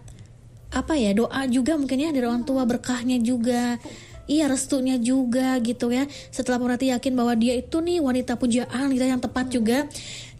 apa 0.75 0.99
ya 0.99 1.15
doa 1.15 1.47
juga 1.47 1.79
mungkin 1.79 2.03
ya 2.03 2.11
dari 2.11 2.27
orang 2.27 2.43
tua 2.43 2.67
berkahnya 2.67 3.15
juga. 3.23 3.79
Iya 4.25 4.49
restunya 4.49 4.97
juga 4.97 5.53
gitu 5.61 5.93
ya. 5.93 6.09
Setelah 6.33 6.57
pemerhati 6.57 6.89
yakin 6.89 7.13
bahwa 7.13 7.37
dia 7.37 7.53
itu 7.61 7.77
nih 7.77 8.01
wanita 8.01 8.33
pujaan 8.41 8.89
gitu 8.89 9.05
yang 9.05 9.21
tepat 9.21 9.53
juga. 9.53 9.85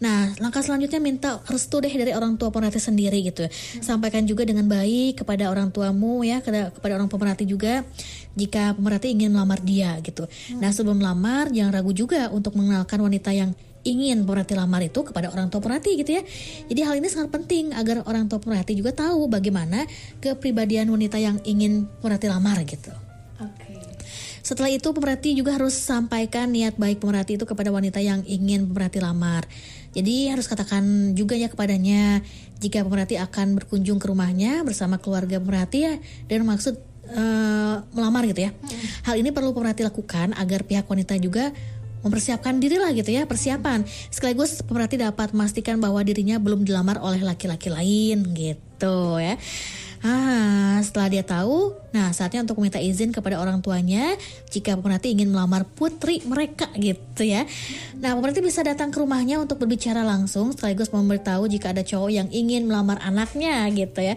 Nah 0.02 0.34
langkah 0.42 0.58
selanjutnya 0.58 0.98
minta 0.98 1.38
restu 1.46 1.78
deh 1.78 1.94
dari 1.94 2.10
orang 2.10 2.34
tua 2.34 2.50
pemerhati 2.50 2.82
sendiri 2.82 3.22
gitu. 3.22 3.46
Ya 3.46 3.50
sampaikan 3.78 4.26
juga 4.26 4.42
dengan 4.42 4.66
baik 4.66 5.22
kepada 5.22 5.54
orang 5.54 5.70
tuamu 5.70 6.26
ya 6.26 6.42
kepada, 6.42 6.74
kepada 6.74 6.92
orang 6.98 7.06
pemerhati 7.06 7.46
juga 7.46 7.86
jika 8.34 8.74
pemerhati 8.74 9.14
ingin 9.14 9.30
melamar 9.30 9.62
dia 9.62 9.94
gitu. 10.02 10.26
Nah 10.58 10.74
sebelum 10.74 10.98
melamar 10.98 11.54
jangan 11.54 11.70
ragu 11.78 11.94
juga 11.94 12.26
untuk 12.34 12.58
mengenalkan 12.58 12.98
wanita 12.98 13.30
yang 13.30 13.54
ingin 13.86 14.26
pemerhati 14.26 14.58
lamar 14.58 14.82
itu 14.82 15.06
kepada 15.06 15.30
orang 15.30 15.46
tua 15.46 15.62
pemerhati 15.62 16.02
gitu 16.02 16.18
ya. 16.18 16.22
Jadi 16.66 16.80
hal 16.82 16.94
ini 16.98 17.06
sangat 17.06 17.30
penting 17.30 17.70
agar 17.70 18.02
orang 18.10 18.26
tua 18.26 18.42
pemerhati 18.42 18.74
juga 18.74 18.90
tahu 18.90 19.30
bagaimana 19.30 19.86
kepribadian 20.18 20.90
wanita 20.90 21.22
yang 21.22 21.38
ingin 21.46 21.86
pemerhati 22.02 22.26
lamar 22.26 22.66
gitu. 22.66 22.90
Oke. 23.38 23.78
Setelah 24.46 24.70
itu 24.70 24.86
pemerhati 24.94 25.34
juga 25.34 25.58
harus 25.58 25.74
sampaikan 25.74 26.50
niat 26.54 26.78
baik 26.78 27.02
pemerhati 27.02 27.34
itu 27.34 27.46
kepada 27.46 27.74
wanita 27.74 27.98
yang 27.98 28.22
ingin 28.26 28.70
pemerhati 28.70 29.02
lamar. 29.02 29.42
Jadi 29.96 30.28
harus 30.28 30.46
katakan 30.46 31.16
juga 31.16 31.34
ya 31.34 31.48
kepadanya 31.48 32.20
jika 32.60 32.84
pemerhati 32.84 33.16
akan 33.16 33.56
berkunjung 33.58 33.96
ke 33.96 34.06
rumahnya 34.06 34.62
bersama 34.62 35.00
keluarga 35.00 35.40
pemerhati 35.40 35.78
ya 35.82 35.94
dan 36.28 36.44
maksud 36.44 36.78
eh, 37.10 37.76
melamar 37.90 38.22
gitu 38.30 38.46
ya. 38.46 38.54
Hal 39.08 39.18
ini 39.18 39.34
perlu 39.34 39.50
pemerhati 39.50 39.82
lakukan 39.82 40.30
agar 40.36 40.62
pihak 40.62 40.86
wanita 40.86 41.18
juga 41.18 41.50
mempersiapkan 42.04 42.58
diri 42.60 42.76
lah 42.80 42.92
gitu 42.92 43.12
ya 43.12 43.24
persiapan 43.24 43.84
sekaligus 44.12 44.60
pemerhati 44.64 45.00
dapat 45.00 45.32
memastikan 45.32 45.78
bahwa 45.78 46.00
dirinya 46.04 46.36
belum 46.40 46.64
dilamar 46.64 47.00
oleh 47.00 47.20
laki-laki 47.22 47.72
lain 47.72 48.36
gitu 48.36 49.20
ya 49.20 49.36
Ah, 50.04 50.78
setelah 50.84 51.08
dia 51.08 51.24
tahu, 51.24 51.72
nah 51.90 52.12
saatnya 52.12 52.44
untuk 52.44 52.60
meminta 52.60 52.76
izin 52.76 53.10
kepada 53.10 53.40
orang 53.40 53.64
tuanya 53.64 54.12
jika 54.52 54.76
pemerhati 54.76 55.16
ingin 55.16 55.32
melamar 55.32 55.64
putri 55.64 56.20
mereka 56.28 56.68
gitu 56.76 57.24
ya. 57.24 57.48
Nah, 57.98 58.12
pemerhati 58.12 58.44
bisa 58.44 58.60
datang 58.60 58.92
ke 58.92 59.00
rumahnya 59.00 59.40
untuk 59.40 59.56
berbicara 59.56 60.04
langsung 60.04 60.52
sekaligus 60.52 60.92
memberitahu 60.92 61.48
jika 61.48 61.72
ada 61.72 61.80
cowok 61.80 62.10
yang 62.12 62.28
ingin 62.28 62.68
melamar 62.68 63.00
anaknya 63.00 63.66
gitu 63.72 64.04
ya. 64.04 64.14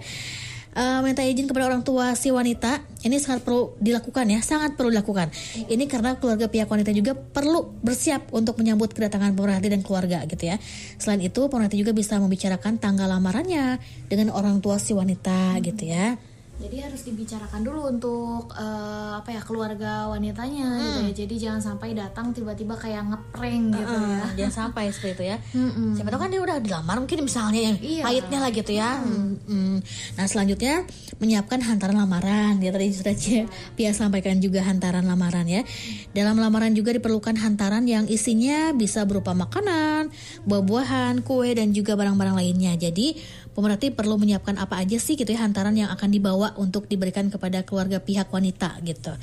Uh, 0.79 1.03
minta 1.03 1.27
izin 1.27 1.43
kepada 1.43 1.67
orang 1.67 1.83
tua 1.83 2.15
si 2.15 2.31
wanita 2.31 2.79
ini 3.03 3.19
sangat 3.19 3.43
perlu 3.43 3.75
dilakukan 3.83 4.23
ya 4.31 4.39
sangat 4.39 4.79
perlu 4.79 4.95
dilakukan. 4.95 5.27
Ini 5.67 5.83
karena 5.91 6.15
keluarga 6.15 6.47
pihak 6.47 6.71
wanita 6.71 6.95
juga 6.95 7.19
perlu 7.19 7.67
bersiap 7.83 8.31
untuk 8.31 8.55
menyambut 8.55 8.95
kedatangan 8.95 9.35
pemerhati 9.35 9.67
dan 9.67 9.83
keluarga 9.83 10.23
gitu 10.23 10.47
ya. 10.47 10.55
Selain 10.95 11.19
itu 11.19 11.51
pemerhati 11.51 11.83
juga 11.83 11.91
bisa 11.91 12.15
membicarakan 12.15 12.79
tanggal 12.79 13.11
lamarannya 13.11 13.75
dengan 14.07 14.31
orang 14.31 14.63
tua 14.63 14.79
si 14.79 14.95
wanita 14.95 15.59
gitu 15.59 15.83
ya 15.83 16.15
jadi 16.59 16.91
harus 16.91 17.01
dibicarakan 17.07 17.63
dulu 17.63 17.81
untuk 17.87 18.51
uh, 18.51 19.23
apa 19.23 19.31
ya 19.31 19.41
keluarga 19.41 20.11
wanitanya 20.11 20.67
hmm. 20.67 20.83
gitu 20.83 20.99
ya 20.99 21.11
jadi 21.23 21.35
jangan 21.47 21.61
sampai 21.63 21.95
datang 21.95 22.35
tiba-tiba 22.35 22.75
kayak 22.75 23.07
ngeprank 23.07 23.79
gitu 23.79 23.95
uh, 23.95 24.03
ya 24.03 24.25
jangan 24.43 24.53
sampai 24.67 24.91
seperti 24.91 25.15
itu 25.15 25.23
ya 25.31 25.37
hmm. 25.55 25.95
siapa 25.95 26.11
tahu 26.11 26.19
kan 26.27 26.29
dia 26.29 26.41
udah 26.43 26.57
dilamar 26.59 26.99
mungkin 26.99 27.23
misalnya 27.23 27.61
yang 27.71 27.77
iya. 27.79 28.03
pahitnya 28.03 28.39
lah 28.43 28.51
gitu 28.51 28.71
ya 28.75 28.91
hmm. 28.99 29.31
Hmm. 29.47 29.77
nah 30.19 30.25
selanjutnya 30.27 30.83
menyiapkan 31.23 31.59
hantaran 31.63 31.95
lamaran 31.95 32.59
dia 32.59 32.71
tadi 32.75 32.91
sudah 32.91 33.15
ya. 33.15 33.45
Pia 33.79 33.91
sampaikan 33.95 34.43
juga 34.43 34.59
hantaran 34.67 35.07
lamaran 35.07 35.47
ya 35.47 35.63
dalam 36.11 36.35
lamaran 36.43 36.75
juga 36.75 36.91
diperlukan 36.91 37.39
hantaran 37.39 37.87
yang 37.87 38.03
isinya 38.11 38.75
bisa 38.75 39.07
berupa 39.07 39.31
makanan 39.31 40.11
buah-buahan 40.43 41.23
kue 41.23 41.55
dan 41.55 41.71
juga 41.71 41.95
barang-barang 41.95 42.35
lainnya 42.35 42.75
jadi 42.75 43.15
pemerhati 43.55 43.93
perlu 43.93 44.19
menyiapkan 44.19 44.57
apa 44.57 44.81
aja 44.81 44.97
sih 44.99 45.15
gitu 45.15 45.29
ya 45.29 45.45
hantaran 45.45 45.75
yang 45.75 45.89
akan 45.93 46.09
dibawa 46.09 46.53
untuk 46.59 46.85
diberikan 46.85 47.31
kepada 47.31 47.63
keluarga 47.63 48.01
pihak 48.01 48.29
wanita 48.29 48.77
gitu. 48.85 49.13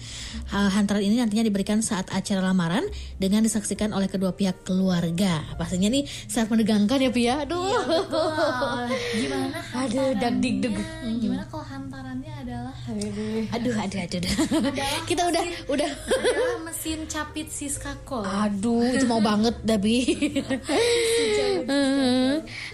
Hantaran 0.50 1.02
ini 1.02 1.20
nantinya 1.20 1.44
diberikan 1.46 1.82
saat 1.82 2.08
acara 2.12 2.40
lamaran 2.40 2.84
dengan 3.20 3.44
disaksikan 3.44 3.92
oleh 3.92 4.10
kedua 4.10 4.34
pihak 4.34 4.66
keluarga. 4.66 5.44
Pastinya 5.60 5.92
nih 5.92 6.06
sangat 6.26 6.56
menegangkan 6.56 6.98
ya 7.02 7.10
Pia. 7.12 7.34
Aduh. 7.44 7.66
Iya, 7.66 7.80
Gimana? 9.20 9.58
Aduh, 9.86 10.08
dag 10.16 10.34
dig 10.40 10.64
deg. 10.64 10.74
Gimana 11.20 11.44
kalau 11.48 11.64
hantarannya 11.64 12.32
adalah 12.42 12.74
aduh 13.52 13.74
aduh 13.76 14.00
aduh, 14.00 14.18
aduh. 14.22 14.32
kita 15.10 15.22
udah 15.28 15.44
udah 15.68 15.90
adalah 15.90 16.58
mesin 16.64 17.04
capit 17.10 17.52
Siska 17.52 17.92
Kol. 18.08 18.24
Aduh, 18.24 18.96
itu 18.96 19.04
mau 19.04 19.20
banget 19.20 19.52
Dabi. 19.66 20.06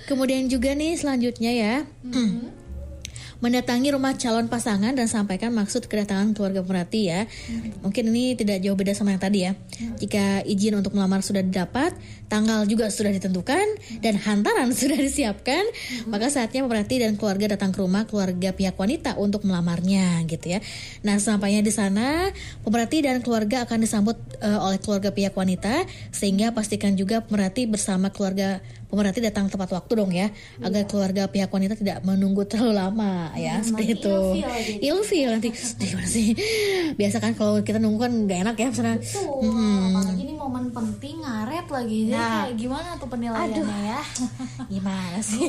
Kemudian 0.08 0.46
juga 0.46 0.76
nih 0.76 0.94
selanjutnya 0.94 1.41
ya. 1.50 1.74
Mm-hmm 2.06 2.62
mendatangi 3.42 3.90
rumah 3.90 4.14
calon 4.14 4.46
pasangan 4.46 4.94
dan 4.94 5.10
sampaikan 5.10 5.50
maksud 5.50 5.90
kedatangan 5.90 6.30
keluarga 6.30 6.62
pemerhati 6.62 7.10
ya. 7.10 7.26
Hmm. 7.26 7.90
Mungkin 7.90 8.14
ini 8.14 8.38
tidak 8.38 8.62
jauh 8.62 8.78
beda 8.78 8.94
sama 8.94 9.18
yang 9.18 9.18
tadi 9.18 9.50
ya. 9.50 9.52
Hmm. 9.58 9.98
Jika 9.98 10.46
izin 10.46 10.78
untuk 10.78 10.94
melamar 10.94 11.26
sudah 11.26 11.42
didapat, 11.42 11.90
tanggal 12.30 12.62
juga 12.70 12.86
sudah 12.86 13.10
ditentukan 13.10 13.66
dan 13.98 14.14
hantaran 14.22 14.70
sudah 14.78 14.94
disiapkan, 14.94 15.66
hmm. 15.66 16.14
maka 16.14 16.30
saatnya 16.30 16.62
pemerhati 16.62 17.02
dan 17.02 17.18
keluarga 17.18 17.58
datang 17.58 17.74
ke 17.74 17.82
rumah 17.82 18.06
keluarga 18.06 18.54
pihak 18.54 18.78
wanita 18.78 19.18
untuk 19.18 19.42
melamarnya 19.42 20.22
gitu 20.30 20.54
ya. 20.54 20.62
Nah, 21.02 21.18
sampainya 21.18 21.66
di 21.66 21.74
sana, 21.74 22.30
pemerhati 22.62 23.02
dan 23.02 23.26
keluarga 23.26 23.66
akan 23.66 23.82
disambut 23.82 24.22
uh, 24.38 24.62
oleh 24.70 24.78
keluarga 24.78 25.10
pihak 25.10 25.34
wanita 25.34 25.82
sehingga 26.14 26.54
pastikan 26.54 26.94
juga 26.94 27.26
pemerhati 27.26 27.66
bersama 27.66 28.14
keluarga 28.14 28.62
pemerhati 28.92 29.24
datang 29.24 29.48
tepat 29.48 29.72
waktu 29.72 29.92
dong 29.96 30.12
ya, 30.12 30.28
ya. 30.28 30.68
agar 30.68 30.84
keluarga 30.84 31.24
pihak 31.24 31.48
wanita 31.48 31.80
tidak 31.80 32.04
menunggu 32.04 32.44
terlalu 32.44 32.76
lama 32.76 33.32
ya 33.32 33.56
hmm, 33.56 33.64
seperti 33.64 33.96
itu. 33.96 34.16
Ilfil, 34.84 35.32
gitu. 35.32 35.32
nanti 35.32 35.48
gimana 35.80 36.04
sih? 36.04 36.36
Biasa 37.00 37.16
kan 37.24 37.32
kalau 37.32 37.64
kita 37.64 37.80
nunggu 37.80 38.04
kan 38.04 38.12
gak 38.28 38.38
enak 38.44 38.56
ya 38.60 38.66
misalnya. 38.68 39.00
Hmm. 39.00 39.96
Apalagi 39.96 40.22
ini 40.28 40.34
momen 40.36 40.64
penting 40.76 41.24
ngaret 41.24 41.66
lagi. 41.72 41.98
Nah, 42.12 42.44
kayak 42.44 42.56
gimana 42.60 42.88
tuh 43.00 43.08
penilaiannya 43.08 43.64
aduh. 43.64 43.80
ya? 43.80 44.00
Gimana 44.76 45.18
sih? 45.24 45.48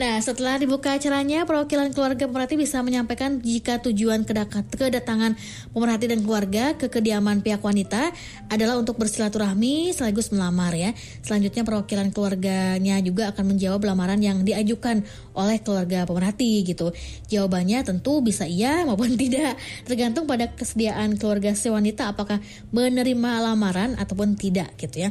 Nah, 0.00 0.16
setelah 0.20 0.56
dibuka 0.56 0.96
acaranya, 0.96 1.44
perwakilan 1.44 1.92
keluarga 1.92 2.24
pemerhati 2.26 2.56
bisa 2.56 2.80
menyampaikan 2.80 3.38
jika 3.40 3.80
tujuan 3.84 4.24
kedatangan 4.24 5.36
pemerhati 5.70 6.06
dan 6.10 6.20
keluarga 6.22 6.74
ke 6.74 6.88
kediaman 6.88 7.44
pihak 7.44 7.60
wanita 7.60 8.12
adalah 8.48 8.80
untuk 8.80 8.96
bersilaturahmi 8.96 9.92
sekaligus 9.92 10.32
melamar 10.32 10.72
ya. 10.74 10.92
Selanjutnya 11.20 11.62
perwakilan 11.62 12.10
keluarganya 12.14 13.00
juga 13.04 13.30
akan 13.34 13.56
menjawab 13.56 13.82
lamaran 13.84 14.20
yang 14.20 14.42
diajukan 14.42 15.04
oleh 15.34 15.58
keluarga 15.60 16.06
pemerhati 16.08 16.64
gitu. 16.64 16.94
Jawabannya 17.28 17.82
tentu 17.84 18.22
bisa 18.24 18.48
iya 18.48 18.86
maupun 18.86 19.16
tidak, 19.20 19.58
tergantung 19.84 20.24
pada 20.24 20.50
kesediaan 20.52 21.16
keluarga 21.18 21.52
si 21.52 21.68
wanita 21.68 22.14
apakah 22.14 22.38
menerima 22.70 23.42
lamaran 23.42 23.98
ataupun 23.98 24.38
tidak 24.38 24.72
gitu 24.78 25.08
ya. 25.08 25.10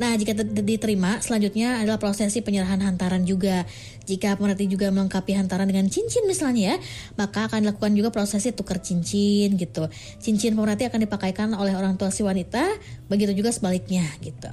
Nah, 0.00 0.16
jika 0.16 0.32
diterima, 0.42 1.20
selanjutnya 1.20 1.84
adalah 1.84 2.00
prosesi 2.00 2.40
penyerahan 2.40 2.80
hantaran 2.80 3.28
juga. 3.28 3.68
Jika 4.10 4.34
pemerhati 4.34 4.66
juga 4.66 4.90
melengkapi 4.90 5.38
hantaran 5.38 5.70
dengan 5.70 5.86
cincin 5.86 6.26
misalnya 6.26 6.74
ya, 6.74 6.76
maka 7.14 7.46
akan 7.46 7.62
dilakukan 7.62 7.94
juga 7.94 8.10
prosesi 8.10 8.50
tukar 8.50 8.82
cincin 8.82 9.54
gitu. 9.54 9.86
Cincin 10.18 10.58
pemerhati 10.58 10.90
akan 10.90 11.06
dipakaikan 11.06 11.54
oleh 11.54 11.78
orang 11.78 11.94
tua 11.94 12.10
si 12.10 12.26
wanita, 12.26 12.66
begitu 13.06 13.30
juga 13.38 13.54
sebaliknya 13.54 14.02
gitu. 14.18 14.50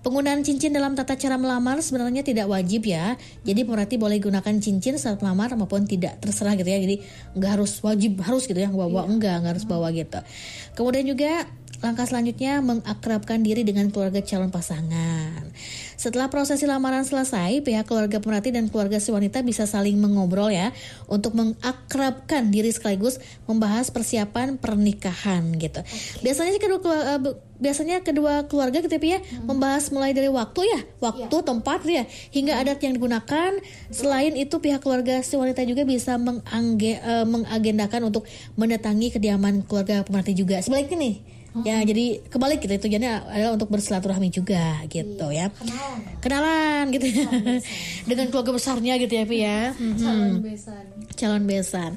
Penggunaan 0.00 0.40
cincin 0.40 0.72
dalam 0.72 0.96
tata 0.96 1.12
cara 1.12 1.36
melamar 1.36 1.84
sebenarnya 1.84 2.24
tidak 2.24 2.48
wajib 2.48 2.88
ya. 2.88 3.20
Jadi 3.44 3.68
pemerhati 3.68 4.00
boleh 4.00 4.16
gunakan 4.16 4.56
cincin 4.56 4.96
saat 4.96 5.20
melamar 5.20 5.52
maupun 5.60 5.84
tidak 5.84 6.16
terserah 6.24 6.56
gitu 6.56 6.72
ya. 6.72 6.80
Jadi 6.80 7.04
nggak 7.36 7.60
harus 7.60 7.76
wajib 7.84 8.16
harus 8.24 8.48
gitu 8.48 8.56
ya 8.56 8.72
bawa 8.72 9.04
iya. 9.04 9.12
enggak 9.12 9.34
nggak 9.44 9.52
harus 9.60 9.66
bawa 9.68 9.92
gitu. 9.92 10.16
Kemudian 10.72 11.04
juga 11.04 11.44
Langkah 11.80 12.04
selanjutnya 12.04 12.60
mengakrabkan 12.60 13.40
diri 13.40 13.64
dengan 13.64 13.88
keluarga 13.88 14.20
calon 14.20 14.52
pasangan. 14.52 15.48
Setelah 15.96 16.28
prosesi 16.28 16.68
lamaran 16.68 17.04
selesai, 17.04 17.64
pihak 17.64 17.88
keluarga 17.88 18.20
pemerhati 18.20 18.52
dan 18.52 18.68
keluarga 18.68 19.00
si 19.00 19.12
wanita 19.12 19.40
bisa 19.40 19.64
saling 19.64 19.96
mengobrol 19.96 20.52
ya 20.52 20.72
untuk 21.08 21.32
mengakrabkan 21.32 22.52
diri 22.52 22.68
sekaligus 22.72 23.20
membahas 23.48 23.88
persiapan 23.88 24.60
pernikahan 24.60 25.56
gitu. 25.56 25.80
Biasanya 26.24 26.56
sih 26.56 26.60
kedua 26.60 26.80
uh, 26.84 27.20
biasanya 27.60 28.00
kedua 28.00 28.48
keluarga 28.48 28.80
gitu 28.80 28.96
ya 28.96 29.20
hmm. 29.20 29.44
membahas 29.44 29.92
mulai 29.92 30.16
dari 30.16 30.32
waktu 30.32 30.64
ya, 30.64 30.80
waktu, 31.00 31.36
ya. 31.36 31.44
tempat 31.44 31.80
ya, 31.84 32.04
hingga 32.32 32.60
adat 32.60 32.80
yang 32.80 32.96
digunakan. 32.96 33.52
Selain 33.88 34.32
itu 34.36 34.56
pihak 34.56 34.80
keluarga 34.84 35.20
si 35.20 35.36
wanita 35.36 35.64
juga 35.64 35.84
bisa 35.84 36.16
mengangge, 36.16 37.00
uh, 37.00 37.24
mengagendakan 37.24 38.08
untuk 38.08 38.24
mendatangi 38.56 39.12
kediaman 39.16 39.64
keluarga 39.64 40.04
pemerhati 40.04 40.32
juga. 40.32 40.60
Sebaliknya 40.64 40.96
nih 40.96 41.39
Ya, 41.66 41.82
jadi 41.82 42.22
kebalik 42.30 42.62
gitu 42.62 42.78
tujuannya 42.86 43.26
adalah 43.26 43.52
untuk 43.58 43.74
bersilaturahmi 43.74 44.30
juga 44.30 44.86
gitu 44.86 45.34
iya, 45.34 45.50
ya. 45.50 45.58
Kenalan. 45.58 45.98
Kenalan 46.22 46.84
gitu 46.94 47.06
ya. 47.10 47.26
Dengan 48.08 48.26
keluarga 48.30 48.52
besarnya 48.54 48.94
gitu 49.02 49.12
ya, 49.18 49.24
Pi 49.26 49.36
ya. 49.42 49.74
Calon 49.74 50.38
mhm. 50.38 50.46
besan. 50.46 50.84
Calon 51.18 51.42
besan. 51.50 51.90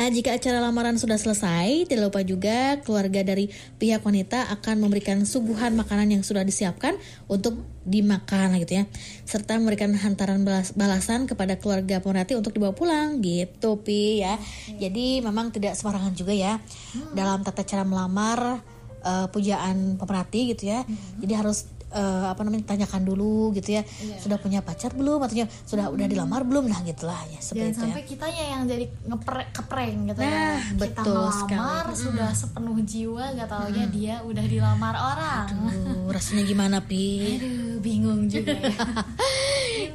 Nah, 0.00 0.08
jika 0.08 0.32
acara 0.32 0.64
lamaran 0.64 0.96
sudah 0.96 1.20
selesai, 1.20 1.84
tidak 1.84 2.08
lupa 2.08 2.24
juga 2.24 2.80
keluarga 2.80 3.20
dari 3.20 3.52
pihak 3.76 4.00
wanita 4.00 4.48
akan 4.56 4.88
memberikan 4.88 5.20
suguhan 5.28 5.76
makanan 5.76 6.08
yang 6.16 6.22
sudah 6.24 6.40
disiapkan 6.40 6.96
untuk 7.28 7.60
dimakan 7.84 8.56
gitu 8.64 8.80
ya. 8.80 8.84
Serta 9.28 9.60
memberikan 9.60 9.92
hantaran 9.92 10.48
balas 10.48 10.72
balasan 10.72 11.28
kepada 11.28 11.60
keluarga 11.60 12.00
pemerhati 12.00 12.40
untuk 12.40 12.56
dibawa 12.56 12.72
pulang 12.72 13.20
gitu, 13.20 13.84
Pi 13.84 14.24
ya. 14.24 14.40
Jadi 14.80 15.20
memang 15.20 15.52
tidak 15.52 15.76
sembarangan 15.76 16.16
juga 16.16 16.32
ya 16.32 16.56
hmm. 16.56 17.12
dalam 17.12 17.44
tata 17.44 17.60
cara 17.68 17.84
melamar 17.84 18.64
uh, 19.04 19.26
pujaan 19.28 20.00
pemerhati 20.00 20.56
gitu 20.56 20.72
ya. 20.72 20.82
Mm-hmm. 20.82 21.20
Jadi 21.20 21.32
harus 21.36 21.58
uh, 21.94 22.32
apa 22.32 22.40
namanya 22.42 22.74
tanyakan 22.74 23.04
dulu 23.06 23.54
gitu 23.54 23.78
ya. 23.78 23.82
Yeah. 24.02 24.18
Sudah 24.18 24.40
punya 24.40 24.64
pacar 24.64 24.96
belum? 24.96 25.22
Artinya 25.22 25.46
sudah 25.68 25.88
mm-hmm. 25.88 25.96
udah 26.00 26.06
dilamar 26.10 26.42
belum? 26.42 26.64
Nah, 26.66 26.80
gitulah 26.82 27.20
ya 27.30 27.38
seperti 27.38 27.76
Jangan 27.76 27.82
sampai 27.86 28.02
ya. 28.02 28.08
kitanya 28.08 28.44
yang 28.56 28.62
jadi 28.66 28.84
ngepre 29.06 29.42
keprank 29.54 29.96
gitu 30.10 30.20
ya. 30.20 30.28
nah, 30.28 30.56
ya. 30.58 30.74
betul 30.80 31.04
Kita 31.04 31.54
melamar 31.54 31.86
sekali. 31.86 32.02
sudah 32.02 32.30
mm. 32.32 32.38
sepenuh 32.40 32.78
jiwa 32.84 33.24
gak 33.38 33.48
taunya 33.48 33.84
mm. 33.86 33.92
dia 33.92 34.14
udah 34.26 34.44
dilamar 34.44 34.94
orang. 34.96 35.46
Aduh, 35.52 36.10
rasanya 36.10 36.42
gimana, 36.48 36.76
Pi? 36.82 37.38
Aduh, 37.38 37.78
bingung 37.84 38.26
juga 38.26 38.56
ya. 38.56 38.74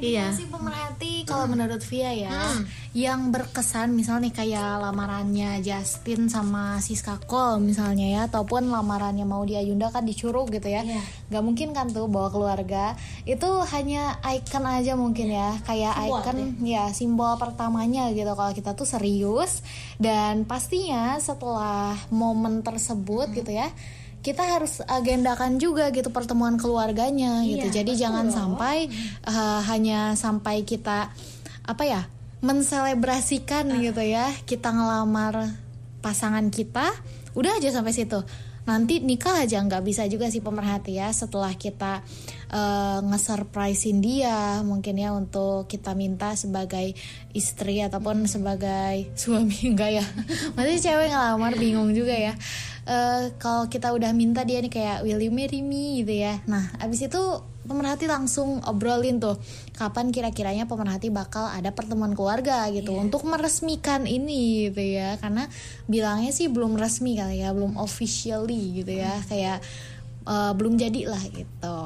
iya. 0.00 0.26
sih 0.32 0.48
pemerhati 0.48 1.28
kalau 1.28 1.46
hmm. 1.46 1.52
menurut 1.56 1.82
Via 1.84 2.10
ya 2.12 2.32
hmm. 2.32 2.64
Yang 2.90 3.30
berkesan 3.30 3.94
misalnya 3.94 4.34
kayak 4.34 4.82
lamarannya 4.82 5.62
Justin 5.62 6.26
sama 6.26 6.82
Siska 6.82 7.22
Cole 7.22 7.62
misalnya 7.62 8.06
ya 8.10 8.20
ataupun 8.26 8.66
lamarannya 8.66 9.22
mau 9.22 9.46
di 9.46 9.54
Ayunda 9.54 9.94
kan 9.94 10.02
di 10.02 10.10
Curug 10.10 10.50
gitu 10.50 10.66
ya 10.66 10.82
yeah. 10.82 11.04
Gak 11.30 11.46
mungkin 11.46 11.70
kan 11.70 11.94
tuh 11.94 12.10
bawa 12.10 12.34
keluarga 12.34 12.98
itu 13.22 13.46
hanya 13.70 14.18
icon 14.26 14.66
aja 14.66 14.98
mungkin 14.98 15.30
ya 15.30 15.54
kayak 15.62 15.94
simbol, 15.94 16.18
icon 16.18 16.38
ya. 16.42 16.46
ya 16.66 16.84
simbol 16.90 17.32
pertamanya 17.38 18.10
gitu 18.10 18.34
kalau 18.34 18.50
kita 18.50 18.74
tuh 18.74 18.90
serius 18.90 19.62
dan 20.02 20.42
pastinya 20.42 21.14
setelah 21.22 21.94
momen 22.10 22.66
tersebut 22.66 23.30
hmm. 23.30 23.36
gitu 23.38 23.54
ya 23.54 23.70
kita 24.20 24.42
harus 24.42 24.82
agendakan 24.84 25.62
juga 25.62 25.88
gitu 25.94 26.12
pertemuan 26.12 26.60
keluarganya 26.60 27.40
gitu. 27.40 27.72
Iya, 27.72 27.80
Jadi 27.80 27.92
betul 27.96 28.02
jangan 28.04 28.26
loh. 28.28 28.34
sampai 28.36 28.76
uh, 29.24 29.64
hanya 29.64 30.12
sampai 30.12 30.60
kita 30.68 31.08
apa 31.64 31.84
ya 31.88 32.02
menselebrasikan 32.40 33.68
gitu 33.80 34.02
ya. 34.04 34.32
Kita 34.44 34.72
ngelamar 34.72 35.56
pasangan 36.00 36.48
kita 36.48 36.92
udah 37.36 37.60
aja 37.60 37.70
sampai 37.72 37.92
situ. 37.92 38.20
Nanti 38.68 39.00
nikah 39.00 39.48
aja 39.48 39.58
nggak 39.64 39.82
bisa 39.82 40.04
juga 40.06 40.28
sih 40.28 40.44
pemerhati 40.44 41.00
ya 41.00 41.08
setelah 41.10 41.56
kita 41.56 42.04
uh, 42.52 43.00
nge-surprisein 43.02 43.98
dia 44.04 44.60
mungkin 44.62 45.00
ya 45.00 45.16
untuk 45.16 45.64
kita 45.64 45.96
minta 45.96 46.36
sebagai 46.36 46.92
istri 47.32 47.80
ataupun 47.80 48.28
sebagai 48.28 49.10
suami. 49.16 49.58
Enggak 49.72 49.90
ya. 50.02 50.04
Masih 50.54 50.78
cewek 50.80 51.08
ngelamar 51.08 51.56
bingung 51.56 51.96
juga 51.96 52.12
ya. 52.12 52.36
Eh, 52.90 53.36
kalau 53.38 53.70
kita 53.70 53.94
udah 53.94 54.10
minta 54.10 54.42
dia 54.42 54.58
nih 54.58 54.72
kayak 54.72 55.06
will 55.06 55.22
you 55.22 55.30
marry 55.30 55.62
me? 55.62 56.02
gitu 56.02 56.10
ya. 56.26 56.42
Nah 56.50 56.74
abis 56.82 57.06
itu 57.06 57.22
pemerhati 57.64 58.08
langsung 58.08 58.64
obrolin 58.64 59.20
tuh 59.20 59.36
kapan 59.76 60.08
kira-kiranya 60.08 60.64
pemerhati 60.64 61.12
bakal 61.12 61.44
ada 61.44 61.72
pertemuan 61.72 62.16
keluarga 62.16 62.64
gitu 62.72 62.96
untuk 62.96 63.28
meresmikan 63.28 64.08
ini 64.08 64.70
gitu 64.72 64.80
ya 64.80 65.20
karena 65.20 65.44
bilangnya 65.84 66.32
sih 66.32 66.48
belum 66.48 66.80
resmi 66.80 67.20
kali 67.20 67.44
ya 67.44 67.52
belum 67.52 67.76
officially 67.76 68.80
gitu 68.84 68.92
ya 68.96 69.12
kayak 69.28 69.60
eh, 70.24 70.52
belum 70.56 70.80
jadi 70.80 71.00
lah 71.08 71.22
gitu 71.28 71.78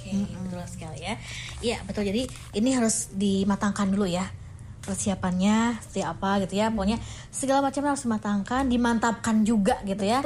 Oke, 0.00 0.16
betul 0.16 0.64
sekali 0.64 1.04
ya. 1.04 1.14
Iya, 1.60 1.78
betul. 1.84 2.08
Jadi 2.08 2.24
ini 2.56 2.72
harus 2.72 3.12
dimatangkan 3.12 3.92
dulu 3.92 4.08
ya. 4.08 4.26
Persiapannya 4.90 5.78
seperti 5.78 6.02
apa 6.02 6.42
gitu 6.42 6.58
ya. 6.58 6.66
Pokoknya 6.74 6.98
segala 7.30 7.62
macam 7.62 7.86
harus 7.86 8.02
dimatangkan, 8.02 8.62
dimantapkan 8.66 9.46
juga 9.46 9.78
gitu 9.86 10.02
ya. 10.02 10.18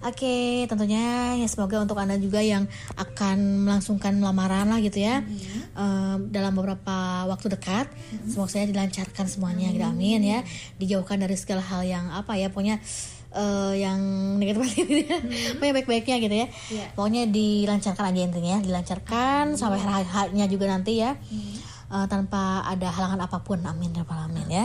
Oke, 0.00 0.64
tentunya 0.64 1.34
ya 1.34 1.48
semoga 1.48 1.82
untuk 1.82 1.98
Anda 1.98 2.16
juga 2.16 2.38
yang 2.38 2.64
akan 2.94 3.66
melangsungkan 3.66 4.16
lamaran 4.20 4.72
lah 4.72 4.80
gitu 4.80 5.04
ya. 5.04 5.20
em, 5.76 6.18
dalam 6.30 6.52
beberapa 6.54 7.26
waktu 7.26 7.52
dekat. 7.52 7.92
Semoga 8.24 8.48
saya 8.48 8.64
dilancarkan 8.64 9.26
semuanya 9.26 9.68
gitu. 9.68 9.84
Amin 9.84 10.20
ya. 10.22 10.40
Dijauhkan 10.78 11.20
dari 11.20 11.36
segala 11.36 11.60
hal 11.60 11.84
yang 11.84 12.08
apa 12.08 12.38
ya, 12.38 12.48
pokoknya 12.48 12.80
eh, 13.34 13.72
yang 13.82 13.98
negatif 14.38 14.84
gitu 14.86 15.04
ya. 15.04 15.18
Pokoknya 15.58 15.74
baik-baiknya 15.76 16.16
gitu 16.22 16.36
ya. 16.38 16.46
Pokoknya 16.94 17.22
dilancarkan 17.26 18.04
aja 18.08 18.20
intinya 18.22 18.50
ya, 18.56 18.60
dilancarkan 18.62 19.44
sampai 19.56 19.80
hari-harinya 19.82 20.46
juga 20.46 20.70
nanti 20.70 21.02
ya. 21.02 21.18
Eh, 21.86 22.06
tanpa 22.10 22.66
ada 22.66 22.90
halangan 22.90 23.30
apa 23.30 23.38
pun. 23.46 23.62
Amin 23.62 23.94
ya 23.94 24.02
rabbal 24.02 24.26
alamin 24.26 24.48
ya. 24.50 24.64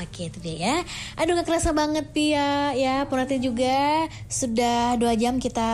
Oke 0.00 0.32
itu 0.32 0.40
dia 0.40 0.56
ya. 0.56 0.76
Aduh 1.20 1.36
gak 1.36 1.44
kerasa 1.44 1.68
banget 1.70 2.08
Pia 2.10 2.72
ya. 2.72 3.04
Perhati 3.04 3.36
juga 3.38 4.08
Sudah 4.24 4.96
dua 4.96 5.12
jam 5.12 5.36
kita 5.36 5.68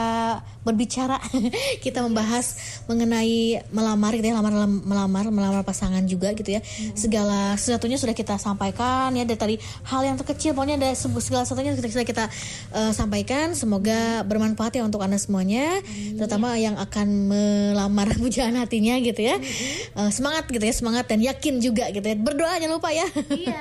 berbicara 0.66 1.22
Kita 1.84 2.02
membahas 2.02 2.58
mengenai 2.90 3.62
melamar 3.70 4.10
gitu 4.12 4.26
ya 4.26 4.34
Melamar, 4.36 4.66
melamar, 4.66 5.24
melamar 5.30 5.62
pasangan 5.62 6.02
juga 6.02 6.34
gitu 6.34 6.50
ya. 6.50 6.60
Segala 6.92 7.54
sesuatunya 7.54 7.94
sudah 7.94 8.12
kita 8.12 8.34
sampaikan 8.36 9.14
ya 9.14 9.22
Dari 9.22 9.38
tadi 9.38 9.54
hal 9.86 10.02
yang 10.02 10.18
terkecil 10.18 10.50
Pokoknya 10.50 10.82
ada 10.82 10.90
se- 10.98 11.06
segala 11.22 11.46
sesuatunya 11.46 11.78
sudah 11.78 12.02
kita 12.02 12.26
eh, 12.74 12.90
sampaikan. 12.90 13.54
Semoga 13.54 14.26
bermanfaat 14.26 14.74
ya 14.74 14.82
untuk 14.82 14.98
anda 14.98 15.14
semuanya 15.14 15.78
Terutama 16.16 16.56
yang 16.56 16.78
akan 16.78 17.28
melamar 17.28 18.08
pujaan 18.22 18.56
hatinya 18.56 18.96
gitu 19.02 19.20
ya. 19.20 19.36
Eh, 19.36 20.10
Semangat 20.14 20.48
gitu 20.48 20.62
ya 20.62 20.74
Semangat 20.74 21.04
dan 21.10 21.20
yakin 21.20 21.60
juga 21.60 21.90
gitu 21.90 22.04
ya. 22.04 22.16
Berdoa 22.16 22.56
jangan 22.56 22.78
lupa 22.80 22.90
ya. 22.94 23.06
Iya, 23.28 23.60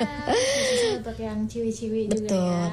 untuk 1.02 1.18
yang 1.20 1.44
ciwi-ciwi 1.50 2.14
juga 2.14 2.28
Betul. 2.30 2.48
ya. 2.48 2.66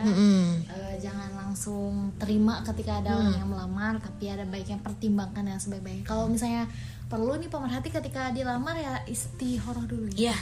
Eh, 0.71 0.95
jangan 1.03 1.31
langsung 1.35 2.11
terima 2.19 2.63
ketika 2.67 2.99
ada 2.99 3.15
orang 3.15 3.35
yang 3.39 3.51
melamar, 3.51 4.03
tapi 4.03 4.27
ada 4.31 4.43
baiknya 4.47 4.79
pertimbangkan 4.83 5.47
yang 5.47 5.61
sebaik-baiknya. 5.63 6.03
Kalau 6.07 6.27
misalnya 6.27 6.67
perlu 7.15 7.39
nih 7.39 7.47
pemerhati 7.47 7.95
ketika 7.95 8.35
dilamar 8.35 8.75
ya 8.75 8.99
istihoroh 9.07 9.87
dulu. 9.87 10.11
Iya, 10.19 10.35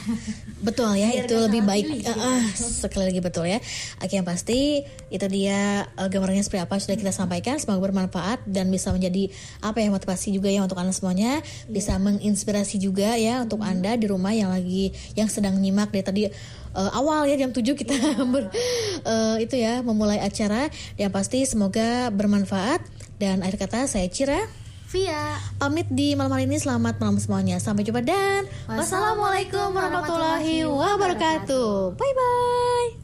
betul 0.57 0.97
ya, 0.97 1.13
Biar 1.13 1.29
itu 1.29 1.35
lebih 1.37 1.61
baik. 1.61 1.85
eh, 2.01 2.43
sekali 2.57 3.13
lagi 3.13 3.21
betul 3.21 3.45
ya. 3.45 3.61
Oke, 4.01 4.17
yang 4.17 4.25
pasti 4.25 4.81
itu 5.07 5.25
dia 5.29 5.85
eh, 5.85 6.07
gambarnya 6.09 6.41
seperti 6.41 6.65
apa 6.65 6.81
sudah 6.81 6.97
kita 6.97 7.13
sampaikan. 7.13 7.61
Semoga 7.61 7.77
bermanfaat 7.85 8.49
dan 8.49 8.73
bisa 8.73 8.89
menjadi 8.89 9.29
apa 9.61 9.85
ya 9.85 9.93
motivasi 9.93 10.33
juga 10.33 10.49
ya 10.49 10.65
untuk 10.65 10.81
anda 10.81 10.89
semuanya. 10.89 11.45
Bisa 11.69 11.93
menginspirasi 12.01 12.81
juga 12.81 13.13
ya 13.21 13.45
untuk 13.45 13.61
anda 13.61 13.93
di 13.93 14.09
rumah 14.09 14.33
yang 14.33 14.49
lagi 14.49 14.89
yang 15.13 15.29
sedang 15.29 15.53
nyimak 15.61 15.93
dari 15.93 16.01
tadi 16.01 16.21
eh, 16.25 16.91
awal 16.97 17.29
ya 17.29 17.37
jam 17.37 17.53
7 17.53 17.61
kita 17.77 17.93
ber- 18.33 18.49
eh, 19.05 19.37
itu 19.45 19.61
ya 19.61 19.85
memulai 19.85 20.17
acara. 20.17 20.73
Yang 20.97 21.11
pasti 21.13 21.39
semoga 21.45 22.09
bermanfaat 22.09 22.81
dan 23.21 23.45
akhir 23.45 23.61
kata 23.69 23.85
saya 23.85 24.09
Cira 24.09 24.41
Via. 24.93 25.41
pamit 25.57 25.89
di 25.89 26.13
malam 26.13 26.37
hari 26.37 26.45
ini 26.45 26.61
selamat 26.61 27.01
malam 27.01 27.17
semuanya. 27.17 27.57
Sampai 27.57 27.81
jumpa 27.81 28.05
dan 28.05 28.45
wassalamualaikum 28.69 29.73
warahmatullahi 29.73 30.69
wabarakatuh. 30.69 31.97
bye 31.97 32.13
bye 32.13 33.02